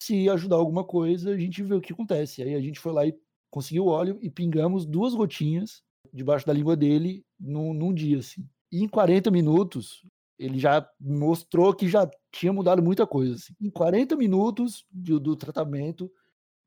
Se 0.00 0.28
ajudar 0.28 0.56
alguma 0.56 0.84
coisa, 0.84 1.30
a 1.30 1.38
gente 1.38 1.62
vê 1.62 1.74
o 1.74 1.80
que 1.80 1.92
acontece. 1.92 2.42
Aí 2.42 2.54
a 2.54 2.60
gente 2.60 2.78
foi 2.78 2.92
lá 2.92 3.06
e 3.06 3.18
conseguiu 3.50 3.86
óleo 3.86 4.18
e 4.20 4.28
pingamos 4.30 4.84
duas 4.84 5.14
gotinhas 5.14 5.82
debaixo 6.12 6.46
da 6.46 6.52
língua 6.52 6.76
dele 6.76 7.24
num, 7.40 7.72
num 7.72 7.94
dia, 7.94 8.18
assim. 8.18 8.46
E 8.70 8.82
em 8.82 8.88
40 8.88 9.30
minutos, 9.30 10.04
ele 10.38 10.58
já 10.58 10.86
mostrou 11.00 11.72
que 11.74 11.88
já 11.88 12.08
tinha 12.30 12.52
mudado 12.52 12.82
muita 12.82 13.06
coisa. 13.06 13.36
Assim. 13.36 13.54
Em 13.60 13.70
40 13.70 14.16
minutos 14.16 14.84
do, 14.90 15.18
do 15.18 15.36
tratamento, 15.36 16.10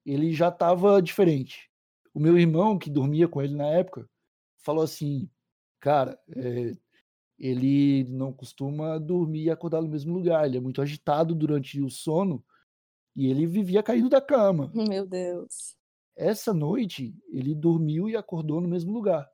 ele 0.06 0.34
já 0.34 0.48
estava 0.48 1.02
diferente. 1.02 1.67
O 2.18 2.20
meu 2.20 2.36
irmão, 2.36 2.80
que 2.80 2.90
dormia 2.90 3.28
com 3.28 3.44
ele 3.44 3.54
na 3.54 3.68
época, 3.68 4.10
falou 4.64 4.84
assim: 4.84 5.30
Cara, 5.80 6.20
é, 6.36 6.76
ele 7.38 8.06
não 8.06 8.34
costuma 8.34 8.98
dormir 8.98 9.44
e 9.44 9.50
acordar 9.52 9.84
no 9.84 9.88
mesmo 9.88 10.16
lugar. 10.16 10.48
Ele 10.48 10.58
é 10.58 10.60
muito 10.60 10.82
agitado 10.82 11.36
durante 11.36 11.80
o 11.80 11.92
sono 11.92 12.44
e 13.16 13.28
ele 13.28 13.46
vivia 13.46 13.84
caindo 13.84 14.10
da 14.10 14.20
cama. 14.20 14.72
Meu 14.74 15.06
Deus. 15.06 15.78
Essa 16.16 16.56
noite, 16.56 17.16
ele 17.32 17.54
dormiu 17.54 18.10
e 18.10 18.16
acordou 18.16 18.60
no 18.62 18.68
mesmo 18.68 18.92
lugar. 18.92 19.30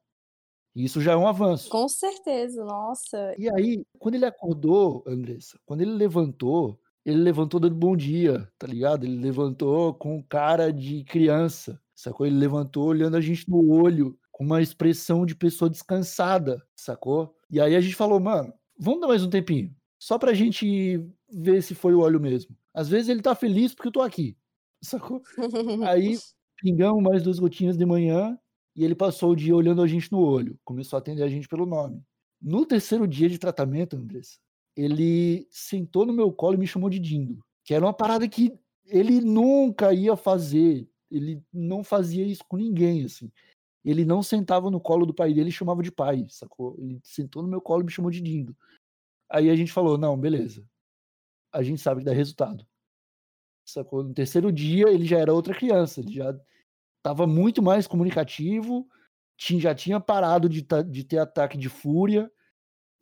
Isso 0.75 0.99
já 0.99 1.13
é 1.13 1.15
um 1.15 1.25
avanço. 1.25 1.69
Com 1.69 1.87
certeza, 1.87 2.65
nossa. 2.65 3.33
E 3.39 3.49
aí, 3.49 3.85
quando 3.97 4.15
ele 4.15 4.25
acordou, 4.25 5.05
Andressa, 5.07 5.57
quando 5.65 5.79
ele 5.79 5.91
levantou, 5.91 6.77
ele 7.05 7.19
levantou 7.19 7.61
dando 7.61 7.75
bom 7.75 7.95
dia, 7.95 8.45
tá 8.57 8.67
ligado? 8.67 9.05
Ele 9.05 9.21
levantou 9.21 9.93
com 9.93 10.21
cara 10.21 10.73
de 10.73 11.05
criança, 11.05 11.81
sacou? 11.95 12.25
Ele 12.25 12.37
levantou 12.37 12.87
olhando 12.87 13.17
a 13.17 13.21
gente 13.21 13.49
no 13.49 13.69
olho, 13.71 14.17
com 14.31 14.43
uma 14.43 14.61
expressão 14.61 15.25
de 15.25 15.35
pessoa 15.35 15.69
descansada, 15.69 16.61
sacou? 16.75 17.35
E 17.49 17.61
aí 17.61 17.75
a 17.75 17.81
gente 17.81 17.95
falou, 17.95 18.19
mano, 18.19 18.53
vamos 18.77 19.01
dar 19.01 19.07
mais 19.07 19.23
um 19.23 19.29
tempinho, 19.29 19.75
só 19.99 20.17
pra 20.17 20.33
gente 20.33 21.05
ver 21.29 21.61
se 21.61 21.75
foi 21.75 21.93
o 21.93 22.01
óleo 22.01 22.19
mesmo. 22.19 22.55
Às 22.73 22.89
vezes 22.89 23.09
ele 23.09 23.21
tá 23.21 23.35
feliz 23.35 23.73
porque 23.73 23.87
eu 23.89 23.91
tô 23.91 24.01
aqui, 24.01 24.35
sacou? 24.81 25.21
aí 25.87 26.17
pingamos 26.57 27.03
mais 27.03 27.21
duas 27.23 27.39
gotinhas 27.39 27.77
de 27.77 27.85
manhã, 27.85 28.37
e 28.75 28.83
ele 28.83 28.95
passou 28.95 29.31
o 29.31 29.35
dia 29.35 29.55
olhando 29.55 29.81
a 29.81 29.87
gente 29.87 30.11
no 30.11 30.19
olho, 30.19 30.57
começou 30.63 30.97
a 30.97 30.99
atender 30.99 31.23
a 31.23 31.27
gente 31.27 31.47
pelo 31.47 31.65
nome. 31.65 32.01
No 32.41 32.65
terceiro 32.65 33.07
dia 33.07 33.29
de 33.29 33.37
tratamento, 33.37 33.95
Andressa, 33.95 34.37
ele 34.75 35.47
sentou 35.51 36.05
no 36.05 36.13
meu 36.13 36.31
colo 36.31 36.55
e 36.55 36.57
me 36.57 36.67
chamou 36.67 36.89
de 36.89 36.99
Dindo, 36.99 37.39
que 37.63 37.73
era 37.73 37.85
uma 37.85 37.93
parada 37.93 38.27
que 38.27 38.51
ele 38.85 39.21
nunca 39.21 39.93
ia 39.93 40.15
fazer, 40.15 40.89
ele 41.13 41.43
não 41.53 41.83
fazia 41.83 42.25
isso 42.25 42.43
com 42.47 42.57
ninguém, 42.57 43.05
assim. 43.05 43.31
Ele 43.85 44.05
não 44.05 44.23
sentava 44.23 44.71
no 44.71 44.79
colo 44.79 45.05
do 45.05 45.13
pai 45.13 45.33
dele 45.33 45.49
e 45.49 45.51
chamava 45.51 45.83
de 45.83 45.91
pai, 45.91 46.25
sacou? 46.29 46.75
Ele 46.79 46.99
sentou 47.03 47.43
no 47.43 47.49
meu 47.49 47.61
colo 47.61 47.81
e 47.81 47.85
me 47.85 47.91
chamou 47.91 48.09
de 48.09 48.21
Dindo. 48.21 48.55
Aí 49.29 49.49
a 49.49 49.55
gente 49.55 49.71
falou, 49.71 49.97
não, 49.97 50.17
beleza. 50.17 50.65
A 51.51 51.61
gente 51.61 51.81
sabe 51.81 51.99
que 51.99 52.05
dá 52.05 52.13
resultado. 52.13 52.65
Sacou? 53.65 54.03
No 54.03 54.13
terceiro 54.13 54.51
dia 54.51 54.89
ele 54.89 55.05
já 55.05 55.19
era 55.19 55.33
outra 55.33 55.53
criança, 55.53 55.99
ele 55.99 56.13
já 56.13 56.37
estava 56.97 57.27
muito 57.27 57.61
mais 57.61 57.87
comunicativo, 57.87 58.87
tinha, 59.37 59.59
já 59.59 59.75
tinha 59.75 59.99
parado 59.99 60.47
de, 60.47 60.65
de 60.89 61.03
ter 61.03 61.17
ataque 61.17 61.57
de 61.57 61.69
fúria, 61.69 62.31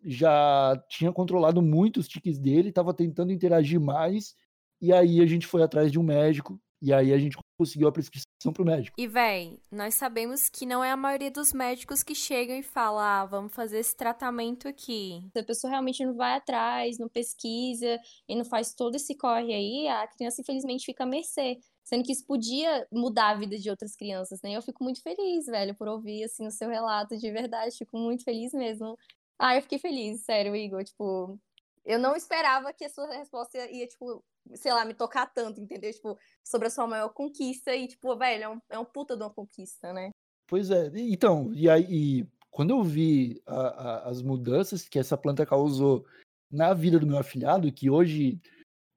já 0.04 0.84
tinha 0.90 1.12
controlado 1.12 1.62
muito 1.62 2.00
os 2.00 2.08
tiques 2.08 2.40
dele, 2.40 2.70
estava 2.70 2.94
tentando 2.94 3.32
interagir 3.32 3.80
mais, 3.80 4.36
e 4.82 4.92
aí 4.92 5.22
a 5.22 5.26
gente 5.26 5.46
foi 5.46 5.62
atrás 5.62 5.92
de 5.92 6.00
um 6.00 6.04
médico, 6.04 6.60
e 6.82 6.92
aí 6.92 7.14
a 7.14 7.18
gente 7.18 7.38
conseguiu 7.62 7.88
a 7.88 7.92
prescrição 7.92 8.52
pro 8.52 8.66
médico. 8.66 9.00
E, 9.00 9.08
véi, 9.08 9.60
nós 9.72 9.94
sabemos 9.94 10.50
que 10.50 10.66
não 10.66 10.84
é 10.84 10.90
a 10.90 10.98
maioria 10.98 11.30
dos 11.30 11.54
médicos 11.54 12.02
que 12.02 12.16
chegam 12.16 12.56
e 12.56 12.64
falam, 12.64 13.00
ah, 13.00 13.24
vamos 13.24 13.54
fazer 13.54 13.78
esse 13.78 13.96
tratamento 13.96 14.68
aqui. 14.68 15.30
Se 15.32 15.40
a 15.40 15.44
pessoa 15.44 15.70
realmente 15.70 16.04
não 16.04 16.16
vai 16.16 16.38
atrás, 16.38 16.98
não 16.98 17.08
pesquisa 17.08 18.00
e 18.28 18.36
não 18.36 18.44
faz 18.44 18.74
todo 18.74 18.96
esse 18.96 19.16
corre 19.16 19.54
aí, 19.54 19.88
a 19.88 20.08
criança 20.08 20.42
infelizmente 20.42 20.86
fica 20.86 21.04
à 21.04 21.08
mercê. 21.08 21.60
Sendo 21.84 22.04
que 22.04 22.12
isso 22.12 22.26
podia 22.26 22.88
mudar 22.92 23.30
a 23.30 23.36
vida 23.36 23.58
de 23.58 23.70
outras 23.70 23.96
crianças, 23.96 24.42
né? 24.42 24.54
Eu 24.54 24.62
fico 24.62 24.84
muito 24.84 25.02
feliz, 25.04 25.46
velho, 25.46 25.76
por 25.76 25.88
ouvir, 25.88 26.24
assim, 26.24 26.48
o 26.48 26.52
seu 26.52 26.70
relato 26.70 27.16
de 27.18 27.32
verdade. 27.32 27.78
Fico 27.78 27.98
muito 27.98 28.24
feliz 28.24 28.54
mesmo. 28.54 28.98
Ah, 29.38 29.56
eu 29.56 29.62
fiquei 29.62 29.78
feliz, 29.78 30.22
sério, 30.24 30.56
Igor. 30.56 30.84
Tipo, 30.84 31.38
eu 31.86 32.00
não 32.00 32.16
esperava 32.16 32.74
que 32.74 32.86
a 32.86 32.90
sua 32.90 33.08
resposta 33.08 33.58
ia, 33.70 33.88
tipo, 33.88 34.24
sei 34.54 34.74
lá, 34.74 34.86
me 34.86 34.94
tocar 34.94 35.28
tanto, 35.28 35.60
entendeu? 35.60 35.92
Tipo, 35.92 36.18
sobre 36.44 36.68
a 36.68 36.72
sua 36.72 36.88
maior 36.88 37.10
conquista 37.10 37.76
e, 37.76 37.88
tipo, 37.88 38.16
velho, 38.16 38.44
é 38.44 38.50
um, 38.50 38.62
é 38.70 38.80
um 38.80 38.86
puta 38.86 39.16
de 39.16 39.24
uma 39.24 39.30
conquista, 39.30 39.92
né? 39.94 40.10
Pois 40.48 40.70
é. 40.70 40.92
Então, 40.96 41.54
e 41.54 41.70
aí, 41.70 42.28
quando 42.50 42.72
eu 42.72 42.84
vi 42.84 43.42
a, 43.46 43.62
a, 43.62 44.10
as 44.10 44.22
mudanças 44.22 44.88
que 44.88 45.00
essa 45.00 45.18
planta 45.18 45.46
causou 45.46 46.06
na 46.52 46.74
vida 46.74 47.00
do 47.00 47.08
meu 47.08 47.18
afilhado, 47.18 47.72
que 47.72 47.90
hoje, 47.90 48.40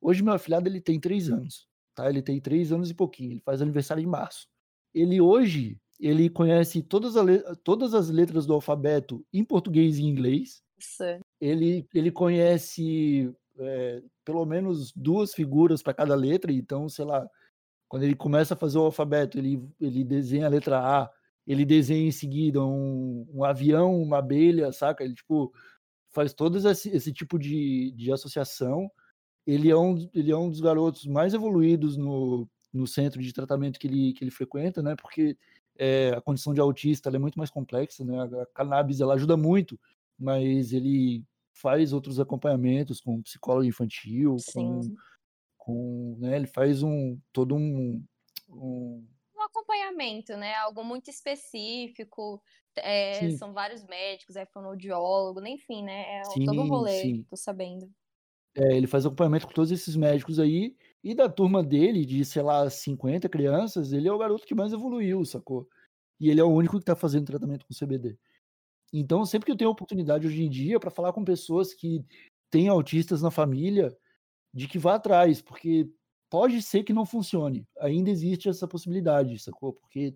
hoje 0.01 0.23
meu 0.23 0.35
afilhado 0.35 0.69
ele 0.69 0.81
tem 0.81 1.01
três 1.01 1.29
anos 1.29 1.69
tá? 1.95 2.11
Ele 2.11 2.21
tem 2.21 2.41
três 2.41 2.73
anos 2.73 2.91
e 2.91 2.95
pouquinho, 2.95 3.33
ele 3.33 3.41
faz 3.41 3.63
aniversário 3.63 4.03
em 4.03 4.07
março. 4.07 4.49
Ele 4.93 5.21
hoje, 5.21 5.79
ele 5.99 6.29
conhece 6.29 6.83
todas, 6.83 7.17
a, 7.17 7.25
todas 7.63 7.95
as 7.95 8.11
letras 8.11 8.45
do 8.47 8.53
alfabeto 8.53 9.25
em 9.33 9.45
português 9.45 9.99
e 9.99 10.03
inglês. 10.03 10.63
Ele, 11.41 11.87
ele 11.95 12.11
conhece 12.11 13.33
é, 13.59 14.03
pelo 14.25 14.45
menos 14.45 14.93
duas 14.95 15.35
figuras 15.35 15.83
para 15.83 15.95
cada 15.95 16.15
letra, 16.15 16.53
então, 16.53 16.89
sei 16.89 17.05
lá, 17.05 17.29
quando 17.89 18.03
ele 18.03 18.15
começa 18.15 18.55
a 18.55 18.57
fazer 18.57 18.79
o 18.79 18.85
alfabeto, 18.85 19.39
ele, 19.39 19.63
ele 19.81 20.05
desenha 20.05 20.47
a 20.47 20.51
letra 20.51 20.79
A, 20.79 21.11
ele 21.47 21.65
desenha 21.65 22.09
em 22.09 22.13
seguida 22.13 22.65
um, 22.65 23.27
um 23.33 23.45
avião, 23.45 24.01
uma 24.03 24.19
abelha, 24.19 24.73
saca? 24.73 25.05
Ele, 25.05 25.15
tipo, 25.15 25.53
faz 26.11 26.33
todo 26.33 26.57
esse, 26.69 26.89
esse 26.91 27.13
tipo 27.13 27.39
de, 27.39 27.93
de 27.93 28.11
associação 28.11 28.91
ele 29.47 29.71
é 29.71 29.77
um, 29.77 30.09
ele 30.15 30.31
é 30.31 30.37
um 30.37 30.49
dos 30.49 30.61
garotos 30.61 31.07
mais 31.07 31.35
evoluídos 31.35 31.97
no, 31.97 32.49
no 32.73 32.87
centro 32.87 33.21
de 33.21 33.33
tratamento 33.33 33.79
que 33.79 33.87
ele, 33.87 34.13
que 34.15 34.25
ele 34.25 34.31
frequenta, 34.31 34.83
né? 34.83 34.97
Porque 34.97 35.37
é, 35.77 36.15
a 36.17 36.21
condição 36.21 36.55
de 36.55 36.61
autista 36.61 37.11
é 37.11 37.19
muito 37.19 37.39
mais 37.39 37.51
complexa, 37.51 38.05
né? 38.05 38.23
A 38.23 38.47
cannabis 38.47 39.01
ela 39.01 39.15
ajuda 39.15 39.37
muito, 39.37 39.79
mas 40.19 40.73
ele 40.73 41.25
faz 41.53 41.93
outros 41.93 42.19
acompanhamentos 42.21 43.01
com 43.01 43.23
psicólogo 43.23 43.67
infantil, 43.67 44.37
com, 44.53 44.81
com 45.57 46.17
né? 46.19 46.37
Ele 46.37 46.47
faz 46.47 46.83
um 46.83 47.19
todo 47.33 47.55
um, 47.55 48.05
um 48.49 49.07
um 49.37 49.43
acompanhamento, 49.43 50.37
né? 50.37 50.55
Algo 50.55 50.85
muito 50.85 51.11
específico. 51.11 52.41
É, 52.77 53.31
são 53.37 53.53
vários 53.53 53.85
médicos, 53.85 54.37
é 54.37 54.47
fonoaudiólogo, 54.47 55.45
enfim, 55.47 55.83
né? 55.83 56.21
É 56.21 56.25
sim, 56.25 56.45
todo 56.45 56.61
um 56.61 56.69
rolê, 56.69 57.03
sim. 57.03 57.23
tô 57.29 57.37
sabendo. 57.37 57.91
É, 58.57 58.77
ele 58.77 58.87
faz 58.87 59.05
acompanhamento 59.05 59.47
com 59.47 59.53
todos 59.53 59.71
esses 59.71 59.97
médicos 59.97 60.39
aí. 60.39 60.77
E 61.03 61.15
da 61.15 61.29
turma 61.29 61.63
dele, 61.63 62.07
de, 62.07 62.25
sei 62.25 62.43
lá, 62.43 62.69
50 62.71 63.29
crianças, 63.29 63.93
ele 63.93 64.09
é 64.09 64.13
o 64.13 64.19
garoto 64.19 64.47
que 64.47 64.55
mais 64.55 64.73
evoluiu, 64.73 65.25
sacou? 65.25 65.69
E 66.21 66.31
ele 66.31 66.41
é 66.41 66.45
o 66.45 66.49
único 66.49 66.79
que 66.79 66.85
tá 66.85 66.97
fazendo 66.97 67.27
tratamento 67.27 67.67
com 67.67 67.75
CBD. 67.75 68.17
Então, 68.97 69.27
sempre 69.27 69.47
que 69.47 69.51
eu 69.51 69.57
tenho 69.57 69.71
oportunidade 69.71 70.25
hoje 70.25 70.45
em 70.45 70.49
dia 70.49 70.79
para 70.79 70.89
falar 70.89 71.13
com 71.13 71.25
pessoas 71.25 71.75
que 71.75 72.05
têm 72.49 72.69
autistas 72.69 73.21
na 73.21 73.31
família, 73.31 73.93
de 74.55 74.69
que 74.69 74.79
vá 74.79 74.95
atrás, 74.95 75.43
porque 75.43 75.91
pode 76.31 76.63
ser 76.63 76.85
que 76.85 76.93
não 76.93 77.05
funcione. 77.05 77.67
Ainda 77.81 78.09
existe 78.09 78.49
essa 78.49 78.69
possibilidade, 78.69 79.37
sacou? 79.41 79.73
Porque 79.73 80.15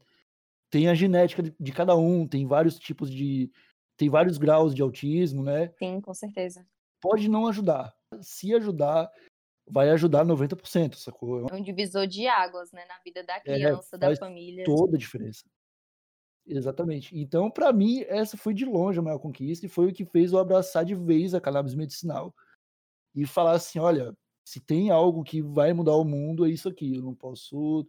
tem 0.71 0.89
a 0.89 0.95
genética 0.95 1.43
de 1.43 1.73
cada 1.73 1.97
um, 1.97 2.25
tem 2.25 2.47
vários 2.47 2.79
tipos 2.79 3.11
de. 3.11 3.51
tem 3.97 4.09
vários 4.09 4.39
graus 4.39 4.73
de 4.73 4.81
autismo, 4.81 5.43
né? 5.43 5.73
Sim, 5.77 6.01
com 6.01 6.15
certeza. 6.15 6.65
Pode 7.01 7.29
não 7.29 7.49
ajudar, 7.49 7.93
se 8.21 8.55
ajudar, 8.55 9.11
vai 9.69 9.91
ajudar 9.91 10.25
90%, 10.25 10.95
sacou? 10.95 11.49
É 11.51 11.55
um 11.55 11.63
divisor 11.63 12.07
de 12.07 12.29
águas, 12.29 12.71
né, 12.71 12.85
na 12.87 12.99
vida 13.05 13.25
da 13.25 13.37
é, 13.39 13.41
criança, 13.41 13.97
é, 13.97 13.99
da 13.99 14.17
família. 14.17 14.65
Toda 14.65 14.95
a 14.95 14.99
diferença. 14.99 15.45
Exatamente. 16.49 17.17
Então, 17.17 17.51
para 17.51 17.71
mim, 17.73 18.01
essa 18.09 18.37
foi 18.37 18.55
de 18.55 18.65
longe 18.65 18.99
a 18.99 19.03
maior 19.03 19.19
conquista 19.19 19.67
e 19.67 19.69
foi 19.69 19.89
o 19.89 19.93
que 19.93 20.05
fez 20.05 20.33
eu 20.33 20.39
abraçar 20.39 20.85
de 20.85 20.95
vez 20.95 21.35
a 21.35 21.41
cannabis 21.41 21.75
medicinal 21.75 22.35
e 23.15 23.27
falar 23.27 23.53
assim: 23.53 23.79
olha, 23.79 24.17
se 24.47 24.59
tem 24.59 24.91
algo 24.91 25.23
que 25.23 25.43
vai 25.43 25.75
mudar 25.75 25.95
o 25.95 26.05
mundo, 26.05 26.47
é 26.47 26.51
isso 26.51 26.69
aqui. 26.69 26.97
Eu 26.97 27.03
não 27.03 27.15
posso 27.15 27.87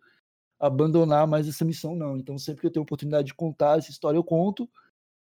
abandonar 0.59 1.25
mais 1.25 1.47
essa 1.47 1.63
missão, 1.63 1.95
não. 1.95 2.17
Então, 2.17 2.37
sempre 2.37 2.61
que 2.61 2.67
eu 2.67 2.71
tenho 2.71 2.83
oportunidade 2.83 3.27
de 3.27 3.33
contar 3.33 3.77
essa 3.77 3.91
história, 3.91 4.17
eu 4.17 4.23
conto, 4.23 4.69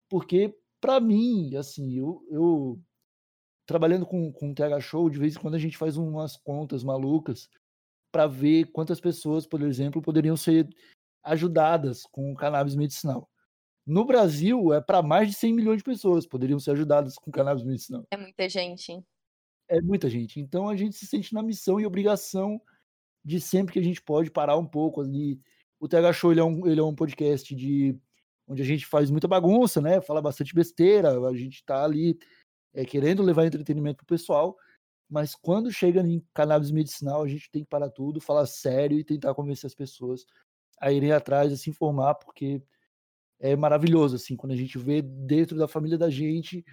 porque, 0.09 0.53
para 0.81 0.99
mim, 0.99 1.55
assim, 1.55 1.97
eu, 1.97 2.25
eu 2.29 2.81
trabalhando 3.65 4.05
com, 4.05 4.33
com 4.33 4.51
o 4.51 4.55
TH 4.55 4.81
Show, 4.81 5.09
de 5.09 5.17
vez 5.17 5.35
em 5.35 5.39
quando 5.39 5.55
a 5.55 5.59
gente 5.59 5.77
faz 5.77 5.95
umas 5.95 6.35
contas 6.35 6.83
malucas 6.83 7.49
para 8.11 8.27
ver 8.27 8.65
quantas 8.71 8.99
pessoas, 8.99 9.47
por 9.47 9.61
exemplo, 9.61 10.01
poderiam 10.01 10.35
ser 10.35 10.67
ajudadas 11.23 12.03
com 12.11 12.33
cannabis 12.35 12.75
medicinal. 12.75 13.29
No 13.85 14.05
Brasil, 14.05 14.73
é 14.73 14.79
para 14.79 15.01
mais 15.01 15.29
de 15.29 15.33
100 15.35 15.53
milhões 15.53 15.77
de 15.77 15.83
pessoas 15.83 16.25
poderiam 16.25 16.59
ser 16.59 16.71
ajudadas 16.71 17.15
com 17.15 17.31
cannabis 17.31 17.63
medicinal. 17.63 18.05
É 18.11 18.17
muita 18.17 18.47
gente. 18.47 19.03
É 19.67 19.81
muita 19.81 20.09
gente. 20.09 20.39
Então 20.39 20.69
a 20.69 20.75
gente 20.75 20.95
se 20.95 21.05
sente 21.05 21.33
na 21.33 21.43
missão 21.43 21.79
e 21.79 21.85
obrigação 21.85 22.61
de 23.23 23.39
sempre 23.39 23.73
que 23.73 23.79
a 23.79 23.83
gente 23.83 24.01
pode 24.01 24.31
parar 24.31 24.57
um 24.57 24.65
pouco 24.65 25.01
ali. 25.01 25.39
O 25.79 25.87
TH 25.87 26.13
Show 26.13 26.31
ele 26.31 26.39
é, 26.39 26.43
um, 26.43 26.67
ele 26.67 26.79
é 26.79 26.83
um 26.83 26.95
podcast 26.95 27.53
de 27.55 27.97
onde 28.47 28.61
a 28.61 28.65
gente 28.65 28.85
faz 28.85 29.09
muita 29.09 29.27
bagunça, 29.27 29.81
né? 29.81 30.01
Fala 30.01 30.21
bastante 30.21 30.53
besteira, 30.53 31.17
a 31.27 31.35
gente 31.35 31.55
está 31.55 31.83
ali 31.83 32.17
é, 32.73 32.85
querendo 32.85 33.23
levar 33.23 33.45
entretenimento 33.45 33.97
pro 33.97 34.05
pessoal, 34.05 34.57
mas 35.09 35.35
quando 35.35 35.71
chega 35.71 36.01
em 36.01 36.25
cannabis 36.33 36.71
medicinal, 36.71 37.23
a 37.23 37.27
gente 37.27 37.49
tem 37.51 37.63
que 37.63 37.69
parar 37.69 37.89
tudo, 37.89 38.19
falar 38.19 38.45
sério 38.45 38.97
e 38.97 39.03
tentar 39.03 39.33
convencer 39.33 39.67
as 39.67 39.75
pessoas 39.75 40.25
a 40.83 40.91
irem 40.91 41.13
atrás, 41.13 41.51
a 41.53 41.55
se 41.55 41.69
informar, 41.69 42.15
porque 42.15 42.61
é 43.39 43.55
maravilhoso, 43.55 44.17
assim, 44.17 44.35
quando 44.35 44.51
a 44.51 44.55
gente 44.55 44.77
vê 44.77 45.01
dentro 45.01 45.57
da 45.57 45.65
família 45.65 45.97
da 45.97 46.09
gente 46.09 46.63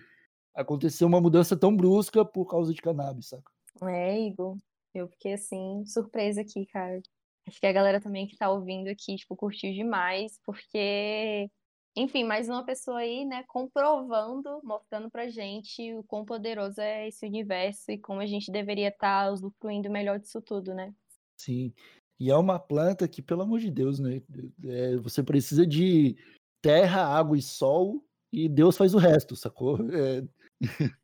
acontecer 0.52 1.04
uma 1.04 1.20
mudança 1.20 1.56
tão 1.56 1.76
brusca 1.76 2.24
por 2.24 2.44
causa 2.46 2.74
de 2.74 2.82
cannabis, 2.82 3.28
saca? 3.28 3.52
É, 3.82 4.18
Igor. 4.18 4.56
Eu 4.92 5.06
fiquei 5.06 5.34
assim, 5.34 5.84
surpresa 5.86 6.40
aqui, 6.40 6.66
cara. 6.66 7.00
Acho 7.46 7.60
que 7.60 7.66
a 7.66 7.72
galera 7.72 8.00
também 8.00 8.26
que 8.26 8.36
tá 8.36 8.50
ouvindo 8.50 8.88
aqui, 8.88 9.14
tipo, 9.14 9.36
curtiu 9.36 9.72
demais, 9.72 10.40
porque, 10.44 11.48
enfim, 11.96 12.24
mais 12.24 12.48
uma 12.48 12.64
pessoa 12.64 12.98
aí, 12.98 13.24
né, 13.24 13.44
comprovando, 13.46 14.60
mostrando 14.64 15.08
pra 15.08 15.28
gente 15.28 15.94
o 15.94 16.02
quão 16.02 16.24
poderoso 16.24 16.80
é 16.80 17.06
esse 17.06 17.24
universo 17.24 17.92
e 17.92 17.98
como 17.98 18.20
a 18.20 18.26
gente 18.26 18.50
deveria 18.50 18.88
estar 18.88 19.26
tá 19.26 19.32
usufruindo 19.32 19.88
melhor 19.88 20.18
disso 20.18 20.42
tudo, 20.42 20.74
né? 20.74 20.92
Sim. 21.36 21.72
E 22.20 22.30
é 22.30 22.36
uma 22.36 22.58
planta 22.58 23.08
que, 23.08 23.22
pelo 23.22 23.42
amor 23.42 23.60
de 23.60 23.70
Deus, 23.70 23.98
né? 23.98 24.20
É, 24.62 24.96
você 24.98 25.22
precisa 25.22 25.66
de 25.66 26.18
terra, 26.60 27.02
água 27.02 27.38
e 27.38 27.40
sol, 27.40 28.04
e 28.30 28.46
Deus 28.46 28.76
faz 28.76 28.94
o 28.94 28.98
resto, 28.98 29.34
sacou? 29.34 29.78
É... 29.96 30.22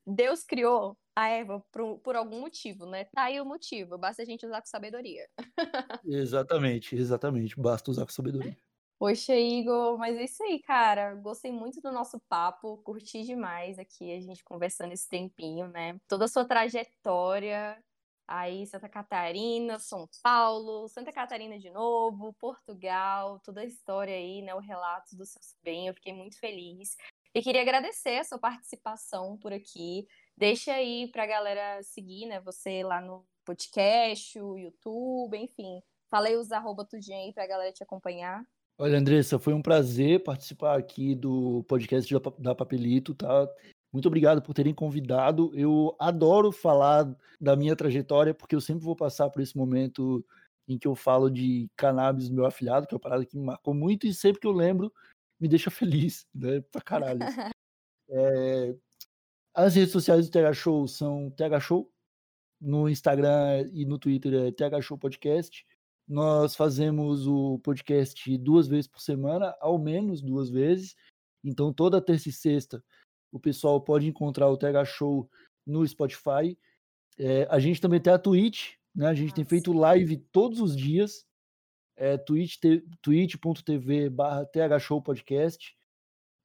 Deus 0.07 0.45
criou 0.45 0.99
a 1.17 1.31
erva 1.31 1.65
por, 1.73 1.99
por, 2.01 2.15
algum 2.15 2.41
motivo, 2.41 2.85
né? 2.85 3.05
Tá 3.05 3.23
aí 3.23 3.41
o 3.41 3.45
motivo, 3.47 3.97
basta 3.97 4.21
a 4.21 4.25
gente 4.27 4.45
usar 4.45 4.61
com 4.61 4.67
sabedoria. 4.67 5.27
exatamente, 6.05 6.95
exatamente, 6.95 7.59
basta 7.59 7.91
usar 7.91 8.05
com 8.05 8.13
sabedoria. 8.13 8.55
Poxa, 8.99 9.35
Igor, 9.35 9.97
mas 9.97 10.15
é 10.17 10.25
isso 10.25 10.43
aí, 10.43 10.61
cara. 10.61 11.15
Gostei 11.15 11.51
muito 11.51 11.81
do 11.81 11.91
nosso 11.91 12.21
papo, 12.29 12.77
curti 12.85 13.23
demais 13.23 13.79
aqui 13.79 14.13
a 14.13 14.21
gente 14.21 14.45
conversando 14.45 14.93
esse 14.93 15.09
tempinho, 15.09 15.69
né? 15.69 15.99
Toda 16.07 16.27
a 16.27 16.29
sua 16.29 16.45
trajetória, 16.45 17.83
aí 18.27 18.67
Santa 18.67 18.89
Catarina, 18.89 19.79
São 19.79 20.09
Paulo, 20.23 20.89
Santa 20.89 21.13
Catarina 21.13 21.59
de 21.59 21.71
novo, 21.71 22.35
Portugal, 22.35 23.41
toda 23.41 23.61
a 23.61 23.65
história 23.65 24.15
aí, 24.15 24.43
né, 24.43 24.55
o 24.55 24.59
relato 24.59 25.17
do 25.17 25.25
seu 25.25 25.41
sobrinho, 25.43 25.91
eu 25.91 25.95
fiquei 25.95 26.13
muito 26.13 26.39
feliz. 26.39 26.97
E 27.35 27.43
queria 27.43 27.63
agradecer 27.63 28.19
a 28.19 28.25
sua 28.25 28.39
participação 28.39 29.37
por 29.37 29.53
aqui. 29.53 30.07
Deixa 30.37 30.73
aí 30.73 31.11
pra 31.13 31.27
galera 31.27 31.83
seguir, 31.83 32.27
né, 32.27 32.41
você 32.41 32.83
lá 32.83 33.01
no 33.01 33.27
podcast, 33.45 34.41
o 34.41 34.59
YouTube, 34.59 35.37
enfim. 35.37 35.81
Falei 36.11 36.37
os 36.37 36.51
arroba 36.53 36.85
tudinho 36.85 37.19
aí 37.19 37.33
pra 37.33 37.47
galera 37.47 37.73
te 37.73 37.83
acompanhar. 37.83 38.43
Olha, 38.79 38.99
Andressa, 38.99 39.39
foi 39.39 39.55
um 39.55 39.63
prazer 39.63 40.23
participar 40.23 40.79
aqui 40.79 41.15
do 41.15 41.65
podcast 41.65 42.13
da 42.39 42.55
Papelito, 42.55 43.15
tá? 43.15 43.49
Muito 43.97 44.09
obrigado 44.09 44.43
por 44.43 44.53
terem 44.53 44.75
convidado. 44.75 45.51
Eu 45.55 45.97
adoro 45.99 46.53
falar 46.53 47.17
da 47.41 47.57
minha 47.57 47.75
trajetória, 47.75 48.35
porque 48.35 48.55
eu 48.55 48.61
sempre 48.61 48.85
vou 48.85 48.95
passar 48.95 49.31
por 49.31 49.41
esse 49.41 49.57
momento 49.57 50.23
em 50.69 50.79
que 50.79 50.87
eu 50.87 50.95
falo 50.95 51.31
de 51.31 51.71
cannabis 51.75 52.29
meu 52.29 52.45
afilhado, 52.45 52.87
que 52.87 52.93
é 52.93 52.97
uma 52.97 53.01
parada 53.01 53.25
que 53.25 53.35
me 53.35 53.43
marcou 53.43 53.73
muito, 53.73 54.07
e 54.07 54.13
sempre 54.13 54.39
que 54.39 54.47
eu 54.47 54.53
lembro, 54.53 54.93
me 55.41 55.49
deixa 55.49 55.71
feliz, 56.05 56.27
né? 56.35 56.61
Pra 56.71 56.83
caralho. 56.83 57.21
é... 58.11 58.77
As 59.55 59.75
redes 59.75 59.93
sociais 59.93 60.29
do 60.29 60.31
TH 60.31 60.53
Show 60.53 60.87
são 60.87 61.31
TH 61.31 61.61
Show, 61.61 61.91
no 62.61 62.91
Instagram 62.91 63.67
e 63.73 63.87
no 63.87 63.99
Twitter 63.99 64.35
é 64.35 64.53
TH 64.53 64.83
Show 64.83 64.99
Podcast. 64.99 65.65
Nós 66.07 66.55
fazemos 66.55 67.27
o 67.27 67.59
podcast 67.61 68.37
duas 68.37 68.69
vezes 68.69 68.89
por 68.89 69.01
semana, 69.01 69.57
ao 69.59 69.79
menos 69.79 70.21
duas 70.21 70.51
vezes. 70.51 70.95
Então, 71.43 71.73
toda 71.73 71.99
terça 71.99 72.29
e 72.29 72.33
sexta 72.33 72.85
o 73.37 73.41
pessoal 73.41 73.81
pode 73.81 74.07
encontrar 74.07 74.49
o 74.49 74.57
TH 74.57 74.85
Show 74.87 75.31
no 75.67 75.87
Spotify. 75.87 76.59
É, 77.19 77.47
a 77.51 77.59
gente 77.59 77.81
também 77.81 78.01
tem 78.01 78.13
a 78.13 78.19
Twitch, 78.19 78.75
né? 78.95 79.07
A 79.09 79.15
gente 79.15 79.29
Nossa. 79.29 79.37
tem 79.37 79.45
feito 79.45 79.73
live 79.73 80.17
todos 80.33 80.61
os 80.61 80.75
dias. 80.75 81.27
É, 81.99 82.19
twitch.tv 83.03 84.11
barra 84.11 84.45
TH 84.47 84.79
Show 84.79 85.03
Podcast. 85.03 85.77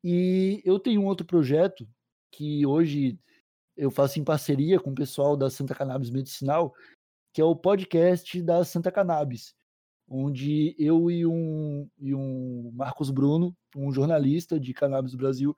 E 0.03 0.61
eu 0.65 0.79
tenho 0.79 1.01
um 1.01 1.05
outro 1.05 1.25
projeto 1.25 1.87
que 2.31 2.65
hoje 2.65 3.17
eu 3.75 3.89
faço 3.89 4.19
em 4.19 4.23
parceria 4.23 4.79
com 4.79 4.91
o 4.91 4.95
pessoal 4.95 5.37
da 5.37 5.49
Santa 5.49 5.75
Cannabis 5.75 6.09
Medicinal, 6.09 6.73
que 7.33 7.41
é 7.41 7.43
o 7.43 7.55
podcast 7.55 8.41
da 8.41 8.63
Santa 8.65 8.91
Cannabis, 8.91 9.55
onde 10.09 10.75
eu 10.77 11.09
e 11.09 11.25
um, 11.25 11.89
e 11.97 12.13
um 12.13 12.71
Marcos 12.73 13.11
Bruno, 13.11 13.55
um 13.75 13.91
jornalista 13.91 14.59
de 14.59 14.73
cannabis 14.73 15.15
Brasil, 15.15 15.55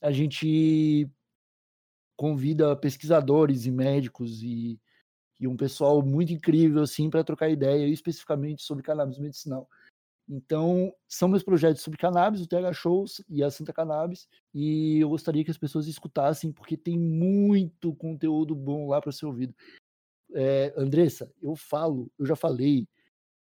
a 0.00 0.10
gente 0.10 1.08
convida 2.16 2.76
pesquisadores 2.76 3.66
e 3.66 3.70
médicos 3.70 4.42
e, 4.42 4.80
e 5.38 5.46
um 5.46 5.56
pessoal 5.56 6.02
muito 6.02 6.32
incrível 6.32 6.82
assim 6.82 7.08
para 7.08 7.22
trocar 7.22 7.48
ideia 7.48 7.86
especificamente 7.86 8.62
sobre 8.62 8.82
cannabis 8.82 9.18
medicinal. 9.18 9.68
Então, 10.28 10.92
são 11.08 11.26
meus 11.26 11.42
projetos 11.42 11.80
sobre 11.80 11.98
cannabis, 11.98 12.42
o 12.42 12.46
TH 12.46 12.72
Shows 12.74 13.24
e 13.28 13.42
a 13.42 13.50
Santa 13.50 13.72
Cannabis, 13.72 14.28
e 14.52 14.98
eu 15.00 15.08
gostaria 15.08 15.42
que 15.42 15.50
as 15.50 15.56
pessoas 15.56 15.86
escutassem, 15.86 16.52
porque 16.52 16.76
tem 16.76 16.98
muito 16.98 17.94
conteúdo 17.94 18.54
bom 18.54 18.88
lá 18.88 19.00
para 19.00 19.10
ser 19.10 19.24
ouvido. 19.24 19.54
É, 20.34 20.74
Andressa, 20.76 21.32
eu 21.40 21.56
falo, 21.56 22.12
eu 22.18 22.26
já 22.26 22.36
falei 22.36 22.86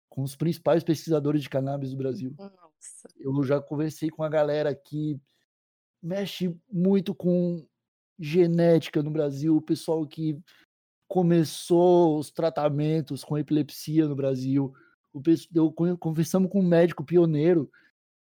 com 0.09 0.22
os 0.22 0.36
principais 0.36 0.84
pesquisadores 0.84 1.43
de 1.43 1.49
cannabis 1.49 1.91
do 1.91 1.97
Brasil. 1.97 2.32
Nossa. 2.38 3.09
Eu 3.18 3.43
já 3.43 3.61
conversei 3.61 4.09
com 4.09 4.22
a 4.22 4.28
galera 4.28 4.72
que 4.72 5.20
mexe 6.03 6.55
muito 6.70 7.14
com 7.14 7.64
genética 8.18 9.03
no 9.03 9.11
Brasil, 9.11 9.57
o 9.57 9.62
pessoal 9.62 10.07
que 10.07 10.38
começou 11.09 12.18
os 12.18 12.30
tratamentos 12.30 13.24
com 13.24 13.38
epilepsia 13.38 14.07
no 14.07 14.14
Brasil. 14.14 14.72
Eu 15.53 15.72
conversamos 15.98 16.51
com 16.51 16.61
um 16.61 16.66
médico 16.66 17.05
pioneiro 17.05 17.70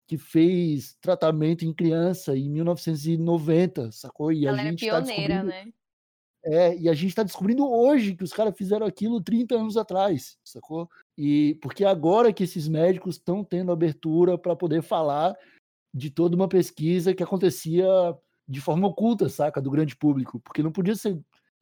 que 0.06 0.16
fez 0.16 0.96
tratamento 1.00 1.64
em 1.64 1.72
criança 1.72 2.36
em 2.36 2.48
1990, 2.48 3.90
sacou? 3.90 4.30
E 4.30 4.46
Ela 4.46 4.62
a 4.62 4.64
gente 4.64 4.88
era 4.88 5.00
tá 5.00 5.06
pioneira, 5.06 5.42
né? 5.42 5.72
É, 6.44 6.78
e 6.78 6.88
a 6.88 6.94
gente 6.94 7.08
está 7.08 7.24
descobrindo 7.24 7.68
hoje 7.68 8.14
que 8.14 8.22
os 8.22 8.32
caras 8.32 8.54
fizeram 8.56 8.86
aquilo 8.86 9.20
30 9.20 9.56
anos 9.56 9.76
atrás, 9.76 10.38
sacou? 10.44 10.88
E 11.18 11.58
porque 11.60 11.84
agora 11.84 12.32
que 12.32 12.44
esses 12.44 12.68
médicos 12.68 13.16
estão 13.16 13.42
tendo 13.42 13.72
abertura 13.72 14.38
para 14.38 14.54
poder 14.54 14.80
falar 14.80 15.34
de 15.96 16.10
toda 16.10 16.36
uma 16.36 16.46
pesquisa 16.46 17.14
que 17.14 17.22
acontecia 17.22 17.86
de 18.46 18.60
forma 18.60 18.86
oculta, 18.86 19.30
saca, 19.30 19.62
do 19.62 19.70
grande 19.70 19.96
público, 19.96 20.38
porque 20.40 20.62
não 20.62 20.70
podia 20.70 20.94
ser 20.94 21.18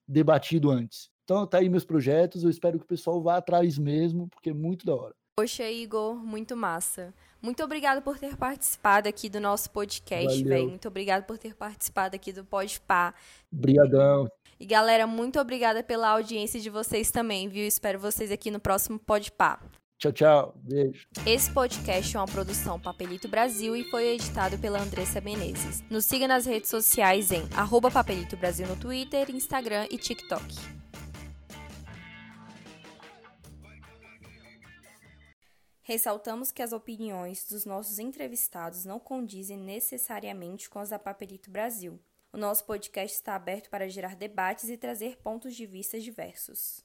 debatido 0.09 0.73
antes. 0.73 1.09
Então 1.23 1.47
tá 1.47 1.59
aí 1.59 1.69
meus 1.69 1.85
projetos, 1.85 2.43
eu 2.43 2.51
espero 2.51 2.77
que 2.79 2.85
o 2.85 2.89
pessoal 2.89 3.23
vá 3.23 3.37
atrás 3.37 3.79
mesmo, 3.79 4.29
porque 4.29 4.51
é 4.51 4.53
muito 4.53 4.85
da 4.85 4.95
hora. 4.95 5.15
Poxa, 5.39 5.71
Igor, 5.71 6.17
muito 6.17 6.57
massa. 6.57 7.15
Muito 7.41 7.63
obrigado 7.63 8.03
por 8.03 8.19
ter 8.19 8.37
participado 8.37 9.09
aqui 9.09 9.29
do 9.29 9.41
nosso 9.41 9.71
podcast, 9.71 10.43
velho. 10.43 10.69
Muito 10.69 10.89
obrigado 10.89 11.25
por 11.25 11.39
ter 11.39 11.55
participado 11.55 12.17
aqui 12.17 12.33
do 12.33 12.45
Podpah. 12.45 13.15
Obrigadão. 13.53 14.29
E 14.59 14.67
galera, 14.67 15.07
muito 15.07 15.39
obrigada 15.39 15.83
pela 15.83 16.09
audiência 16.09 16.61
de 16.61 16.71
vocês 16.71 17.11
também, 17.11 17.49
viu? 17.49 17.67
Espero 17.67 17.99
vocês 18.01 18.33
aqui 18.33 18.51
no 18.51 18.59
próximo 18.59 18.99
Podpah. 18.99 19.61
Tchau, 20.05 20.13
tchau. 20.13 20.55
Beijo. 20.57 21.07
Esse 21.27 21.51
podcast 21.51 22.15
é 22.15 22.21
uma 22.21 22.27
produção 22.27 22.79
Papelito 22.79 23.27
Brasil 23.27 23.75
e 23.75 23.85
foi 23.85 24.09
editado 24.09 24.59
pela 24.59 24.79
Andressa 24.79 25.19
Menezes. 25.19 25.83
Nos 25.89 26.05
siga 26.05 26.29
nas 26.29 26.45
redes 26.45 26.69
sociais 26.69 27.31
em 27.31 27.43
Papelito 27.91 28.37
Brasil 28.37 28.67
no 28.67 28.77
Twitter, 28.77 29.31
Instagram 29.31 29.87
e 29.91 29.97
TikTok. 29.97 30.45
Ressaltamos 35.83 36.53
que 36.53 36.61
as 36.61 36.73
opiniões 36.75 37.49
dos 37.49 37.65
nossos 37.65 37.99
entrevistados 37.99 38.85
não 38.85 38.99
condizem 38.99 39.57
necessariamente 39.57 40.69
com 40.69 40.81
as 40.81 40.91
da 40.91 40.99
Papelito 40.99 41.51
Brasil. 41.51 41.99
O 42.31 42.37
nosso 42.37 42.67
podcast 42.67 43.17
está 43.17 43.35
aberto 43.35 43.71
para 43.71 43.89
gerar 43.89 44.17
debates 44.17 44.69
e 44.69 44.77
trazer 44.77 45.17
pontos 45.23 45.55
de 45.55 45.65
vista 45.65 45.99
diversos. 45.99 46.84